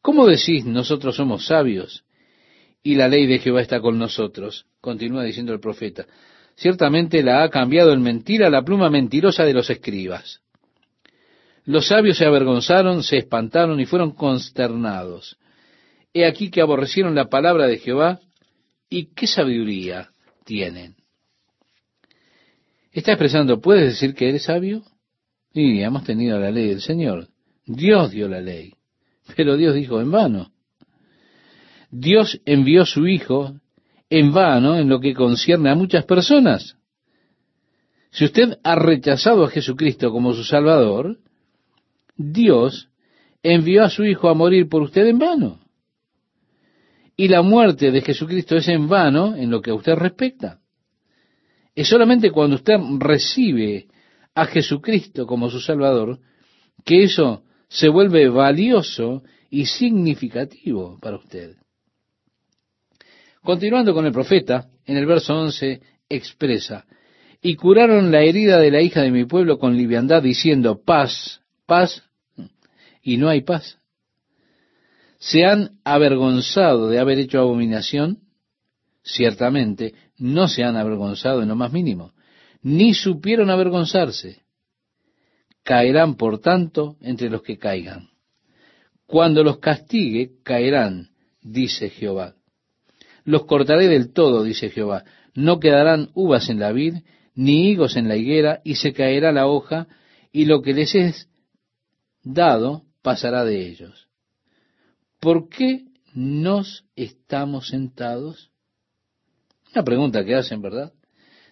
¿Cómo 0.00 0.26
decís 0.26 0.64
nosotros 0.64 1.16
somos 1.16 1.46
sabios 1.46 2.04
y 2.82 2.94
la 2.94 3.08
ley 3.08 3.26
de 3.26 3.38
Jehová 3.38 3.60
está 3.60 3.80
con 3.80 3.98
nosotros? 3.98 4.66
Continúa 4.80 5.24
diciendo 5.24 5.52
el 5.52 5.60
profeta. 5.60 6.06
Ciertamente 6.56 7.22
la 7.22 7.42
ha 7.42 7.50
cambiado 7.50 7.92
en 7.92 8.02
mentira 8.02 8.50
la 8.50 8.62
pluma 8.62 8.90
mentirosa 8.90 9.44
de 9.44 9.54
los 9.54 9.70
escribas. 9.70 10.40
Los 11.64 11.88
sabios 11.88 12.16
se 12.16 12.24
avergonzaron, 12.24 13.02
se 13.02 13.18
espantaron 13.18 13.78
y 13.78 13.86
fueron 13.86 14.12
consternados. 14.12 15.36
He 16.14 16.24
aquí 16.24 16.50
que 16.50 16.62
aborrecieron 16.62 17.14
la 17.14 17.28
palabra 17.28 17.66
de 17.66 17.78
Jehová 17.78 18.20
y 18.88 19.12
qué 19.14 19.26
sabiduría 19.26 20.10
tienen. 20.44 20.96
Está 22.90 23.12
expresando, 23.12 23.60
¿puedes 23.60 23.90
decir 23.90 24.14
que 24.14 24.30
eres 24.30 24.44
sabio? 24.44 24.82
Y 25.52 25.80
hemos 25.82 26.04
tenido 26.04 26.38
la 26.38 26.50
ley 26.50 26.68
del 26.68 26.80
Señor. 26.80 27.28
Dios 27.66 28.10
dio 28.10 28.28
la 28.28 28.40
ley. 28.40 28.74
Pero 29.36 29.56
Dios 29.56 29.74
dijo 29.74 30.00
en 30.00 30.10
vano. 30.10 30.52
Dios 31.90 32.40
envió 32.44 32.84
su 32.84 33.06
Hijo 33.06 33.54
en 34.10 34.32
vano 34.32 34.76
en 34.76 34.88
lo 34.88 35.00
que 35.00 35.14
concierne 35.14 35.70
a 35.70 35.74
muchas 35.74 36.04
personas. 36.04 36.76
Si 38.10 38.24
usted 38.24 38.58
ha 38.62 38.74
rechazado 38.74 39.44
a 39.44 39.50
Jesucristo 39.50 40.10
como 40.10 40.32
su 40.32 40.44
Salvador, 40.44 41.18
Dios 42.16 42.88
envió 43.42 43.84
a 43.84 43.90
su 43.90 44.04
Hijo 44.04 44.28
a 44.28 44.34
morir 44.34 44.68
por 44.68 44.82
usted 44.82 45.06
en 45.06 45.18
vano. 45.18 45.60
Y 47.16 47.28
la 47.28 47.42
muerte 47.42 47.90
de 47.90 48.00
Jesucristo 48.00 48.56
es 48.56 48.68
en 48.68 48.88
vano 48.88 49.34
en 49.34 49.50
lo 49.50 49.60
que 49.60 49.70
a 49.70 49.74
usted 49.74 49.94
respecta. 49.94 50.60
Es 51.74 51.88
solamente 51.88 52.30
cuando 52.30 52.56
usted 52.56 52.76
recibe 52.98 53.88
a 54.38 54.46
Jesucristo 54.46 55.26
como 55.26 55.50
su 55.50 55.60
Salvador 55.60 56.20
que 56.84 57.02
eso 57.02 57.42
se 57.68 57.88
vuelve 57.88 58.28
valioso 58.28 59.24
y 59.50 59.66
significativo 59.66 60.96
para 61.00 61.16
usted. 61.16 61.56
Continuando 63.42 63.92
con 63.92 64.06
el 64.06 64.12
profeta, 64.12 64.68
en 64.86 64.96
el 64.96 65.06
verso 65.06 65.36
11 65.36 65.80
expresa, 66.08 66.86
y 67.42 67.56
curaron 67.56 68.12
la 68.12 68.22
herida 68.22 68.60
de 68.60 68.70
la 68.70 68.80
hija 68.80 69.02
de 69.02 69.10
mi 69.10 69.24
pueblo 69.24 69.58
con 69.58 69.76
liviandad, 69.76 70.22
diciendo, 70.22 70.82
paz, 70.84 71.40
paz 71.66 72.04
y 73.02 73.16
no 73.16 73.28
hay 73.28 73.42
paz. 73.42 73.78
¿Se 75.18 75.44
han 75.44 75.80
avergonzado 75.82 76.88
de 76.88 77.00
haber 77.00 77.18
hecho 77.18 77.40
abominación? 77.40 78.20
Ciertamente, 79.02 79.94
no 80.16 80.46
se 80.46 80.62
han 80.62 80.76
avergonzado 80.76 81.42
en 81.42 81.48
lo 81.48 81.56
más 81.56 81.72
mínimo, 81.72 82.12
ni 82.68 82.92
supieron 82.92 83.48
avergonzarse. 83.48 84.42
Caerán, 85.62 86.16
por 86.16 86.38
tanto, 86.38 86.96
entre 87.00 87.30
los 87.30 87.42
que 87.42 87.56
caigan. 87.56 88.10
Cuando 89.06 89.42
los 89.42 89.58
castigue, 89.58 90.32
caerán, 90.42 91.08
dice 91.40 91.88
Jehová. 91.88 92.34
Los 93.24 93.46
cortaré 93.46 93.88
del 93.88 94.12
todo, 94.12 94.42
dice 94.42 94.68
Jehová. 94.68 95.04
No 95.34 95.60
quedarán 95.60 96.10
uvas 96.12 96.50
en 96.50 96.58
la 96.58 96.72
vid, 96.72 96.96
ni 97.34 97.70
higos 97.70 97.96
en 97.96 98.06
la 98.06 98.16
higuera, 98.16 98.60
y 98.64 98.74
se 98.74 98.92
caerá 98.92 99.32
la 99.32 99.46
hoja, 99.46 99.88
y 100.30 100.44
lo 100.44 100.60
que 100.60 100.74
les 100.74 100.94
es 100.94 101.30
dado 102.22 102.82
pasará 103.00 103.46
de 103.46 103.66
ellos. 103.66 104.08
¿Por 105.20 105.48
qué 105.48 105.86
nos 106.12 106.84
estamos 106.96 107.68
sentados? 107.68 108.50
Una 109.72 109.84
pregunta 109.84 110.22
que 110.22 110.34
hacen, 110.34 110.60
¿verdad? 110.60 110.92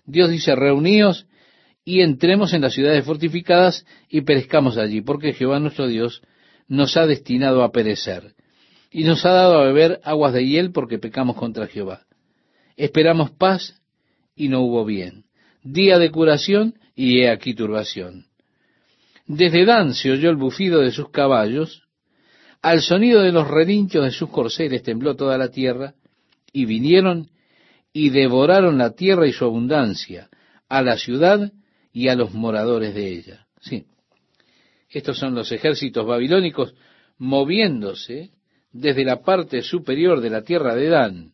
Dios 0.07 0.31
dice, 0.31 0.55
reuníos 0.55 1.27
y 1.85 2.01
entremos 2.01 2.53
en 2.53 2.63
las 2.63 2.75
ciudades 2.75 3.05
fortificadas 3.05 3.85
y 4.09 4.23
perezcamos 4.23 4.77
allí, 4.77 5.03
porque 5.03 5.33
Jehová 5.33 5.61
nuestro 5.61 5.87
Dios 5.87 6.23
nos 6.69 6.97
ha 6.97 7.07
destinado 7.07 7.63
a 7.63 7.71
perecer 7.71 8.35
y 8.91 9.05
nos 9.05 9.25
ha 9.25 9.31
dado 9.31 9.59
a 9.59 9.65
beber 9.65 10.01
aguas 10.05 10.33
de 10.33 10.47
hiel 10.47 10.73
porque 10.73 10.99
pecamos 10.99 11.37
contra 11.37 11.67
Jehová. 11.67 12.07
Esperamos 12.77 13.31
paz 13.31 13.81
y 14.35 14.49
no 14.49 14.63
hubo 14.63 14.85
bien. 14.85 15.25
Día 15.63 15.99
de 15.99 16.11
curación 16.11 16.75
y 16.95 17.21
he 17.21 17.31
aquí 17.31 17.55
turbación. 17.55 18.27
Desde 19.27 19.65
Dan 19.65 19.95
se 19.95 20.11
oyó 20.13 20.31
el 20.31 20.37
bufido 20.37 20.81
de 20.81 20.93
sus 20.93 21.11
caballos, 21.11 21.83
al 22.63 22.81
sonido 22.81 23.23
de 23.23 23.33
los 23.33 23.49
relinchos 23.49 24.05
de 24.05 24.11
sus 24.13 24.31
corceles 24.31 24.83
tembló 24.83 25.17
toda 25.17 25.37
la 25.37 25.51
tierra, 25.51 25.95
y 26.53 26.65
vinieron 26.65 27.29
y 27.99 28.11
devoraron 28.11 28.77
la 28.77 28.91
tierra 28.91 29.27
y 29.27 29.33
su 29.33 29.47
abundancia, 29.47 30.29
a 30.69 30.83
la 30.83 30.99
ciudad 30.99 31.51
y 31.95 32.09
a 32.09 32.15
los 32.15 32.35
moradores 32.35 32.95
de 32.95 33.09
ella. 33.09 33.47
Sí, 33.59 33.87
estos 34.91 35.19
son 35.19 35.35
los 35.35 35.51
ejércitos 35.51 36.07
babilónicos 36.07 36.75
moviéndose 37.17 38.33
desde 38.71 39.03
la 39.03 39.23
parte 39.23 39.63
superior 39.63 40.21
de 40.21 40.29
la 40.29 40.43
tierra 40.43 40.75
de 40.75 40.89
Dan. 40.91 41.33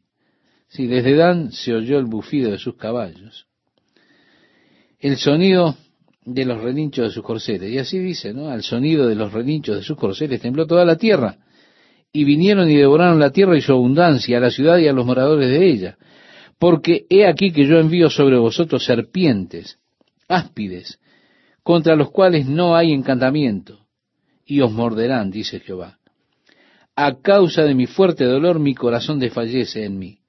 Sí, 0.69 0.87
desde 0.87 1.17
Dan 1.17 1.51
se 1.51 1.75
oyó 1.75 1.99
el 1.99 2.05
bufido 2.05 2.53
de 2.53 2.59
sus 2.59 2.77
caballos. 2.77 3.49
El 5.01 5.17
sonido 5.17 5.77
de 6.25 6.45
los 6.45 6.63
relinchos 6.63 7.09
de 7.09 7.11
sus 7.11 7.25
corceles. 7.25 7.73
Y 7.73 7.79
así 7.79 7.99
dice, 7.99 8.33
¿no? 8.33 8.51
Al 8.51 8.63
sonido 8.63 9.09
de 9.09 9.17
los 9.17 9.33
relinchos 9.33 9.75
de 9.75 9.83
sus 9.83 9.97
corceles 9.97 10.41
tembló 10.41 10.69
toda 10.69 10.85
la 10.85 10.95
tierra. 10.95 11.39
Y 12.13 12.23
vinieron 12.23 12.71
y 12.71 12.77
devoraron 12.77 13.19
la 13.19 13.33
tierra 13.33 13.59
y 13.59 13.63
su 13.63 13.73
abundancia, 13.73 14.37
a 14.37 14.41
la 14.41 14.51
ciudad 14.51 14.79
y 14.79 14.87
a 14.87 14.93
los 14.93 15.05
moradores 15.05 15.51
de 15.51 15.69
ella. 15.69 15.99
Porque 16.63 17.07
he 17.11 17.27
aquí 17.27 17.51
que 17.51 17.67
yo 17.67 17.81
envío 17.81 18.09
sobre 18.09 18.39
vosotros 18.39 18.85
serpientes, 18.85 19.81
áspides, 20.29 21.01
contra 21.65 21.97
los 21.97 22.13
cuales 22.13 22.47
no 22.47 22.77
hay 22.77 22.93
encantamiento, 22.93 23.81
y 24.47 24.61
os 24.61 24.71
morderán, 24.71 25.33
dice 25.33 25.59
Jehová. 25.59 25.99
A 26.95 27.21
causa 27.21 27.65
de 27.65 27.75
mi 27.75 27.87
fuerte 27.87 28.27
dolor 28.27 28.61
mi 28.61 28.77
corazón 28.77 29.19
desfallece 29.19 29.85
en 29.85 29.99
mí. 29.99 30.21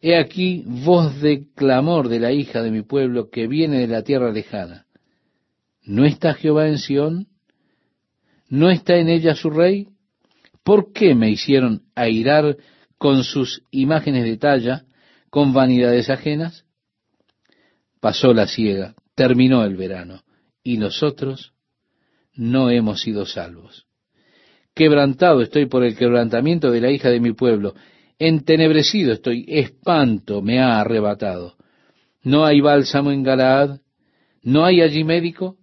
He 0.00 0.16
aquí 0.16 0.62
voz 0.64 1.20
de 1.20 1.48
clamor 1.56 2.08
de 2.08 2.20
la 2.20 2.30
hija 2.30 2.62
de 2.62 2.70
mi 2.70 2.82
pueblo 2.82 3.28
que 3.28 3.48
viene 3.48 3.80
de 3.80 3.88
la 3.88 4.04
tierra 4.04 4.30
lejana. 4.30 4.86
¿No 5.82 6.04
está 6.04 6.34
Jehová 6.34 6.68
en 6.68 6.78
Sión? 6.78 7.26
¿No 8.48 8.70
está 8.70 8.94
en 8.94 9.08
ella 9.08 9.34
su 9.34 9.50
rey? 9.50 9.88
¿Por 10.62 10.92
qué 10.92 11.16
me 11.16 11.30
hicieron 11.30 11.82
airar 11.96 12.58
con 12.96 13.24
sus 13.24 13.64
imágenes 13.72 14.22
de 14.22 14.36
talla, 14.36 14.84
con 15.32 15.54
vanidades 15.54 16.10
ajenas? 16.10 16.66
Pasó 18.00 18.34
la 18.34 18.46
siega, 18.46 18.94
terminó 19.14 19.64
el 19.64 19.76
verano, 19.76 20.20
y 20.62 20.76
nosotros 20.76 21.54
no 22.34 22.68
hemos 22.68 23.00
sido 23.00 23.24
salvos. 23.24 23.86
Quebrantado 24.74 25.40
estoy 25.40 25.64
por 25.64 25.84
el 25.84 25.96
quebrantamiento 25.96 26.70
de 26.70 26.82
la 26.82 26.90
hija 26.90 27.08
de 27.08 27.18
mi 27.18 27.32
pueblo, 27.32 27.74
entenebrecido 28.18 29.14
estoy, 29.14 29.46
espanto 29.48 30.42
me 30.42 30.60
ha 30.60 30.78
arrebatado. 30.78 31.56
¿No 32.22 32.44
hay 32.44 32.60
bálsamo 32.60 33.10
en 33.10 33.22
Galaad? 33.22 33.80
¿No 34.42 34.66
hay 34.66 34.82
allí 34.82 35.02
médico? 35.02 35.56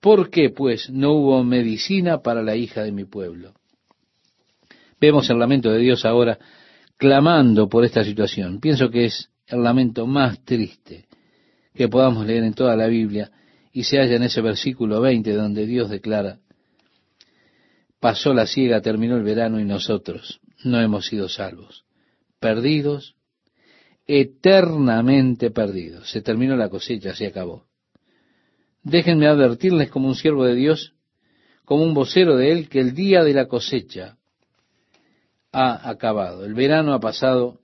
¿Por 0.00 0.30
qué, 0.30 0.50
pues, 0.50 0.88
no 0.88 1.14
hubo 1.14 1.42
medicina 1.42 2.22
para 2.22 2.44
la 2.44 2.54
hija 2.54 2.84
de 2.84 2.92
mi 2.92 3.04
pueblo? 3.04 3.54
Vemos 5.00 5.28
el 5.30 5.40
lamento 5.40 5.68
de 5.68 5.78
Dios 5.78 6.04
ahora 6.04 6.38
clamando 6.98 7.68
por 7.68 7.84
esta 7.84 8.04
situación. 8.04 8.60
Pienso 8.60 8.90
que 8.90 9.06
es 9.06 9.30
el 9.46 9.62
lamento 9.62 10.06
más 10.06 10.44
triste 10.44 11.06
que 11.74 11.88
podamos 11.88 12.26
leer 12.26 12.42
en 12.44 12.54
toda 12.54 12.76
la 12.76 12.88
Biblia 12.88 13.30
y 13.72 13.84
se 13.84 13.98
halla 13.98 14.16
en 14.16 14.24
ese 14.24 14.42
versículo 14.42 15.00
20 15.00 15.32
donde 15.32 15.64
Dios 15.64 15.88
declara, 15.88 16.40
pasó 18.00 18.34
la 18.34 18.46
siega, 18.46 18.80
terminó 18.80 19.16
el 19.16 19.22
verano 19.22 19.60
y 19.60 19.64
nosotros 19.64 20.40
no 20.64 20.80
hemos 20.80 21.06
sido 21.06 21.28
salvos, 21.28 21.84
perdidos, 22.40 23.14
eternamente 24.06 25.50
perdidos. 25.52 26.10
Se 26.10 26.20
terminó 26.20 26.56
la 26.56 26.68
cosecha, 26.68 27.14
se 27.14 27.26
acabó. 27.26 27.66
Déjenme 28.82 29.28
advertirles 29.28 29.90
como 29.90 30.08
un 30.08 30.14
siervo 30.16 30.44
de 30.44 30.56
Dios, 30.56 30.94
como 31.64 31.84
un 31.84 31.94
vocero 31.94 32.36
de 32.36 32.50
Él, 32.50 32.68
que 32.68 32.80
el 32.80 32.94
día 32.94 33.22
de 33.22 33.34
la 33.34 33.46
cosecha 33.46 34.17
ha 35.52 35.88
acabado. 35.88 36.44
El 36.44 36.54
verano 36.54 36.92
ha 36.92 37.00
pasado 37.00 37.60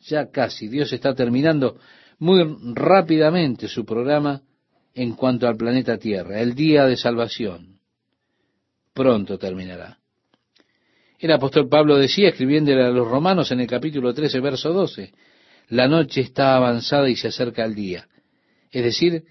ya 0.00 0.30
casi. 0.30 0.68
Dios 0.68 0.92
está 0.92 1.14
terminando 1.14 1.78
muy 2.18 2.44
rápidamente 2.74 3.68
su 3.68 3.84
programa 3.84 4.42
en 4.94 5.14
cuanto 5.14 5.46
al 5.46 5.56
planeta 5.56 5.98
Tierra. 5.98 6.40
El 6.40 6.54
día 6.54 6.86
de 6.86 6.96
salvación 6.96 7.78
pronto 8.92 9.38
terminará. 9.38 9.98
El 11.18 11.32
apóstol 11.32 11.68
Pablo 11.68 11.96
decía, 11.96 12.28
escribiéndole 12.28 12.84
a 12.84 12.90
los 12.90 13.06
romanos 13.06 13.50
en 13.50 13.60
el 13.60 13.66
capítulo 13.66 14.14
13, 14.14 14.40
verso 14.40 14.72
12, 14.72 15.12
la 15.68 15.88
noche 15.88 16.20
está 16.20 16.56
avanzada 16.56 17.08
y 17.08 17.16
se 17.16 17.28
acerca 17.28 17.64
el 17.64 17.74
día. 17.74 18.08
Es 18.70 18.84
decir, 18.84 19.24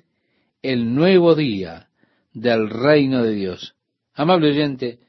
el 0.62 0.94
nuevo 0.94 1.36
día 1.36 1.88
del 2.34 2.70
reino 2.70 3.24
de 3.24 3.32
Dios. 3.32 3.76
Amable 4.14 4.50
oyente, 4.50 5.00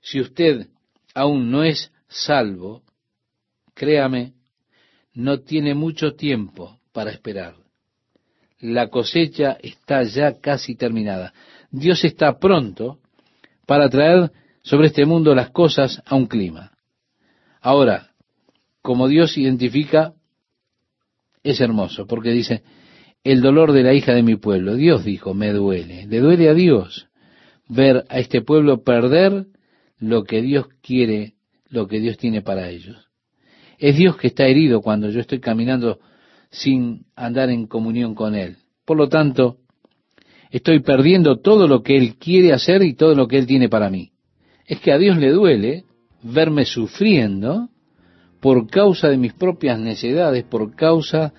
si 0.00 0.20
usted 0.20 0.68
aún 1.14 1.50
no 1.50 1.64
es 1.64 1.92
salvo, 2.08 2.82
créame, 3.74 4.34
no 5.14 5.40
tiene 5.40 5.74
mucho 5.74 6.14
tiempo 6.14 6.78
para 6.92 7.10
esperar. 7.10 7.54
La 8.60 8.88
cosecha 8.88 9.56
está 9.62 10.02
ya 10.02 10.40
casi 10.40 10.74
terminada. 10.74 11.32
Dios 11.70 12.04
está 12.04 12.38
pronto 12.38 12.98
para 13.66 13.88
traer 13.88 14.32
sobre 14.62 14.88
este 14.88 15.06
mundo 15.06 15.34
las 15.34 15.50
cosas 15.50 16.02
a 16.04 16.16
un 16.16 16.26
clima. 16.26 16.72
Ahora, 17.60 18.10
como 18.82 19.08
Dios 19.08 19.36
identifica, 19.36 20.14
es 21.42 21.60
hermoso, 21.60 22.06
porque 22.06 22.30
dice, 22.30 22.62
el 23.24 23.40
dolor 23.40 23.72
de 23.72 23.82
la 23.82 23.94
hija 23.94 24.14
de 24.14 24.22
mi 24.22 24.36
pueblo. 24.36 24.74
Dios 24.74 25.04
dijo, 25.04 25.34
me 25.34 25.52
duele. 25.52 26.06
Le 26.06 26.20
duele 26.20 26.48
a 26.48 26.54
Dios 26.54 27.08
ver 27.68 28.04
a 28.08 28.18
este 28.18 28.42
pueblo 28.42 28.82
perder 28.82 29.46
lo 29.98 30.24
que 30.24 30.40
Dios 30.42 30.68
quiere 30.80 31.34
lo 31.70 31.86
que 31.86 32.00
Dios 32.00 32.16
tiene 32.16 32.42
para 32.42 32.68
ellos. 32.68 33.08
Es 33.78 33.96
Dios 33.96 34.16
que 34.16 34.28
está 34.28 34.46
herido 34.46 34.80
cuando 34.80 35.10
yo 35.10 35.20
estoy 35.20 35.40
caminando 35.40 36.00
sin 36.50 37.06
andar 37.14 37.50
en 37.50 37.66
comunión 37.66 38.14
con 38.14 38.34
Él. 38.34 38.56
Por 38.84 38.96
lo 38.96 39.08
tanto, 39.08 39.58
estoy 40.50 40.80
perdiendo 40.80 41.40
todo 41.40 41.68
lo 41.68 41.82
que 41.82 41.96
Él 41.96 42.16
quiere 42.16 42.52
hacer 42.52 42.82
y 42.82 42.94
todo 42.94 43.14
lo 43.14 43.28
que 43.28 43.38
Él 43.38 43.46
tiene 43.46 43.68
para 43.68 43.90
mí. 43.90 44.12
Es 44.66 44.80
que 44.80 44.92
a 44.92 44.98
Dios 44.98 45.18
le 45.18 45.30
duele 45.30 45.84
verme 46.22 46.64
sufriendo 46.64 47.68
por 48.40 48.68
causa 48.68 49.08
de 49.08 49.16
mis 49.16 49.32
propias 49.32 49.78
necedades, 49.78 50.44
por 50.44 50.74
causa 50.74 51.32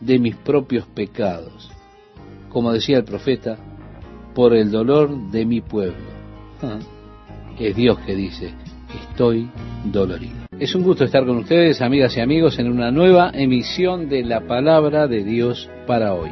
de 0.00 0.18
mis 0.18 0.36
propios 0.36 0.86
pecados. 0.88 1.70
Como 2.48 2.72
decía 2.72 2.98
el 2.98 3.04
profeta, 3.04 3.58
por 4.34 4.54
el 4.54 4.70
dolor 4.70 5.30
de 5.30 5.46
mi 5.46 5.60
pueblo. 5.60 6.06
Ah, 6.62 6.78
es 7.58 7.74
Dios 7.74 7.98
que 8.00 8.14
dice, 8.14 8.54
estoy 8.96 9.48
dolorido. 9.84 10.46
Es 10.58 10.74
un 10.74 10.82
gusto 10.82 11.04
estar 11.04 11.24
con 11.26 11.38
ustedes, 11.38 11.82
amigas 11.82 12.16
y 12.16 12.20
amigos, 12.20 12.58
en 12.58 12.70
una 12.70 12.90
nueva 12.90 13.30
emisión 13.34 14.08
de 14.08 14.24
la 14.24 14.46
palabra 14.46 15.06
de 15.06 15.22
Dios 15.22 15.68
para 15.86 16.14
hoy. 16.14 16.30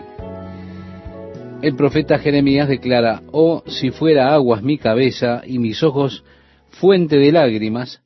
El 1.62 1.76
profeta 1.76 2.18
Jeremías 2.18 2.68
declara, 2.68 3.22
oh, 3.32 3.62
si 3.66 3.90
fuera 3.90 4.34
aguas 4.34 4.62
mi 4.62 4.78
cabeza 4.78 5.42
y 5.46 5.58
mis 5.58 5.82
ojos 5.82 6.24
fuente 6.68 7.16
de 7.16 7.32
lágrimas, 7.32 8.02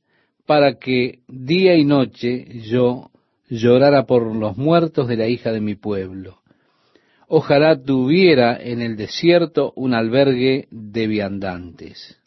para 0.47 0.79
que 0.79 1.21
día 1.29 1.77
y 1.77 1.85
noche 1.85 2.63
yo 2.69 3.11
llorara 3.49 4.07
por 4.07 4.35
los 4.35 4.57
muertos 4.57 5.09
de 5.09 5.17
la 5.17 5.29
hija 5.29 5.53
de 5.53 5.61
mi 5.61 5.75
pueblo. 5.75 6.39
Ojalá 7.27 7.81
tuviera 7.81 8.57
en 8.57 8.81
el 8.81 8.97
desierto 8.97 9.73
un 9.77 9.93
albergue 9.93 10.67
de 10.71 11.07
viandantes. 11.07 12.19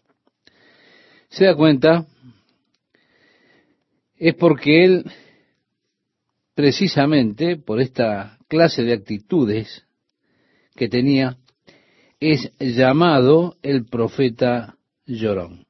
¿Se 1.29 1.45
da 1.45 1.55
cuenta? 1.55 2.05
Es 4.21 4.35
porque 4.35 4.85
él, 4.85 5.11
precisamente 6.53 7.57
por 7.57 7.81
esta 7.81 8.37
clase 8.47 8.83
de 8.83 8.93
actitudes 8.93 9.83
que 10.75 10.87
tenía, 10.87 11.37
es 12.19 12.51
llamado 12.59 13.57
el 13.63 13.85
profeta 13.85 14.77
llorón. 15.07 15.65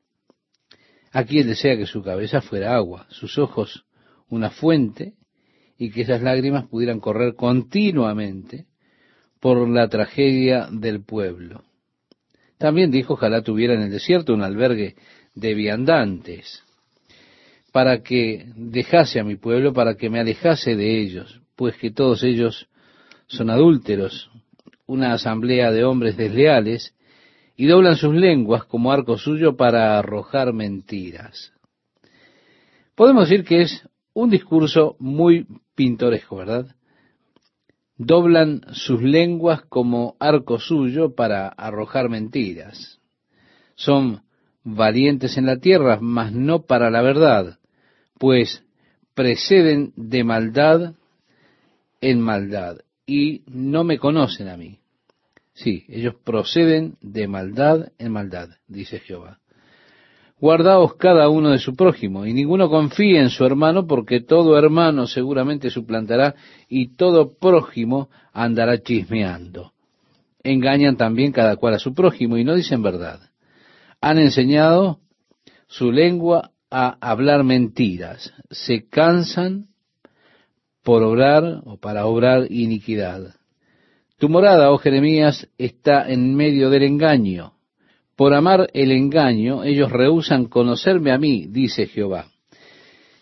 Aquí 1.14 1.40
él 1.40 1.48
desea 1.48 1.78
que 1.78 1.86
su 1.86 2.04
cabeza 2.04 2.42
fuera 2.42 2.76
agua, 2.76 3.08
sus 3.10 3.38
ojos 3.38 3.86
una 4.28 4.50
fuente, 4.50 5.14
y 5.78 5.90
que 5.90 6.02
esas 6.02 6.22
lágrimas 6.22 6.68
pudieran 6.68 7.00
correr 7.00 7.36
continuamente 7.36 8.66
por 9.40 9.68
la 9.70 9.88
tragedia 9.88 10.68
del 10.70 11.06
pueblo. 11.06 11.64
También 12.58 12.92
dijo, 12.92 13.14
ojalá 13.14 13.44
tuviera 13.44 13.76
en 13.76 13.84
el 13.84 13.92
desierto 13.92 14.34
un 14.34 14.42
albergue 14.44 14.96
de 15.36 15.54
viandantes 15.54 16.66
para 17.72 18.04
que 18.04 18.52
dejase 18.56 19.20
a 19.20 19.24
mi 19.24 19.36
pueblo, 19.36 19.74
para 19.74 19.96
que 19.96 20.10
me 20.10 20.20
alejase 20.20 20.76
de 20.76 21.02
ellos, 21.02 21.42
pues 21.56 21.76
que 21.78 21.92
todos 21.92 22.24
ellos 22.24 22.68
son 23.28 23.50
adúlteros, 23.50 24.30
una 24.86 25.14
asamblea 25.14 25.72
de 25.72 25.86
hombres 25.86 26.18
desleales, 26.18 26.94
y 27.56 27.68
doblan 27.68 27.96
sus 27.96 28.14
lenguas 28.14 28.66
como 28.66 28.92
arco 28.92 29.18
suyo 29.18 29.56
para 29.56 30.00
arrojar 30.00 30.52
mentiras. 30.52 31.54
Podemos 32.96 33.30
decir 33.30 33.46
que 33.46 33.62
es 33.62 33.88
un 34.14 34.30
discurso 34.30 34.96
muy 35.00 35.48
pintoresco, 35.76 36.38
¿verdad? 36.38 36.76
Doblan 37.98 38.62
sus 38.72 39.02
lenguas 39.02 39.62
como 39.70 40.16
arco 40.20 40.60
suyo 40.60 41.16
para 41.16 41.48
arrojar 41.48 42.10
mentiras. 42.10 43.00
Son 43.76 44.24
valientes 44.64 45.38
en 45.38 45.46
la 45.46 45.58
tierra, 45.58 46.00
mas 46.02 46.34
no 46.34 46.64
para 46.66 46.90
la 46.90 47.02
verdad 47.02 47.60
pues 48.22 48.64
preceden 49.16 49.94
de 49.96 50.24
maldad 50.24 50.94
en 52.02 52.22
maldad 52.22 52.78
y 53.08 53.42
no 53.48 53.84
me 53.84 53.98
conocen 53.98 54.48
a 54.48 54.58
mí. 54.58 54.78
Sí, 55.56 55.86
ellos 55.90 56.14
proceden 56.24 56.98
de 57.02 57.28
maldad 57.28 57.94
en 57.98 58.12
maldad, 58.12 58.50
dice 58.68 59.00
Jehová. 59.00 59.40
Guardaos 60.40 60.94
cada 60.98 61.30
uno 61.30 61.50
de 61.50 61.58
su 61.58 61.76
prójimo, 61.76 62.28
y 62.28 62.34
ninguno 62.34 62.70
confíe 62.70 63.20
en 63.20 63.32
su 63.32 63.44
hermano, 63.44 63.88
porque 63.88 64.22
todo 64.22 64.56
hermano 64.56 65.08
seguramente 65.08 65.72
suplantará, 65.72 66.36
y 66.70 66.96
todo 66.96 67.34
prójimo 67.40 68.12
andará 68.34 68.84
chismeando. 68.84 69.74
Engañan 70.44 70.96
también 70.96 71.32
cada 71.32 71.56
cual 71.56 71.74
a 71.74 71.80
su 71.80 71.96
prójimo, 71.96 72.38
y 72.38 72.44
no 72.44 72.54
dicen 72.54 72.84
verdad. 72.84 73.32
Han 74.00 74.20
enseñado 74.20 75.00
su 75.68 75.92
lengua 75.92 76.52
a 76.72 76.98
hablar 77.02 77.44
mentiras, 77.44 78.34
se 78.50 78.88
cansan 78.88 79.68
por 80.84 81.04
obrar 81.04 81.62
o 81.66 81.78
para 81.78 82.06
obrar 82.06 82.48
iniquidad. 82.50 83.36
Tu 84.18 84.30
morada, 84.30 84.72
oh 84.72 84.78
Jeremías, 84.78 85.50
está 85.58 86.10
en 86.10 86.36
medio 86.36 86.70
del 86.70 86.84
engaño. 86.84 87.54
Por 88.16 88.34
amar 88.34 88.70
el 88.74 88.92
engaño, 88.92 89.64
ellos 89.64 89.92
rehusan 89.92 90.46
conocerme 90.46 91.12
a 91.12 91.18
mí, 91.18 91.48
dice 91.48 91.88
Jehová. 91.88 92.28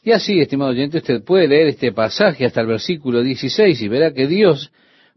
Y 0.03 0.11
así, 0.11 0.39
estimado 0.39 0.71
oyente, 0.71 0.97
usted 0.97 1.23
puede 1.23 1.47
leer 1.47 1.67
este 1.67 1.91
pasaje 1.91 2.45
hasta 2.45 2.61
el 2.61 2.67
versículo 2.67 3.21
16 3.21 3.81
y 3.81 3.87
verá 3.87 4.13
que 4.13 4.27
Dios 4.27 4.71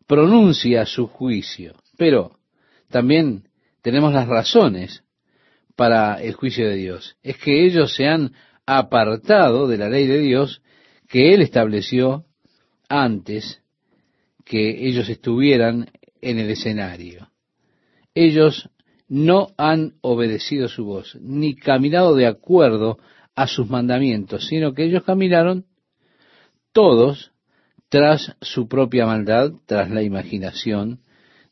pronuncia 0.07 0.87
su 0.87 1.07
juicio. 1.07 1.75
Pero 1.97 2.39
también 2.91 3.45
tenemos 3.83 4.13
las 4.13 4.29
razones 4.29 5.03
para 5.77 6.23
el 6.23 6.35
juicio 6.35 6.69
de 6.69 6.77
Dios. 6.77 7.17
Es 7.23 7.39
que 7.39 7.65
ellos 7.65 7.95
se 7.95 8.07
han 8.07 8.33
apartado 8.67 9.67
de 9.67 9.79
la 9.79 9.89
ley 9.89 10.07
de 10.07 10.19
Dios 10.19 10.63
que 11.09 11.35
Él 11.35 11.43
estableció 11.43 12.25
antes 12.89 13.63
que 14.45 14.87
ellos 14.87 15.09
estuvieran 15.09 15.91
en 16.21 16.39
el 16.39 16.51
escenario. 16.51 17.29
Ellos 18.15 18.69
no 19.09 19.49
han 19.57 19.95
obedecido 20.01 20.69
su 20.69 20.85
voz, 20.85 21.17
ni 21.21 21.55
caminado 21.55 22.15
de 22.15 22.27
acuerdo 22.27 22.99
a 23.35 23.47
sus 23.47 23.69
mandamientos, 23.69 24.47
sino 24.47 24.75
que 24.75 24.85
ellos 24.85 25.05
caminaron 25.05 25.67
todos 26.73 27.33
tras 27.89 28.35
su 28.41 28.69
propia 28.69 29.07
maldad, 29.07 29.53
tras 29.67 29.91
la 29.91 30.03
imaginación 30.03 31.01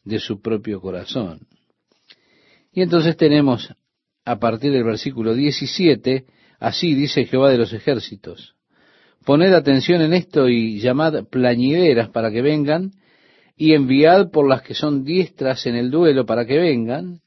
de 0.04 0.18
su 0.18 0.40
propio 0.40 0.80
corazón. 0.80 1.46
Y 2.72 2.82
entonces 2.82 3.16
tenemos 3.16 3.74
a 4.30 4.38
partir 4.38 4.72
del 4.72 4.84
versículo 4.84 5.34
17 5.34 6.24
Así 6.60 6.94
dice 6.94 7.24
Jehová 7.24 7.50
de 7.50 7.56
los 7.56 7.72
ejércitos. 7.72 8.54
Poned 9.24 9.52
atención 9.52 10.02
en 10.02 10.12
esto 10.12 10.48
y 10.48 10.78
llamad 10.78 11.24
plañideras 11.24 12.10
para 12.10 12.30
que 12.30 12.42
vengan, 12.42 12.92
y 13.56 13.74
enviad 13.74 14.30
por 14.30 14.48
las 14.48 14.62
que 14.62 14.74
son 14.74 15.04
diestras 15.04 15.66
en 15.66 15.74
el 15.74 15.90
duelo 15.90 16.26
para 16.26 16.46
que 16.46 16.58
vengan, 16.58 17.20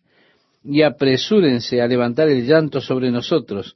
y 0.63 0.83
apresúrense 0.83 1.81
a 1.81 1.87
levantar 1.87 2.29
el 2.29 2.45
llanto 2.45 2.79
sobre 2.79 3.11
nosotros, 3.11 3.75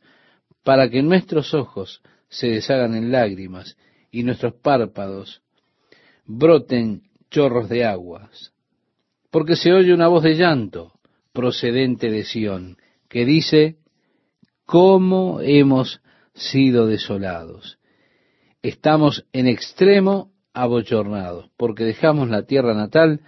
para 0.63 0.89
que 0.89 1.01
nuestros 1.01 1.53
ojos 1.53 2.01
se 2.29 2.47
deshagan 2.47 2.95
en 2.95 3.11
lágrimas, 3.11 3.75
y 4.11 4.23
nuestros 4.23 4.53
párpados 4.53 5.41
broten 6.25 7.03
chorros 7.31 7.67
de 7.67 7.83
aguas. 7.83 8.53
Porque 9.31 9.55
se 9.55 9.73
oye 9.73 9.93
una 9.93 10.07
voz 10.07 10.23
de 10.23 10.35
llanto 10.35 10.93
procedente 11.33 12.09
de 12.09 12.23
Sión, 12.23 12.77
que 13.09 13.25
dice, 13.25 13.77
¿cómo 14.65 15.39
hemos 15.41 16.01
sido 16.33 16.87
desolados? 16.87 17.79
Estamos 18.61 19.25
en 19.33 19.47
extremo 19.47 20.31
abochornados, 20.53 21.49
porque 21.57 21.83
dejamos 21.83 22.29
la 22.29 22.43
tierra 22.43 22.73
natal, 22.73 23.21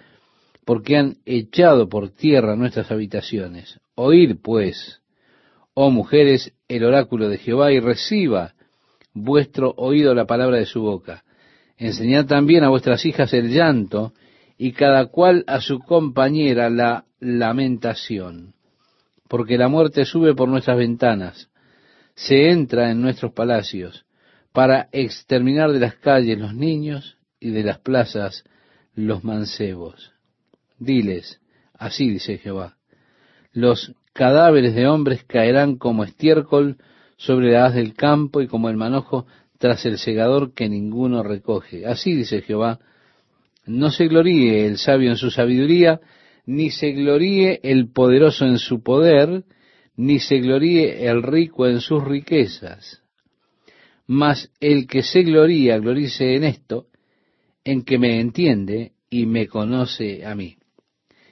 porque 0.64 0.96
han 0.96 1.16
echado 1.24 1.88
por 1.88 2.10
tierra 2.10 2.56
nuestras 2.56 2.90
habitaciones. 2.90 3.80
Oíd, 3.94 4.36
pues, 4.42 5.00
oh 5.74 5.90
mujeres, 5.90 6.52
el 6.68 6.84
oráculo 6.84 7.28
de 7.28 7.38
Jehová, 7.38 7.72
y 7.72 7.80
reciba 7.80 8.54
vuestro 9.14 9.72
oído 9.76 10.14
la 10.14 10.26
palabra 10.26 10.58
de 10.58 10.66
su 10.66 10.82
boca. 10.82 11.24
Enseñad 11.76 12.26
también 12.26 12.64
a 12.64 12.68
vuestras 12.68 13.04
hijas 13.06 13.32
el 13.32 13.50
llanto, 13.50 14.12
y 14.58 14.72
cada 14.72 15.06
cual 15.06 15.44
a 15.46 15.60
su 15.60 15.78
compañera 15.78 16.68
la 16.68 17.06
lamentación. 17.18 18.54
Porque 19.30 19.56
la 19.56 19.68
muerte 19.68 20.04
sube 20.04 20.34
por 20.34 20.48
nuestras 20.48 20.76
ventanas, 20.76 21.50
se 22.16 22.50
entra 22.50 22.90
en 22.90 23.00
nuestros 23.00 23.32
palacios, 23.32 24.04
para 24.52 24.88
exterminar 24.90 25.70
de 25.70 25.78
las 25.78 25.94
calles 25.94 26.36
los 26.36 26.52
niños 26.52 27.16
y 27.38 27.50
de 27.50 27.62
las 27.62 27.78
plazas 27.78 28.42
los 28.92 29.22
mancebos. 29.22 30.10
Diles, 30.80 31.40
así 31.74 32.10
dice 32.10 32.38
Jehová, 32.38 32.76
los 33.52 33.94
cadáveres 34.14 34.74
de 34.74 34.88
hombres 34.88 35.22
caerán 35.22 35.76
como 35.76 36.02
estiércol 36.02 36.78
sobre 37.16 37.52
la 37.52 37.66
haz 37.66 37.74
del 37.74 37.94
campo 37.94 38.40
y 38.40 38.48
como 38.48 38.68
el 38.68 38.76
manojo 38.76 39.26
tras 39.58 39.86
el 39.86 39.98
segador 39.98 40.54
que 40.54 40.68
ninguno 40.68 41.22
recoge. 41.22 41.86
Así 41.86 42.16
dice 42.16 42.42
Jehová, 42.42 42.80
no 43.64 43.90
se 43.90 44.08
gloríe 44.08 44.66
el 44.66 44.78
sabio 44.78 45.10
en 45.10 45.16
su 45.16 45.30
sabiduría, 45.30 46.00
ni 46.50 46.70
se 46.70 46.92
gloríe 46.92 47.60
el 47.62 47.90
poderoso 47.92 48.44
en 48.44 48.58
su 48.58 48.82
poder, 48.82 49.44
ni 49.96 50.18
se 50.18 50.38
gloríe 50.38 51.06
el 51.06 51.22
rico 51.22 51.66
en 51.66 51.80
sus 51.80 52.04
riquezas 52.04 53.00
mas 54.12 54.50
el 54.58 54.88
que 54.88 55.04
se 55.04 55.22
gloría, 55.22 55.78
gloríce 55.78 56.34
en 56.34 56.42
esto, 56.42 56.88
en 57.62 57.84
que 57.84 57.96
me 57.96 58.18
entiende 58.18 58.90
y 59.08 59.24
me 59.24 59.46
conoce 59.46 60.26
a 60.26 60.34
mí. 60.34 60.56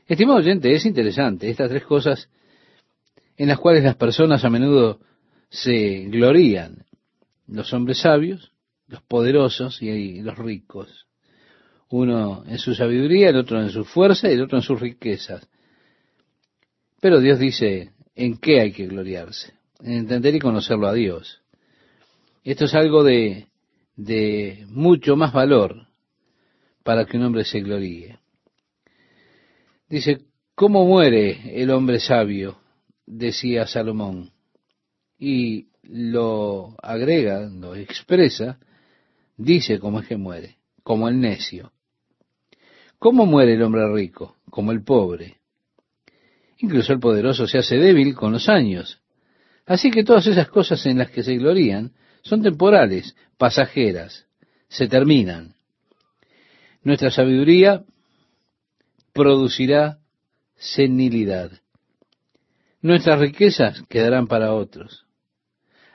Estimado 0.06 0.38
oyente, 0.38 0.72
es 0.72 0.86
interesante 0.86 1.50
estas 1.50 1.70
tres 1.70 1.82
cosas 1.82 2.30
en 3.36 3.48
las 3.48 3.58
cuales 3.58 3.82
las 3.82 3.96
personas 3.96 4.44
a 4.44 4.48
menudo 4.48 5.00
se 5.50 6.04
glorían. 6.04 6.84
Los 7.48 7.72
hombres 7.72 7.98
sabios, 7.98 8.52
los 8.86 9.02
poderosos 9.02 9.82
y 9.82 10.22
los 10.22 10.38
ricos. 10.38 11.07
Uno 11.90 12.44
en 12.46 12.58
su 12.58 12.74
sabiduría, 12.74 13.30
el 13.30 13.36
otro 13.36 13.60
en 13.60 13.70
su 13.70 13.84
fuerza 13.84 14.28
y 14.28 14.34
el 14.34 14.42
otro 14.42 14.58
en 14.58 14.62
sus 14.62 14.80
riquezas. 14.80 15.48
Pero 17.00 17.20
Dios 17.20 17.38
dice 17.38 17.92
en 18.14 18.36
qué 18.36 18.60
hay 18.60 18.72
que 18.72 18.86
gloriarse, 18.86 19.54
en 19.80 19.92
entender 19.92 20.34
y 20.34 20.40
conocerlo 20.40 20.88
a 20.88 20.94
Dios. 20.94 21.40
Esto 22.44 22.66
es 22.66 22.74
algo 22.74 23.04
de, 23.04 23.46
de 23.96 24.64
mucho 24.68 25.16
más 25.16 25.32
valor 25.32 25.86
para 26.82 27.04
que 27.04 27.16
un 27.16 27.24
hombre 27.24 27.44
se 27.44 27.60
gloríe. 27.60 28.18
Dice, 29.88 30.22
¿cómo 30.54 30.84
muere 30.86 31.62
el 31.62 31.70
hombre 31.70 32.00
sabio? 32.00 32.58
decía 33.08 33.66
Salomón. 33.66 34.30
Y 35.18 35.68
lo 35.82 36.76
agrega, 36.82 37.48
lo 37.48 37.74
expresa, 37.74 38.58
dice 39.36 39.78
cómo 39.78 40.00
es 40.00 40.08
que 40.08 40.16
muere, 40.16 40.56
como 40.82 41.08
el 41.08 41.20
necio. 41.20 41.72
¿Cómo 42.98 43.26
muere 43.26 43.54
el 43.54 43.62
hombre 43.62 43.92
rico? 43.92 44.36
Como 44.50 44.72
el 44.72 44.82
pobre. 44.82 45.36
Incluso 46.58 46.92
el 46.92 46.98
poderoso 46.98 47.46
se 47.46 47.58
hace 47.58 47.76
débil 47.76 48.14
con 48.14 48.32
los 48.32 48.48
años. 48.48 49.00
Así 49.66 49.90
que 49.90 50.02
todas 50.02 50.26
esas 50.26 50.48
cosas 50.48 50.84
en 50.86 50.98
las 50.98 51.10
que 51.10 51.22
se 51.22 51.36
glorían 51.36 51.92
son 52.22 52.42
temporales, 52.42 53.14
pasajeras, 53.36 54.26
se 54.68 54.88
terminan. 54.88 55.54
Nuestra 56.82 57.10
sabiduría 57.10 57.84
producirá 59.12 59.98
senilidad. 60.56 61.52
Nuestras 62.80 63.20
riquezas 63.20 63.82
quedarán 63.88 64.26
para 64.26 64.54
otros. 64.54 65.04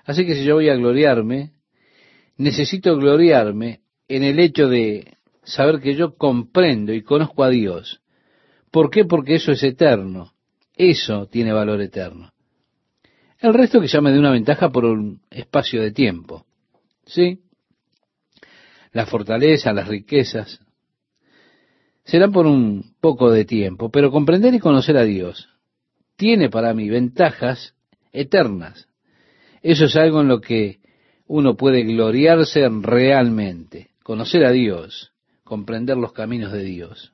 Así 0.05 0.25
que 0.25 0.35
si 0.35 0.43
yo 0.43 0.55
voy 0.55 0.69
a 0.69 0.75
gloriarme, 0.75 1.51
necesito 2.37 2.95
gloriarme 2.97 3.81
en 4.07 4.23
el 4.23 4.39
hecho 4.39 4.67
de 4.67 5.12
saber 5.43 5.79
que 5.79 5.95
yo 5.95 6.15
comprendo 6.15 6.93
y 6.93 7.01
conozco 7.01 7.43
a 7.43 7.49
Dios. 7.49 8.01
¿Por 8.71 8.89
qué? 8.89 9.05
Porque 9.05 9.35
eso 9.35 9.51
es 9.51 9.63
eterno. 9.63 10.33
Eso 10.75 11.27
tiene 11.27 11.53
valor 11.53 11.81
eterno. 11.81 12.33
El 13.39 13.53
resto 13.53 13.79
que 13.79 13.87
llame 13.87 14.11
de 14.11 14.19
una 14.19 14.31
ventaja 14.31 14.69
por 14.69 14.85
un 14.85 15.21
espacio 15.29 15.81
de 15.81 15.91
tiempo. 15.91 16.45
¿Sí? 17.05 17.41
La 18.91 19.05
fortaleza, 19.05 19.73
las 19.73 19.87
riquezas, 19.87 20.59
serán 22.05 22.31
por 22.31 22.45
un 22.47 22.95
poco 22.99 23.31
de 23.31 23.45
tiempo, 23.45 23.89
pero 23.89 24.11
comprender 24.11 24.53
y 24.53 24.59
conocer 24.59 24.97
a 24.97 25.03
Dios 25.03 25.49
tiene 26.15 26.49
para 26.49 26.73
mí 26.73 26.89
ventajas 26.89 27.75
eternas. 28.11 28.87
Eso 29.61 29.85
es 29.85 29.95
algo 29.95 30.21
en 30.21 30.27
lo 30.27 30.41
que 30.41 30.79
uno 31.27 31.55
puede 31.55 31.83
gloriarse 31.83 32.67
realmente, 32.69 33.91
conocer 34.03 34.45
a 34.45 34.51
Dios, 34.51 35.12
comprender 35.43 35.97
los 35.97 36.13
caminos 36.13 36.51
de 36.51 36.63
Dios 36.63 37.13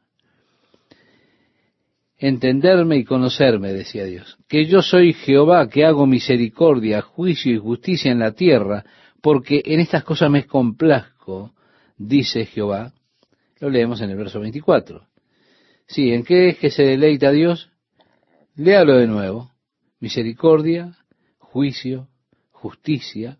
entenderme 2.19 2.97
y 2.97 3.05
conocerme, 3.05 3.71
decía 3.71 4.03
Dios, 4.03 4.37
que 4.47 4.65
yo 4.65 4.81
soy 4.81 5.13
Jehová, 5.13 5.69
que 5.69 5.85
hago 5.85 6.05
misericordia, 6.05 7.01
juicio 7.01 7.53
y 7.53 7.57
justicia 7.57 8.11
en 8.11 8.19
la 8.19 8.33
tierra, 8.33 8.83
porque 9.21 9.61
en 9.65 9.79
estas 9.79 10.03
cosas 10.03 10.29
me 10.29 10.45
complazco, 10.45 11.53
dice 11.97 12.45
Jehová. 12.45 12.93
Lo 13.59 13.69
leemos 13.69 14.01
en 14.01 14.09
el 14.09 14.17
verso 14.17 14.39
24. 14.39 15.05
Sí, 15.87 16.11
¿en 16.11 16.23
qué 16.23 16.49
es 16.49 16.57
que 16.57 16.69
se 16.69 16.83
deleita 16.83 17.31
Dios? 17.31 17.71
Léalo 18.55 18.97
de 18.97 19.07
nuevo. 19.07 19.51
Misericordia, 19.99 20.97
juicio, 21.39 22.07
justicia. 22.51 23.37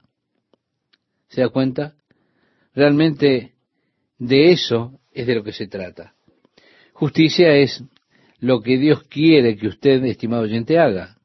¿Se 1.30 1.42
da 1.42 1.50
cuenta? 1.50 1.96
Realmente 2.74 3.54
de 4.20 4.51
eso 4.51 4.99
es 5.11 5.26
de 5.26 5.36
lo 5.36 5.43
que 5.43 5.53
se 5.53 5.67
trata. 5.67 6.13
Justicia 6.93 7.55
es 7.55 7.84
lo 8.39 8.61
que 8.61 8.78
Dios 8.78 9.03
quiere 9.03 9.55
que 9.57 9.67
usted, 9.67 10.03
estimado 10.03 10.43
oyente, 10.43 10.78
haga. 10.78 11.17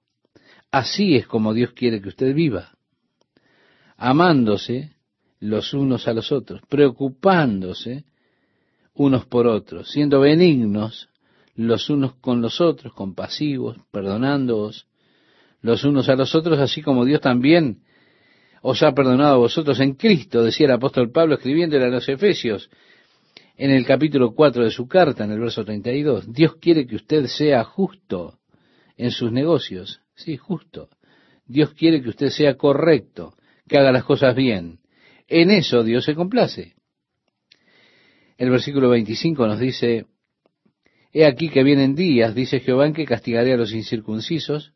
Así 0.70 1.16
es 1.16 1.26
como 1.26 1.52
Dios 1.52 1.72
quiere 1.72 2.00
que 2.00 2.08
usted 2.08 2.34
viva, 2.34 2.72
amándose 3.96 4.92
los 5.40 5.74
unos 5.74 6.08
a 6.08 6.14
los 6.14 6.32
otros, 6.32 6.62
preocupándose 6.68 8.04
unos 8.94 9.26
por 9.26 9.46
otros, 9.46 9.90
siendo 9.90 10.20
benignos 10.20 11.08
los 11.54 11.90
unos 11.90 12.14
con 12.16 12.40
los 12.40 12.60
otros, 12.60 12.92
compasivos, 12.92 13.76
perdonándoos 13.92 14.86
los 15.60 15.84
unos 15.84 16.08
a 16.08 16.16
los 16.16 16.34
otros, 16.34 16.58
así 16.58 16.82
como 16.82 17.04
Dios 17.04 17.20
también 17.20 17.82
os 18.60 18.82
ha 18.82 18.92
perdonado 18.92 19.34
a 19.34 19.38
vosotros 19.38 19.78
en 19.80 19.94
Cristo, 19.94 20.42
decía 20.42 20.66
el 20.66 20.72
apóstol 20.72 21.10
Pablo 21.10 21.34
escribiéndole 21.34 21.84
a 21.84 21.88
los 21.88 22.08
Efesios, 22.08 22.70
en 23.56 23.70
el 23.70 23.86
capítulo 23.86 24.34
4 24.34 24.64
de 24.64 24.70
su 24.70 24.88
carta, 24.88 25.24
en 25.24 25.32
el 25.32 25.40
verso 25.40 25.64
32. 25.64 26.32
Dios 26.32 26.56
quiere 26.56 26.86
que 26.86 26.96
usted 26.96 27.26
sea 27.26 27.64
justo 27.64 28.38
en 28.96 29.10
sus 29.10 29.32
negocios. 29.32 30.00
Sí, 30.14 30.36
justo. 30.36 30.88
Dios 31.46 31.72
quiere 31.74 32.02
que 32.02 32.08
usted 32.08 32.28
sea 32.28 32.56
correcto, 32.56 33.34
que 33.68 33.78
haga 33.78 33.92
las 33.92 34.04
cosas 34.04 34.34
bien. 34.34 34.80
En 35.28 35.50
eso 35.50 35.82
Dios 35.82 36.04
se 36.04 36.14
complace. 36.14 36.74
El 38.36 38.50
versículo 38.50 38.88
25 38.90 39.46
nos 39.46 39.60
dice, 39.60 40.06
He 41.12 41.24
aquí 41.24 41.48
que 41.48 41.62
vienen 41.62 41.94
días, 41.94 42.34
dice 42.34 42.60
Jehová, 42.60 42.92
que 42.92 43.04
castigaré 43.04 43.52
a 43.52 43.56
los 43.56 43.72
incircuncisos 43.72 44.72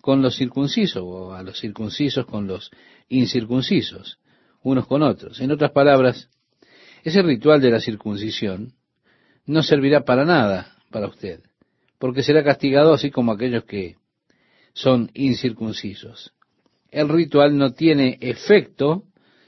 con 0.00 0.20
los 0.20 0.36
circuncisos, 0.36 1.00
o 1.04 1.32
a 1.32 1.44
los 1.44 1.60
circuncisos 1.60 2.26
con 2.26 2.48
los 2.48 2.72
incircuncisos, 3.08 4.18
unos 4.64 4.88
con 4.88 5.02
otros. 5.02 5.40
En 5.40 5.52
otras 5.52 5.70
palabras, 5.70 6.28
ese 7.02 7.22
ritual 7.22 7.60
de 7.60 7.70
la 7.70 7.80
circuncisión 7.80 8.74
no 9.46 9.62
servirá 9.62 10.04
para 10.04 10.24
nada 10.24 10.76
para 10.90 11.08
usted, 11.08 11.40
porque 11.98 12.22
será 12.22 12.44
castigado 12.44 12.92
así 12.92 13.10
como 13.10 13.32
aquellos 13.32 13.64
que 13.64 13.96
son 14.72 15.10
incircuncisos. 15.14 16.32
el 16.90 17.08
ritual 17.08 17.56
no 17.56 17.72
tiene 17.72 18.18
efecto, 18.20 19.04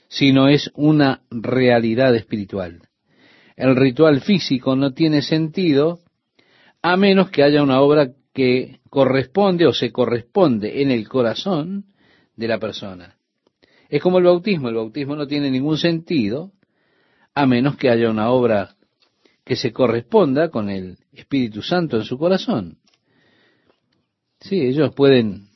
sino 0.08 0.48
es 0.48 0.70
una 0.74 1.22
realidad 1.30 2.14
espiritual. 2.14 2.80
El 3.56 3.76
ritual 3.76 4.20
físico 4.20 4.76
no 4.76 4.92
tiene 4.92 5.22
sentido 5.22 6.00
a 6.82 6.96
menos 6.96 7.30
que 7.30 7.42
haya 7.42 7.62
una 7.62 7.80
obra 7.80 8.12
que 8.32 8.80
corresponde 8.90 9.66
o 9.66 9.72
se 9.72 9.92
corresponde 9.92 10.82
en 10.82 10.90
el 10.90 11.08
corazón 11.08 11.86
de 12.36 12.48
la 12.48 12.58
persona. 12.58 13.16
Es 13.88 14.02
como 14.02 14.18
el 14.18 14.24
bautismo, 14.24 14.68
el 14.68 14.74
bautismo 14.74 15.14
no 15.14 15.26
tiene 15.26 15.50
ningún 15.50 15.78
sentido 15.78 16.52
a 17.34 17.46
menos 17.46 17.76
que 17.76 17.90
haya 17.90 18.10
una 18.10 18.30
obra 18.30 18.76
que 19.44 19.56
se 19.56 19.72
corresponda 19.72 20.48
con 20.48 20.70
el 20.70 20.98
Espíritu 21.12 21.62
Santo 21.62 21.96
en 21.96 22.04
su 22.04 22.18
corazón. 22.18 22.78
Sí, 24.40 24.60
ellos 24.60 24.94
pueden 24.94 25.48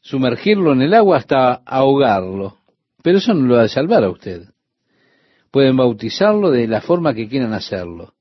sumergirlo 0.00 0.72
en 0.72 0.82
el 0.82 0.94
agua 0.94 1.18
hasta 1.18 1.54
ahogarlo, 1.54 2.58
pero 3.02 3.18
eso 3.18 3.34
no 3.34 3.46
lo 3.46 3.58
ha 3.58 3.62
de 3.62 3.68
salvar 3.68 4.04
a 4.04 4.10
usted. 4.10 4.48
Pueden 5.50 5.76
bautizarlo 5.76 6.50
de 6.50 6.66
la 6.66 6.80
forma 6.80 7.14
que 7.14 7.28
quieran 7.28 7.54
hacerlo. 7.54 8.14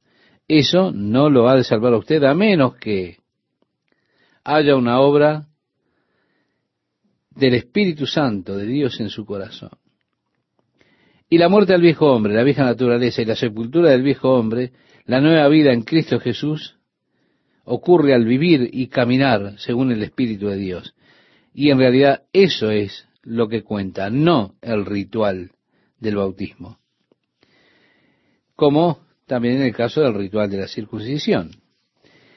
Eso 0.47 0.91
no 0.93 1.29
lo 1.29 1.49
ha 1.49 1.55
de 1.55 1.63
salvar 1.63 1.93
a 1.93 1.97
usted 1.97 2.23
a 2.23 2.33
menos 2.33 2.75
que 2.75 3.17
haya 4.43 4.75
una 4.75 5.01
obra 5.01 5.47
del 7.31 7.53
Espíritu 7.53 8.05
Santo 8.07 8.55
de 8.55 8.65
Dios 8.65 8.99
en 8.99 9.09
su 9.09 9.25
corazón. 9.25 9.71
Y 11.29 11.37
la 11.37 11.49
muerte 11.49 11.73
al 11.73 11.81
viejo 11.81 12.11
hombre, 12.11 12.33
la 12.33 12.43
vieja 12.43 12.63
naturaleza 12.63 13.21
y 13.21 13.25
la 13.25 13.35
sepultura 13.35 13.89
del 13.91 14.01
viejo 14.01 14.33
hombre, 14.33 14.71
la 15.05 15.19
nueva 15.19 15.47
vida 15.49 15.73
en 15.73 15.83
Cristo 15.83 16.19
Jesús, 16.19 16.77
ocurre 17.65 18.13
al 18.13 18.25
vivir 18.25 18.69
y 18.71 18.87
caminar 18.87 19.55
según 19.57 19.91
el 19.91 20.01
Espíritu 20.03 20.47
de 20.47 20.57
Dios. 20.57 20.95
Y 21.53 21.69
en 21.69 21.79
realidad 21.79 22.23
eso 22.31 22.71
es 22.71 23.07
lo 23.23 23.49
que 23.49 23.63
cuenta, 23.63 24.09
no 24.09 24.55
el 24.61 24.85
ritual 24.85 25.51
del 25.99 26.15
bautismo. 26.15 26.77
Como 28.55 28.99
también 29.25 29.57
en 29.57 29.63
el 29.63 29.75
caso 29.75 30.01
del 30.01 30.13
ritual 30.13 30.49
de 30.49 30.57
la 30.57 30.67
circuncisión. 30.67 31.51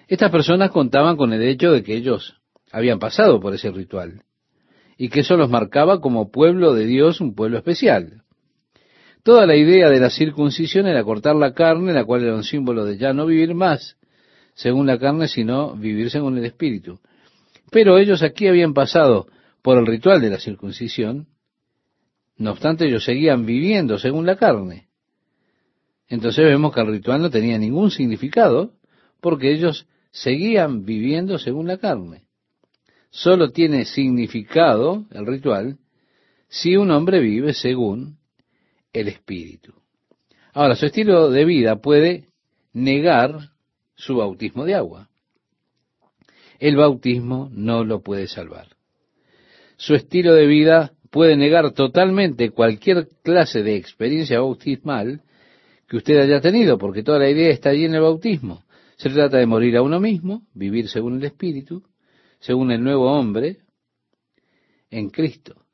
Estas 0.09 0.31
personas 0.33 0.71
contaban 0.71 1.17
con 1.17 1.33
el 1.33 1.43
hecho 1.43 1.71
de 1.71 1.85
que 1.85 1.95
ellos 1.95 2.41
habían 2.73 2.99
pasado 2.99 3.41
por 3.41 3.55
ese 3.55 3.71
ritual 3.71 4.25
y 4.99 5.09
que 5.09 5.21
eso 5.21 5.37
los 5.37 5.49
marcaba 5.49 6.01
como 6.01 6.31
pueblo 6.31 6.75
de 6.75 6.85
Dios, 6.87 7.21
un 7.21 7.35
pueblo 7.35 7.57
especial. 7.59 8.25
Toda 9.23 9.47
la 9.47 9.57
idea 9.57 9.91
de 9.91 10.01
la 10.01 10.11
circuncisión 10.11 10.87
era 10.87 11.05
cortar 11.05 11.37
la 11.37 11.53
carne, 11.53 11.93
la 11.93 12.05
cual 12.05 12.25
era 12.25 12.35
un 12.35 12.45
símbolo 12.45 12.85
de 12.85 12.97
ya 12.97 13.13
no 13.13 13.27
vivir 13.27 13.55
más 13.55 13.97
según 14.55 14.87
la 14.87 14.99
carne, 14.99 15.29
sino 15.29 15.75
vivir 15.75 16.11
según 16.11 16.39
el 16.39 16.45
espíritu. 16.45 17.01
Pero 17.71 17.99
ellos 17.99 18.23
aquí 18.23 18.47
habían 18.47 18.75
pasado 18.75 19.27
por 19.63 19.79
el 19.79 19.87
ritual 19.87 20.21
de 20.21 20.31
la 20.31 20.39
circuncisión, 20.39 21.29
no 22.37 22.53
obstante 22.53 22.87
ellos 22.87 23.05
seguían 23.05 23.45
viviendo 23.45 23.99
según 23.99 24.25
la 24.25 24.37
carne. 24.37 24.89
Entonces 26.09 26.45
vemos 26.45 26.75
que 26.75 26.81
el 26.81 26.87
ritual 26.89 27.21
no 27.21 27.31
tenía 27.31 27.59
ningún 27.59 27.91
significado 27.91 28.73
porque 29.21 29.53
ellos 29.53 29.87
seguían 30.11 30.85
viviendo 30.85 31.39
según 31.39 31.69
la 31.69 31.77
carne. 31.77 32.25
Solo 33.11 33.51
tiene 33.51 33.85
significado 33.85 35.05
el 35.11 35.27
ritual 35.27 35.79
si 36.49 36.77
un 36.77 36.91
hombre 36.91 37.21
vive 37.21 37.53
según 37.53 38.20
el 38.93 39.09
espíritu. 39.09 39.75
Ahora, 40.53 40.75
su 40.75 40.87
estilo 40.87 41.31
de 41.31 41.45
vida 41.45 41.77
puede 41.77 42.29
negar 42.73 43.51
su 43.95 44.17
bautismo 44.17 44.65
de 44.65 44.75
agua. 44.75 45.09
El 46.59 46.77
bautismo 46.77 47.49
no 47.53 47.85
lo 47.85 48.03
puede 48.03 48.27
salvar. 48.27 48.69
Su 49.77 49.95
estilo 49.95 50.35
de 50.35 50.47
vida 50.47 50.93
puede 51.11 51.37
negar 51.37 51.73
totalmente 51.73 52.51
cualquier 52.51 53.09
clase 53.23 53.63
de 53.63 53.77
experiencia 53.77 54.41
bautismal 54.41 55.23
que 55.89 55.97
usted 55.97 56.19
haya 56.21 56.41
tenido, 56.41 56.79
porque 56.79 57.03
toda 57.03 57.19
la 57.19 57.31
idea 57.31 57.51
está 57.51 57.71
allí 57.71 57.85
en 57.85 57.95
el 57.95 58.03
bautismo. 58.03 58.65
Se 58.97 59.09
trata 59.11 59.39
de 59.39 59.47
morir 59.47 59.77
a 59.77 59.83
uno 59.83 59.99
mismo, 59.99 60.43
vivir 60.55 60.89
según 60.89 61.17
el 61.17 61.25
Espíritu, 61.25 61.83
según 62.39 62.71
el 62.71 62.83
nuevo 62.83 63.11
hombre, 63.11 63.59
en 64.91 65.11
Cristo. 65.11 65.65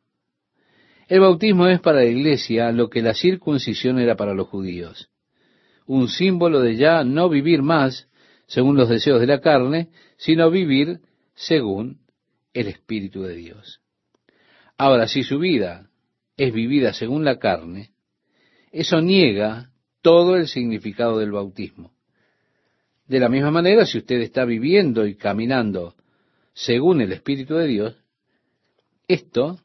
El 1.09 1.21
bautismo 1.21 1.69
es 1.69 1.81
para 1.81 1.99
la 1.99 2.07
iglesia 2.07 2.73
lo 2.73 2.91
que 2.91 3.01
la 3.01 3.15
circuncisión 3.15 4.01
era 4.01 4.17
para 4.17 4.35
los 4.35 4.49
judíos, 4.49 5.09
un 5.87 6.09
símbolo 6.09 6.61
de 6.61 6.77
ya 6.77 7.05
no 7.05 7.29
vivir 7.29 7.63
más 7.63 8.09
según 8.49 8.77
los 8.77 8.89
deseos 8.89 9.21
de 9.21 9.27
la 9.29 9.41
carne, 9.41 9.89
sino 10.17 10.51
vivir 10.51 11.01
según 11.35 12.01
el 12.55 12.69
Espíritu 12.69 13.23
de 13.23 13.37
Dios. 13.37 13.81
Ahora, 14.79 15.07
si 15.07 15.23
su 15.23 15.39
vida 15.39 15.91
es 16.37 16.53
vivida 16.53 16.93
según 16.93 17.25
la 17.25 17.39
carne, 17.39 17.91
eso 18.73 19.01
niega 19.01 19.71
todo 20.03 20.37
el 20.37 20.49
significado 20.49 21.19
del 21.19 21.31
bautismo. 21.31 21.93
De 23.07 23.21
la 23.21 23.29
misma 23.29 23.53
manera, 23.53 23.87
si 23.87 23.99
usted 23.99 24.21
está 24.21 24.45
viviendo 24.45 25.07
y 25.07 25.15
caminando 25.15 25.95
según 26.53 27.01
el 27.01 27.13
Espíritu 27.13 27.55
de 27.55 27.67
Dios, 27.69 27.97
esto 29.07 29.61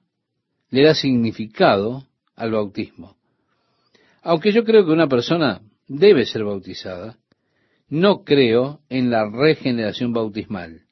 le 0.71 0.83
da 0.83 0.95
significado 0.95 2.07
al 2.35 2.51
bautismo. 2.51 3.17
Aunque 4.23 4.51
yo 4.51 4.63
creo 4.63 4.85
que 4.85 4.91
una 4.91 5.07
persona 5.07 5.61
debe 5.87 6.25
ser 6.25 6.43
bautizada, 6.43 7.17
no 7.89 8.23
creo 8.23 8.79
en 8.89 9.11
la 9.11 9.29
regeneración 9.29 10.13
bautismal. 10.13 10.83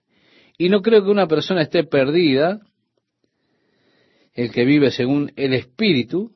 Y 0.58 0.70
no 0.70 0.82
creo 0.82 1.04
que 1.04 1.10
una 1.10 1.28
persona 1.28 1.62
esté 1.62 1.86
perdida, 1.86 2.60
el 4.34 4.52
que 4.52 4.66
vive 4.66 4.92
según 4.92 5.32
el 5.38 5.54
Espíritu, 5.54 6.36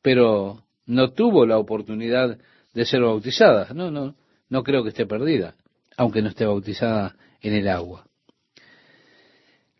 pero 0.00 0.64
no 0.86 1.12
tuvo 1.12 1.44
la 1.44 1.58
oportunidad 1.58 2.38
de 2.72 2.84
ser 2.86 3.02
bautizada. 3.02 3.74
No, 3.74 3.90
no, 3.90 4.14
no 4.48 4.62
creo 4.62 4.82
que 4.82 4.90
esté 4.90 5.04
perdida, 5.06 5.56
aunque 5.96 6.22
no 6.22 6.28
esté 6.28 6.46
bautizada 6.46 7.16
en 7.42 7.54
el 7.54 7.68
agua. 7.68 8.06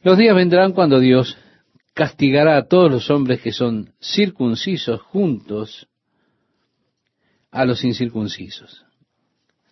Los 0.02 0.18
días 0.18 0.36
vendrán 0.36 0.72
cuando 0.72 1.00
Dios 1.00 1.38
castigará 1.96 2.58
a 2.58 2.66
todos 2.66 2.90
los 2.90 3.10
hombres 3.10 3.40
que 3.40 3.52
son 3.52 3.94
circuncisos 4.02 5.00
juntos 5.00 5.88
a 7.50 7.64
los 7.64 7.84
incircuncisos. 7.84 8.84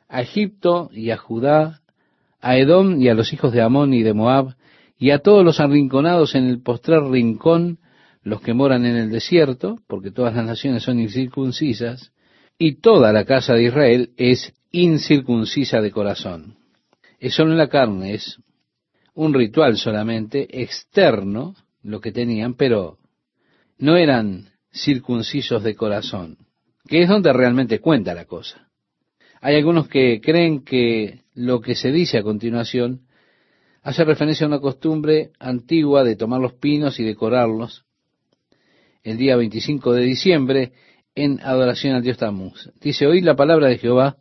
A 0.08 0.22
Egipto 0.22 0.88
y 0.90 1.10
a 1.10 1.18
Judá, 1.18 1.82
a 2.40 2.56
Edom 2.56 2.98
y 2.98 3.10
a 3.10 3.14
los 3.14 3.34
hijos 3.34 3.52
de 3.52 3.60
Amón 3.60 3.92
y 3.92 4.02
de 4.02 4.14
Moab, 4.14 4.56
y 4.98 5.10
a 5.10 5.18
todos 5.18 5.44
los 5.44 5.60
arrinconados 5.60 6.34
en 6.34 6.46
el 6.46 6.62
postrer 6.62 7.02
rincón 7.02 7.78
los 8.22 8.40
que 8.40 8.54
moran 8.54 8.86
en 8.86 8.96
el 8.96 9.10
desierto, 9.10 9.80
porque 9.86 10.10
todas 10.10 10.34
las 10.34 10.46
naciones 10.46 10.82
son 10.82 11.00
incircuncisas, 11.00 12.10
y 12.56 12.76
toda 12.76 13.12
la 13.12 13.26
casa 13.26 13.52
de 13.52 13.64
Israel 13.64 14.12
es 14.16 14.54
incircuncisa 14.70 15.82
de 15.82 15.90
corazón. 15.90 16.56
Es 17.20 17.34
solo 17.34 17.52
en 17.52 17.58
la 17.58 17.68
carne, 17.68 18.14
es 18.14 18.38
un 19.12 19.34
ritual 19.34 19.76
solamente 19.76 20.62
externo 20.62 21.54
lo 21.84 22.00
que 22.00 22.10
tenían, 22.10 22.54
pero 22.54 22.98
no 23.78 23.96
eran 23.96 24.48
circuncisos 24.72 25.62
de 25.62 25.76
corazón, 25.76 26.38
que 26.88 27.02
es 27.02 27.08
donde 27.08 27.32
realmente 27.32 27.78
cuenta 27.78 28.14
la 28.14 28.24
cosa. 28.24 28.68
Hay 29.40 29.56
algunos 29.56 29.88
que 29.88 30.20
creen 30.20 30.64
que 30.64 31.20
lo 31.34 31.60
que 31.60 31.74
se 31.74 31.92
dice 31.92 32.18
a 32.18 32.22
continuación 32.22 33.02
hace 33.82 34.04
referencia 34.04 34.46
a 34.46 34.48
una 34.48 34.60
costumbre 34.60 35.30
antigua 35.38 36.02
de 36.02 36.16
tomar 36.16 36.40
los 36.40 36.54
pinos 36.54 36.98
y 36.98 37.04
decorarlos 37.04 37.84
el 39.02 39.18
día 39.18 39.36
25 39.36 39.92
de 39.92 40.02
diciembre 40.02 40.72
en 41.14 41.38
adoración 41.40 41.94
al 41.94 42.02
Dios 42.02 42.16
Tamuz. 42.16 42.70
Dice, 42.80 43.06
oíd 43.06 43.22
la 43.22 43.36
palabra 43.36 43.68
de 43.68 43.78
Jehová, 43.78 44.16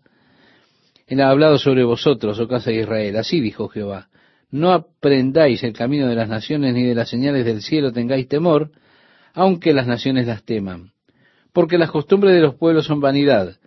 él 1.07 1.21
ha 1.21 1.29
hablado 1.29 1.57
sobre 1.57 1.83
vosotros, 1.83 2.39
oh 2.39 2.47
casa 2.47 2.71
de 2.71 2.81
Israel. 2.81 3.15
Así 3.15 3.39
dijo 3.39 3.69
Jehová, 3.69 4.09
no 4.53 4.71
aprendáis 4.71 5.63
el 5.63 5.73
camino 5.73 6.07
de 6.07 6.13
las 6.13 6.29
naciones 6.29 6.75
ni 6.75 6.83
de 6.83 6.93
las 6.93 7.09
señales 7.09 7.43
del 7.43 7.63
cielo 7.63 7.91
tengáis 7.91 8.27
temor, 8.27 8.69
aunque 9.33 9.73
las 9.73 9.87
naciones 9.87 10.27
las 10.27 10.43
teman. 10.43 10.91
Porque 11.53 11.79
las 11.79 11.89
costumbres 11.89 12.35
de 12.35 12.41
los 12.41 12.53
pueblos 12.53 12.85
son 12.85 12.99
vanidad, 12.99 13.57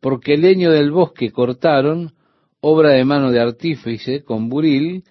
porque 0.00 0.34
el 0.34 0.42
leño 0.42 0.70
del 0.70 0.90
bosque 0.90 1.32
cortaron, 1.32 2.12
obra 2.60 2.90
de 2.90 3.06
mano 3.06 3.30
de 3.30 3.40
artífice, 3.40 4.22
con 4.22 4.50
buril, 4.50 5.04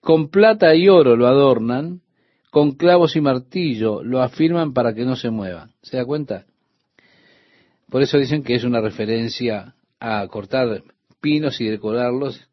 con 0.00 0.30
plata 0.30 0.74
y 0.74 0.88
oro 0.88 1.16
lo 1.16 1.26
adornan, 1.26 2.00
con 2.50 2.72
clavos 2.72 3.14
y 3.14 3.20
martillo 3.20 4.02
lo 4.02 4.22
afirman 4.22 4.72
para 4.72 4.94
que 4.94 5.04
no 5.04 5.16
se 5.16 5.28
muevan. 5.28 5.72
¿Se 5.82 5.98
da 5.98 6.06
cuenta? 6.06 6.46
Por 7.90 8.00
eso 8.00 8.16
dicen 8.16 8.42
que 8.42 8.54
es 8.54 8.64
una 8.64 8.80
referencia 8.80 9.74
a 10.00 10.26
cortar 10.28 10.82
pinos 11.20 11.60
y 11.60 11.66
decorarlos, 11.66 12.47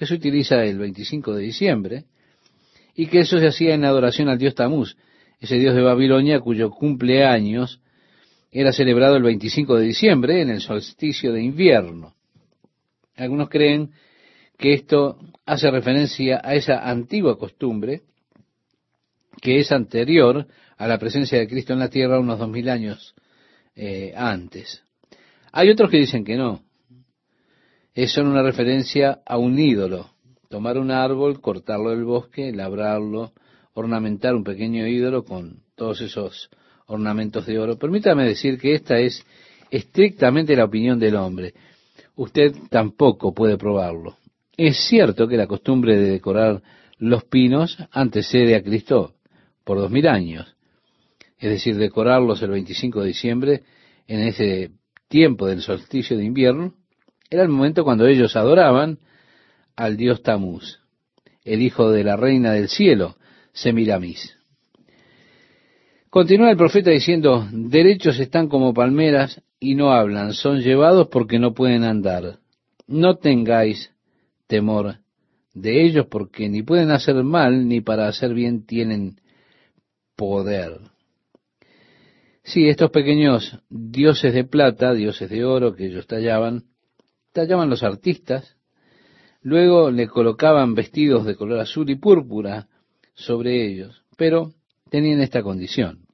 que 0.00 0.06
se 0.06 0.14
utiliza 0.14 0.64
el 0.64 0.78
25 0.78 1.34
de 1.34 1.42
diciembre, 1.42 2.04
y 2.94 3.08
que 3.08 3.18
eso 3.18 3.38
se 3.38 3.48
hacía 3.48 3.74
en 3.74 3.84
adoración 3.84 4.30
al 4.30 4.38
dios 4.38 4.54
Tamuz, 4.54 4.96
ese 5.40 5.56
dios 5.56 5.74
de 5.74 5.82
Babilonia 5.82 6.40
cuyo 6.40 6.70
cumpleaños 6.70 7.82
era 8.50 8.72
celebrado 8.72 9.16
el 9.16 9.22
25 9.22 9.76
de 9.76 9.84
diciembre 9.84 10.40
en 10.40 10.48
el 10.48 10.62
solsticio 10.62 11.34
de 11.34 11.42
invierno. 11.42 12.14
Algunos 13.14 13.50
creen 13.50 13.90
que 14.56 14.72
esto 14.72 15.18
hace 15.44 15.70
referencia 15.70 16.40
a 16.42 16.54
esa 16.54 16.88
antigua 16.88 17.38
costumbre 17.38 18.00
que 19.42 19.58
es 19.58 19.70
anterior 19.70 20.46
a 20.78 20.88
la 20.88 20.98
presencia 20.98 21.38
de 21.38 21.46
Cristo 21.46 21.74
en 21.74 21.78
la 21.78 21.90
tierra 21.90 22.18
unos 22.18 22.38
dos 22.38 22.48
mil 22.48 22.70
años 22.70 23.14
eh, 23.76 24.14
antes. 24.16 24.82
Hay 25.52 25.68
otros 25.68 25.90
que 25.90 25.98
dicen 25.98 26.24
que 26.24 26.36
no. 26.36 26.62
Solo 28.08 28.30
una 28.30 28.42
referencia 28.42 29.20
a 29.26 29.36
un 29.36 29.58
ídolo. 29.58 30.10
Tomar 30.48 30.78
un 30.78 30.90
árbol, 30.90 31.40
cortarlo 31.40 31.90
del 31.90 32.04
bosque, 32.04 32.50
labrarlo, 32.50 33.32
ornamentar 33.74 34.34
un 34.34 34.42
pequeño 34.42 34.86
ídolo 34.86 35.24
con 35.24 35.60
todos 35.76 36.00
esos 36.00 36.50
ornamentos 36.86 37.46
de 37.46 37.58
oro. 37.58 37.78
Permítame 37.78 38.24
decir 38.24 38.58
que 38.58 38.74
esta 38.74 38.98
es 38.98 39.24
estrictamente 39.70 40.56
la 40.56 40.64
opinión 40.64 40.98
del 40.98 41.14
hombre. 41.14 41.52
Usted 42.16 42.52
tampoco 42.70 43.34
puede 43.34 43.58
probarlo. 43.58 44.16
Es 44.56 44.78
cierto 44.88 45.28
que 45.28 45.36
la 45.36 45.46
costumbre 45.46 45.96
de 45.98 46.10
decorar 46.10 46.62
los 46.98 47.24
pinos 47.24 47.76
antecede 47.92 48.56
a 48.56 48.62
Cristo 48.62 49.14
por 49.62 49.78
dos 49.78 49.90
mil 49.90 50.08
años. 50.08 50.56
Es 51.38 51.50
decir, 51.50 51.76
decorarlos 51.76 52.42
el 52.42 52.50
25 52.50 53.02
de 53.02 53.06
diciembre 53.06 53.62
en 54.06 54.20
ese 54.20 54.70
tiempo 55.08 55.46
del 55.46 55.60
solsticio 55.60 56.16
de 56.16 56.24
invierno 56.24 56.79
era 57.30 57.42
el 57.42 57.48
momento 57.48 57.84
cuando 57.84 58.06
ellos 58.06 58.36
adoraban 58.36 58.98
al 59.76 59.96
dios 59.96 60.22
Tamuz, 60.22 60.80
el 61.44 61.62
hijo 61.62 61.90
de 61.90 62.04
la 62.04 62.16
reina 62.16 62.52
del 62.52 62.68
cielo, 62.68 63.16
Semiramis. 63.52 64.36
Continúa 66.10 66.50
el 66.50 66.56
profeta 66.56 66.90
diciendo, 66.90 67.46
derechos 67.52 68.18
están 68.18 68.48
como 68.48 68.74
palmeras 68.74 69.40
y 69.60 69.76
no 69.76 69.92
hablan, 69.92 70.32
son 70.32 70.60
llevados 70.60 71.06
porque 71.08 71.38
no 71.38 71.54
pueden 71.54 71.84
andar. 71.84 72.38
No 72.88 73.16
tengáis 73.18 73.92
temor 74.48 74.96
de 75.54 75.84
ellos 75.84 76.06
porque 76.10 76.48
ni 76.48 76.62
pueden 76.62 76.90
hacer 76.90 77.22
mal 77.22 77.68
ni 77.68 77.80
para 77.80 78.08
hacer 78.08 78.34
bien 78.34 78.66
tienen 78.66 79.20
poder. 80.16 80.80
Sí, 82.42 82.68
estos 82.68 82.90
pequeños 82.90 83.60
dioses 83.68 84.34
de 84.34 84.42
plata, 84.42 84.92
dioses 84.92 85.30
de 85.30 85.44
oro 85.44 85.76
que 85.76 85.86
ellos 85.86 86.08
tallaban, 86.08 86.64
tallaban 87.32 87.70
los 87.70 87.82
artistas, 87.82 88.56
luego 89.42 89.90
le 89.90 90.08
colocaban 90.08 90.74
vestidos 90.74 91.24
de 91.24 91.36
color 91.36 91.60
azul 91.60 91.88
y 91.90 91.96
púrpura 91.96 92.68
sobre 93.14 93.66
ellos, 93.66 94.04
pero 94.16 94.52
tenían 94.90 95.20
esta 95.20 95.42
condición. 95.42 96.06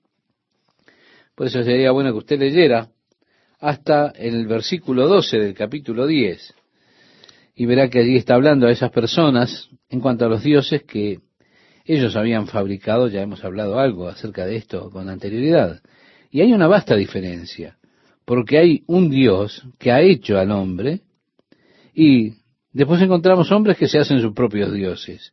Por 1.35 1.49
eso 1.49 1.63
sería 1.63 1.91
bueno 1.91 2.13
que 2.13 2.19
usted 2.19 2.39
leyera 2.39 2.89
hasta 3.59 4.09
el 4.09 4.47
versículo 4.47 5.09
12 5.09 5.39
del 5.39 5.55
capítulo 5.55 6.07
10 6.07 6.55
y 7.55 7.67
verá 7.67 7.89
que 7.89 8.01
allí 8.01 8.17
está 8.17 8.35
hablando 8.35 8.67
a 8.67 8.71
esas 8.71 8.91
personas 8.91 9.71
en 9.89 10.01
cuanto 10.01 10.27
a 10.27 10.29
los 10.29 10.43
dioses 10.43 10.83
que 10.83 11.21
ellos 11.85 12.17
habían 12.17 12.47
fabricado, 12.49 13.09
ya 13.09 13.23
hemos 13.23 13.45
hablado 13.45 13.79
algo 13.79 14.09
acerca 14.09 14.45
de 14.45 14.57
esto 14.57 14.91
con 14.91 15.09
anterioridad. 15.09 15.81
Y 16.31 16.41
hay 16.41 16.53
una 16.53 16.67
vasta 16.67 16.97
diferencia, 16.97 17.79
porque 18.25 18.59
hay 18.59 18.83
un 18.89 19.09
Dios 19.09 19.63
que 19.79 19.93
ha 19.93 20.01
hecho 20.01 20.37
al 20.39 20.51
hombre 20.51 21.03
y 21.99 22.35
después 22.75 23.01
encontramos 23.01 23.51
hombres 23.51 23.79
que 23.79 23.89
se 23.89 23.99
hacen 23.99 24.21
sus 24.21 24.35
propios 24.35 24.71
dioses, 24.71 25.33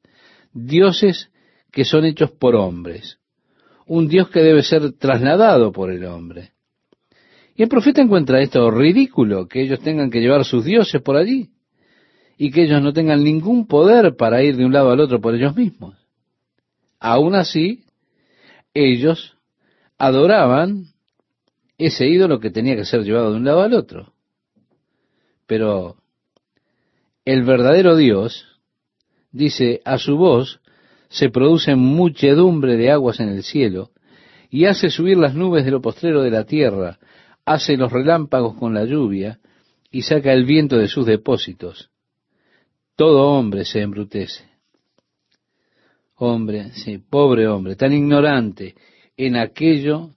dioses 0.54 1.30
que 1.74 1.84
son 1.84 2.06
hechos 2.06 2.32
por 2.32 2.56
hombres, 2.56 3.20
un 3.86 4.08
Dios 4.08 4.30
que 4.30 4.40
debe 4.40 4.64
ser 4.64 4.94
trasladado 4.94 5.74
por 5.74 5.92
el 5.92 6.06
hombre. 6.06 6.54
Y 7.58 7.64
el 7.64 7.70
profeta 7.70 8.02
encuentra 8.02 8.40
esto 8.40 8.72
ridículo, 8.72 9.46
que 9.50 9.62
ellos 9.62 9.82
tengan 9.82 10.10
que 10.10 10.22
llevar 10.22 10.46
sus 10.46 10.64
dioses 10.64 11.02
por 11.02 11.18
allí 11.18 11.50
y 12.38 12.50
que 12.50 12.64
ellos 12.64 12.82
no 12.82 12.94
tengan 12.94 13.26
ningún 13.26 13.68
poder 13.68 14.16
para 14.16 14.42
ir 14.42 14.56
de 14.56 14.66
un 14.66 14.72
lado 14.72 14.90
al 14.90 15.02
otro 15.02 15.20
por 15.20 15.36
ellos 15.36 15.54
mismos. 15.54 15.98
Aún 16.98 17.36
así, 17.36 17.84
ellos 18.74 19.36
adoraban 19.98 20.86
ese 21.78 22.08
ídolo 22.08 22.40
que 22.40 22.52
tenía 22.52 22.78
que 22.78 22.86
ser 22.86 23.04
llevado 23.04 23.32
de 23.32 23.38
un 23.38 23.44
lado 23.44 23.62
al 23.62 23.74
otro. 23.74 24.14
Pero 25.46 25.98
el 27.26 27.44
verdadero 27.44 27.96
Dios 27.96 28.46
dice, 29.32 29.82
a 29.86 29.98
su 29.98 30.18
voz 30.18 30.62
se 31.10 31.30
produce 31.30 31.76
muchedumbre 31.76 32.78
de 32.78 32.92
aguas 32.92 33.20
en 33.20 33.30
el 33.30 33.44
cielo, 33.44 33.92
y 34.50 34.66
hace 34.66 34.90
subir 34.90 35.18
las 35.18 35.34
nubes 35.34 35.66
de 35.66 35.72
lo 35.72 35.82
postrero 35.82 36.22
de 36.22 36.32
la 36.32 36.46
tierra, 36.46 37.00
hace 37.46 37.78
los 37.78 37.92
relámpagos 37.92 38.56
con 38.56 38.74
la 38.74 38.86
lluvia, 38.86 39.40
y 39.92 40.04
saca 40.04 40.34
el 40.34 40.46
viento 40.46 40.78
de 40.78 40.88
sus 40.88 41.06
depósitos. 41.06 41.90
Todo 42.96 43.30
hombre 43.30 43.66
se 43.66 43.82
embrutece 43.82 44.54
hombre, 46.16 46.72
sí, 46.74 46.98
pobre 46.98 47.48
hombre, 47.48 47.76
tan 47.76 47.94
ignorante 47.94 48.76
en 49.18 49.36
aquello 49.36 50.12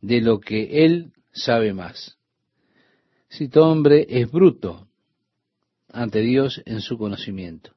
de 0.00 0.20
lo 0.20 0.40
que 0.40 0.84
él 0.84 1.12
sabe 1.32 1.72
más. 1.72 2.16
Si 3.28 3.48
todo 3.48 3.70
hombre 3.70 4.06
es 4.08 4.30
bruto 4.30 4.85
ante 5.96 6.20
Dios 6.20 6.62
en 6.66 6.80
su 6.80 6.98
conocimiento. 6.98 7.72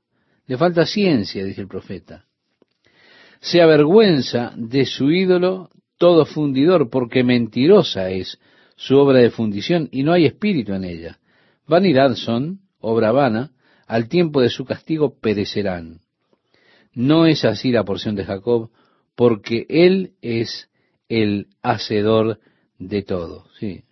Le 0.45 0.57
falta 0.57 0.85
ciencia, 0.85 1.43
dice 1.45 1.61
el 1.61 1.67
profeta. 1.67 2.25
Se 3.39 3.61
avergüenza 3.61 4.53
de 4.57 4.85
su 4.85 5.09
ídolo 5.11 5.69
todo 5.97 6.25
fundidor, 6.25 6.89
porque 6.89 7.23
mentirosa 7.23 8.09
es 8.09 8.39
su 8.75 8.97
obra 8.97 9.19
de 9.19 9.29
fundición 9.29 9.89
y 9.91 10.03
no 10.03 10.13
hay 10.13 10.25
espíritu 10.25 10.73
en 10.73 10.83
ella. 10.83 11.19
Vanidad 11.67 12.15
son, 12.15 12.61
obra 12.79 13.11
vana, 13.11 13.51
al 13.87 14.07
tiempo 14.07 14.41
de 14.41 14.49
su 14.49 14.65
castigo 14.65 15.19
perecerán. 15.19 16.01
No 16.93 17.25
es 17.25 17.45
así 17.45 17.71
la 17.71 17.83
porción 17.83 18.15
de 18.15 18.25
Jacob, 18.25 18.71
porque 19.15 19.65
Él 19.69 20.13
es 20.21 20.69
el 21.07 21.47
hacedor 21.61 22.39
de 22.77 23.03
todo. 23.03 23.45
¿sí? 23.59 23.83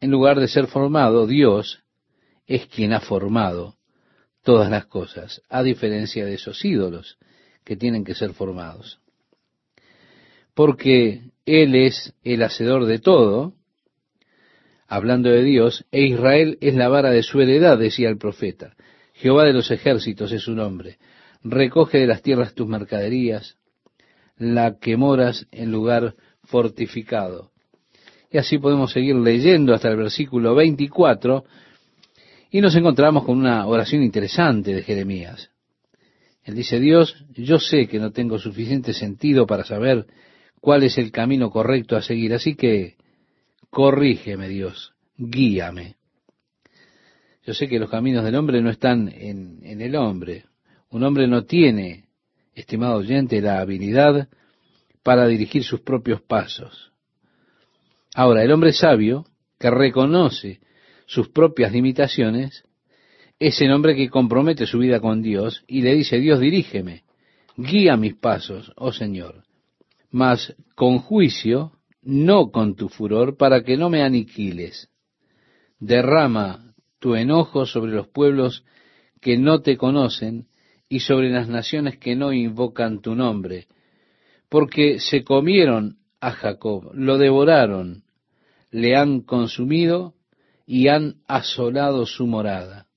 En 0.00 0.10
lugar 0.10 0.38
de 0.38 0.48
ser 0.48 0.66
formado, 0.66 1.26
Dios 1.26 1.82
es 2.48 2.66
quien 2.66 2.92
ha 2.92 3.00
formado 3.00 3.76
todas 4.42 4.68
las 4.68 4.86
cosas, 4.86 5.40
a 5.48 5.62
diferencia 5.62 6.24
de 6.24 6.34
esos 6.34 6.64
ídolos 6.64 7.18
que 7.62 7.76
tienen 7.76 8.02
que 8.02 8.16
ser 8.16 8.32
formados. 8.32 8.98
Porque 10.54 11.30
Él 11.46 11.76
es 11.76 12.14
el 12.24 12.42
hacedor 12.42 12.86
de 12.86 12.98
todo, 12.98 13.54
hablando 14.88 15.30
de 15.30 15.44
Dios, 15.44 15.84
e 15.92 16.02
Israel 16.02 16.58
es 16.60 16.74
la 16.74 16.88
vara 16.88 17.10
de 17.10 17.22
su 17.22 17.40
heredad, 17.40 17.78
decía 17.78 18.08
el 18.08 18.18
profeta. 18.18 18.74
Jehová 19.12 19.44
de 19.44 19.52
los 19.52 19.70
ejércitos 19.70 20.32
es 20.32 20.42
su 20.42 20.56
nombre 20.56 20.98
recoge 21.42 21.98
de 21.98 22.06
las 22.06 22.22
tierras 22.22 22.54
tus 22.54 22.68
mercaderías, 22.68 23.56
la 24.36 24.78
que 24.78 24.96
moras 24.96 25.46
en 25.50 25.72
lugar 25.72 26.14
fortificado. 26.44 27.50
Y 28.30 28.38
así 28.38 28.58
podemos 28.58 28.92
seguir 28.92 29.16
leyendo 29.16 29.74
hasta 29.74 29.88
el 29.88 29.96
versículo 29.96 30.54
24 30.54 31.44
y 32.50 32.60
nos 32.60 32.74
encontramos 32.74 33.24
con 33.24 33.38
una 33.38 33.66
oración 33.66 34.02
interesante 34.02 34.72
de 34.72 34.82
Jeremías. 34.82 35.50
Él 36.44 36.54
dice, 36.54 36.80
Dios, 36.80 37.14
yo 37.34 37.58
sé 37.58 37.86
que 37.86 37.98
no 37.98 38.10
tengo 38.10 38.38
suficiente 38.38 38.94
sentido 38.94 39.46
para 39.46 39.64
saber 39.64 40.06
cuál 40.60 40.82
es 40.82 40.96
el 40.96 41.12
camino 41.12 41.50
correcto 41.50 41.96
a 41.96 42.02
seguir, 42.02 42.32
así 42.32 42.54
que 42.54 42.96
corrígeme, 43.70 44.48
Dios, 44.48 44.94
guíame. 45.16 45.96
Yo 47.44 47.54
sé 47.54 47.68
que 47.68 47.78
los 47.78 47.90
caminos 47.90 48.24
del 48.24 48.34
hombre 48.34 48.62
no 48.62 48.70
están 48.70 49.08
en, 49.08 49.60
en 49.62 49.80
el 49.82 49.94
hombre, 49.96 50.44
un 50.90 51.04
hombre 51.04 51.28
no 51.28 51.44
tiene, 51.44 52.04
estimado 52.54 52.96
oyente, 52.96 53.42
la 53.42 53.60
habilidad 53.60 54.28
para 55.02 55.26
dirigir 55.26 55.64
sus 55.64 55.80
propios 55.80 56.22
pasos. 56.22 56.92
Ahora, 58.14 58.42
el 58.42 58.52
hombre 58.52 58.72
sabio, 58.72 59.26
que 59.58 59.70
reconoce 59.70 60.60
sus 61.08 61.30
propias 61.30 61.72
limitaciones, 61.72 62.64
es 63.38 63.60
el 63.62 63.72
hombre 63.72 63.96
que 63.96 64.10
compromete 64.10 64.66
su 64.66 64.78
vida 64.78 65.00
con 65.00 65.22
Dios 65.22 65.64
y 65.66 65.80
le 65.80 65.94
dice, 65.94 66.18
Dios, 66.18 66.38
dirígeme, 66.38 67.04
guía 67.56 67.96
mis 67.96 68.14
pasos, 68.14 68.72
oh 68.76 68.92
Señor, 68.92 69.44
mas 70.10 70.54
con 70.74 70.98
juicio, 70.98 71.72
no 72.02 72.50
con 72.50 72.76
tu 72.76 72.90
furor, 72.90 73.38
para 73.38 73.62
que 73.62 73.78
no 73.78 73.88
me 73.88 74.02
aniquiles. 74.02 74.90
Derrama 75.80 76.74
tu 76.98 77.14
enojo 77.14 77.64
sobre 77.64 77.92
los 77.92 78.08
pueblos 78.08 78.64
que 79.22 79.38
no 79.38 79.62
te 79.62 79.78
conocen 79.78 80.48
y 80.90 81.00
sobre 81.00 81.30
las 81.30 81.48
naciones 81.48 81.96
que 81.96 82.16
no 82.16 82.34
invocan 82.34 83.00
tu 83.00 83.14
nombre, 83.14 83.66
porque 84.50 85.00
se 85.00 85.24
comieron 85.24 85.96
a 86.20 86.32
Jacob, 86.32 86.90
lo 86.92 87.16
devoraron, 87.16 88.02
le 88.70 88.94
han 88.94 89.22
consumido 89.22 90.17
y 90.70 90.88
han 90.88 91.14
asolado 91.26 92.04
su 92.04 92.26
morada. 92.26 92.88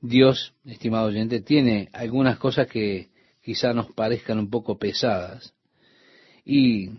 Dios, 0.00 0.54
estimado 0.64 1.08
oyente, 1.08 1.40
tiene 1.40 1.88
algunas 1.92 2.38
cosas 2.38 2.68
que 2.68 3.08
quizá 3.42 3.74
nos 3.74 3.90
parezcan 3.90 4.38
un 4.38 4.48
poco 4.48 4.78
pesadas. 4.78 5.52
Y 6.44 6.90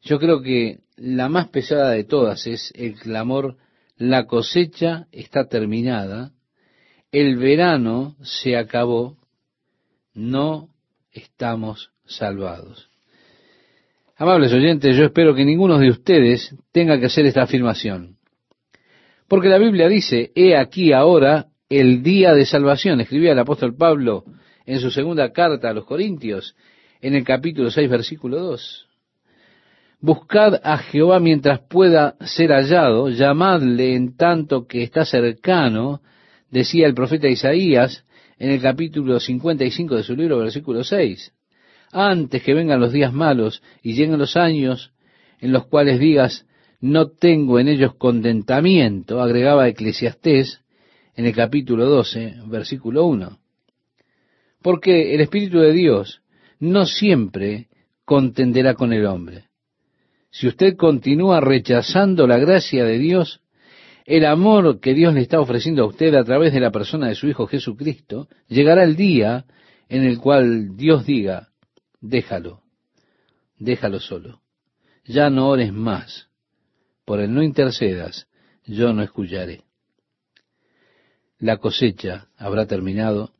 yo 0.00 0.20
creo 0.20 0.42
que 0.42 0.78
la 0.94 1.28
más 1.28 1.48
pesada 1.48 1.90
de 1.90 2.04
todas 2.04 2.46
es 2.46 2.72
el 2.76 2.94
clamor, 2.94 3.56
la 3.96 4.26
cosecha 4.28 5.08
está 5.10 5.48
terminada, 5.48 6.30
el 7.10 7.38
verano 7.38 8.14
se 8.22 8.56
acabó, 8.56 9.16
no 10.14 10.68
estamos 11.10 11.90
salvados. 12.06 12.90
Amables 14.16 14.52
oyentes, 14.52 14.96
yo 14.96 15.06
espero 15.06 15.34
que 15.34 15.44
ninguno 15.44 15.80
de 15.80 15.90
ustedes 15.90 16.54
tenga 16.70 17.00
que 17.00 17.06
hacer 17.06 17.26
esta 17.26 17.42
afirmación. 17.42 18.21
Porque 19.32 19.48
la 19.48 19.56
Biblia 19.56 19.88
dice, 19.88 20.30
he 20.34 20.54
aquí 20.54 20.92
ahora 20.92 21.46
el 21.70 22.02
día 22.02 22.34
de 22.34 22.44
salvación, 22.44 23.00
escribía 23.00 23.32
el 23.32 23.38
apóstol 23.38 23.74
Pablo 23.74 24.24
en 24.66 24.78
su 24.78 24.90
segunda 24.90 25.32
carta 25.32 25.70
a 25.70 25.72
los 25.72 25.86
Corintios, 25.86 26.54
en 27.00 27.14
el 27.14 27.24
capítulo 27.24 27.70
6, 27.70 27.88
versículo 27.88 28.38
2. 28.40 28.88
Buscad 30.00 30.60
a 30.62 30.76
Jehová 30.76 31.18
mientras 31.18 31.60
pueda 31.60 32.14
ser 32.20 32.50
hallado, 32.50 33.08
llamadle 33.08 33.94
en 33.94 34.18
tanto 34.18 34.66
que 34.66 34.82
está 34.82 35.06
cercano, 35.06 36.02
decía 36.50 36.86
el 36.86 36.92
profeta 36.92 37.26
Isaías 37.26 38.04
en 38.38 38.50
el 38.50 38.60
capítulo 38.60 39.18
55 39.18 39.96
de 39.96 40.02
su 40.02 40.14
libro, 40.14 40.40
versículo 40.40 40.84
6. 40.84 41.32
Antes 41.90 42.42
que 42.42 42.52
vengan 42.52 42.80
los 42.80 42.92
días 42.92 43.14
malos 43.14 43.62
y 43.82 43.94
lleguen 43.94 44.18
los 44.18 44.36
años 44.36 44.92
en 45.40 45.52
los 45.52 45.64
cuales 45.68 45.98
digas, 45.98 46.44
no 46.82 47.10
tengo 47.10 47.60
en 47.60 47.68
ellos 47.68 47.94
contentamiento, 47.94 49.22
agregaba 49.22 49.68
Eclesiastés 49.68 50.60
en 51.14 51.26
el 51.26 51.34
capítulo 51.34 51.86
12, 51.86 52.34
versículo 52.46 53.06
1. 53.06 53.38
Porque 54.60 55.14
el 55.14 55.20
Espíritu 55.20 55.60
de 55.60 55.72
Dios 55.72 56.22
no 56.58 56.84
siempre 56.84 57.68
contenderá 58.04 58.74
con 58.74 58.92
el 58.92 59.06
hombre. 59.06 59.44
Si 60.30 60.48
usted 60.48 60.76
continúa 60.76 61.40
rechazando 61.40 62.26
la 62.26 62.38
gracia 62.38 62.84
de 62.84 62.98
Dios, 62.98 63.42
el 64.04 64.24
amor 64.24 64.80
que 64.80 64.92
Dios 64.92 65.14
le 65.14 65.20
está 65.20 65.40
ofreciendo 65.40 65.84
a 65.84 65.86
usted 65.86 66.12
a 66.16 66.24
través 66.24 66.52
de 66.52 66.60
la 66.60 66.72
persona 66.72 67.06
de 67.06 67.14
su 67.14 67.28
Hijo 67.28 67.46
Jesucristo, 67.46 68.26
llegará 68.48 68.82
el 68.82 68.96
día 68.96 69.44
en 69.88 70.02
el 70.02 70.18
cual 70.18 70.76
Dios 70.76 71.06
diga, 71.06 71.50
déjalo, 72.00 72.62
déjalo 73.56 74.00
solo, 74.00 74.40
ya 75.04 75.30
no 75.30 75.48
ores 75.48 75.72
más, 75.72 76.31
por 77.04 77.20
el 77.20 77.32
no 77.34 77.42
intercedas, 77.42 78.26
yo 78.64 78.92
no 78.92 79.02
escucharé. 79.02 79.62
La 81.38 81.56
cosecha 81.56 82.28
habrá 82.36 82.66
terminado, 82.66 83.32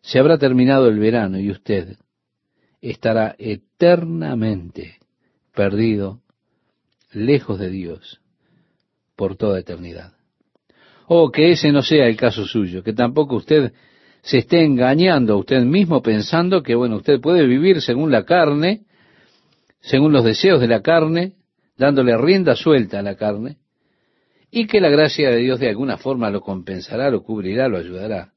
se 0.00 0.18
habrá 0.18 0.38
terminado 0.38 0.88
el 0.88 0.98
verano 0.98 1.38
y 1.38 1.50
usted 1.50 1.96
estará 2.80 3.34
eternamente 3.38 4.98
perdido, 5.54 6.22
lejos 7.12 7.58
de 7.58 7.68
Dios, 7.68 8.20
por 9.16 9.36
toda 9.36 9.60
eternidad. 9.60 10.14
O 11.06 11.30
que 11.30 11.50
ese 11.50 11.72
no 11.72 11.82
sea 11.82 12.06
el 12.06 12.16
caso 12.16 12.46
suyo, 12.46 12.82
que 12.82 12.92
tampoco 12.92 13.36
usted 13.36 13.72
se 14.22 14.38
esté 14.38 14.64
engañando 14.64 15.34
a 15.34 15.36
usted 15.36 15.62
mismo 15.64 16.02
pensando 16.02 16.62
que, 16.62 16.74
bueno, 16.74 16.96
usted 16.96 17.20
puede 17.20 17.46
vivir 17.46 17.82
según 17.82 18.10
la 18.10 18.24
carne, 18.24 18.82
según 19.80 20.12
los 20.12 20.24
deseos 20.24 20.60
de 20.60 20.68
la 20.68 20.82
carne, 20.82 21.34
dándole 21.80 22.14
rienda 22.18 22.54
suelta 22.54 22.98
a 22.98 23.02
la 23.02 23.16
carne, 23.16 23.56
y 24.50 24.66
que 24.66 24.82
la 24.82 24.90
gracia 24.90 25.30
de 25.30 25.38
Dios 25.38 25.58
de 25.58 25.70
alguna 25.70 25.96
forma 25.96 26.28
lo 26.28 26.42
compensará, 26.42 27.10
lo 27.10 27.22
cubrirá, 27.22 27.68
lo 27.68 27.78
ayudará. 27.78 28.34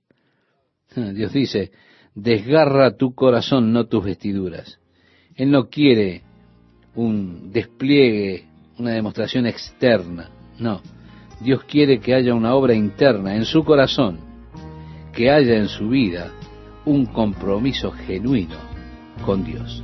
Dios 0.96 1.34
dice, 1.34 1.72
desgarra 2.16 2.96
tu 2.96 3.14
corazón, 3.14 3.74
no 3.74 3.88
tus 3.88 4.06
vestiduras. 4.06 4.80
Él 5.36 5.52
no 5.52 5.70
quiere 5.70 6.22
un 6.96 7.52
despliegue, 7.52 8.46
una 8.78 8.92
demostración 8.92 9.46
externa. 9.46 10.30
No, 10.58 10.82
Dios 11.42 11.66
quiere 11.66 12.00
que 12.00 12.14
haya 12.14 12.34
una 12.34 12.56
obra 12.56 12.74
interna 12.74 13.36
en 13.36 13.44
su 13.44 13.66
corazón, 13.66 14.20
que 15.12 15.30
haya 15.30 15.56
en 15.56 15.68
su 15.68 15.90
vida 15.90 16.32
un 16.86 17.08
compromiso 17.08 17.92
genuino 17.92 18.56
con 19.26 19.44
Dios. 19.44 19.84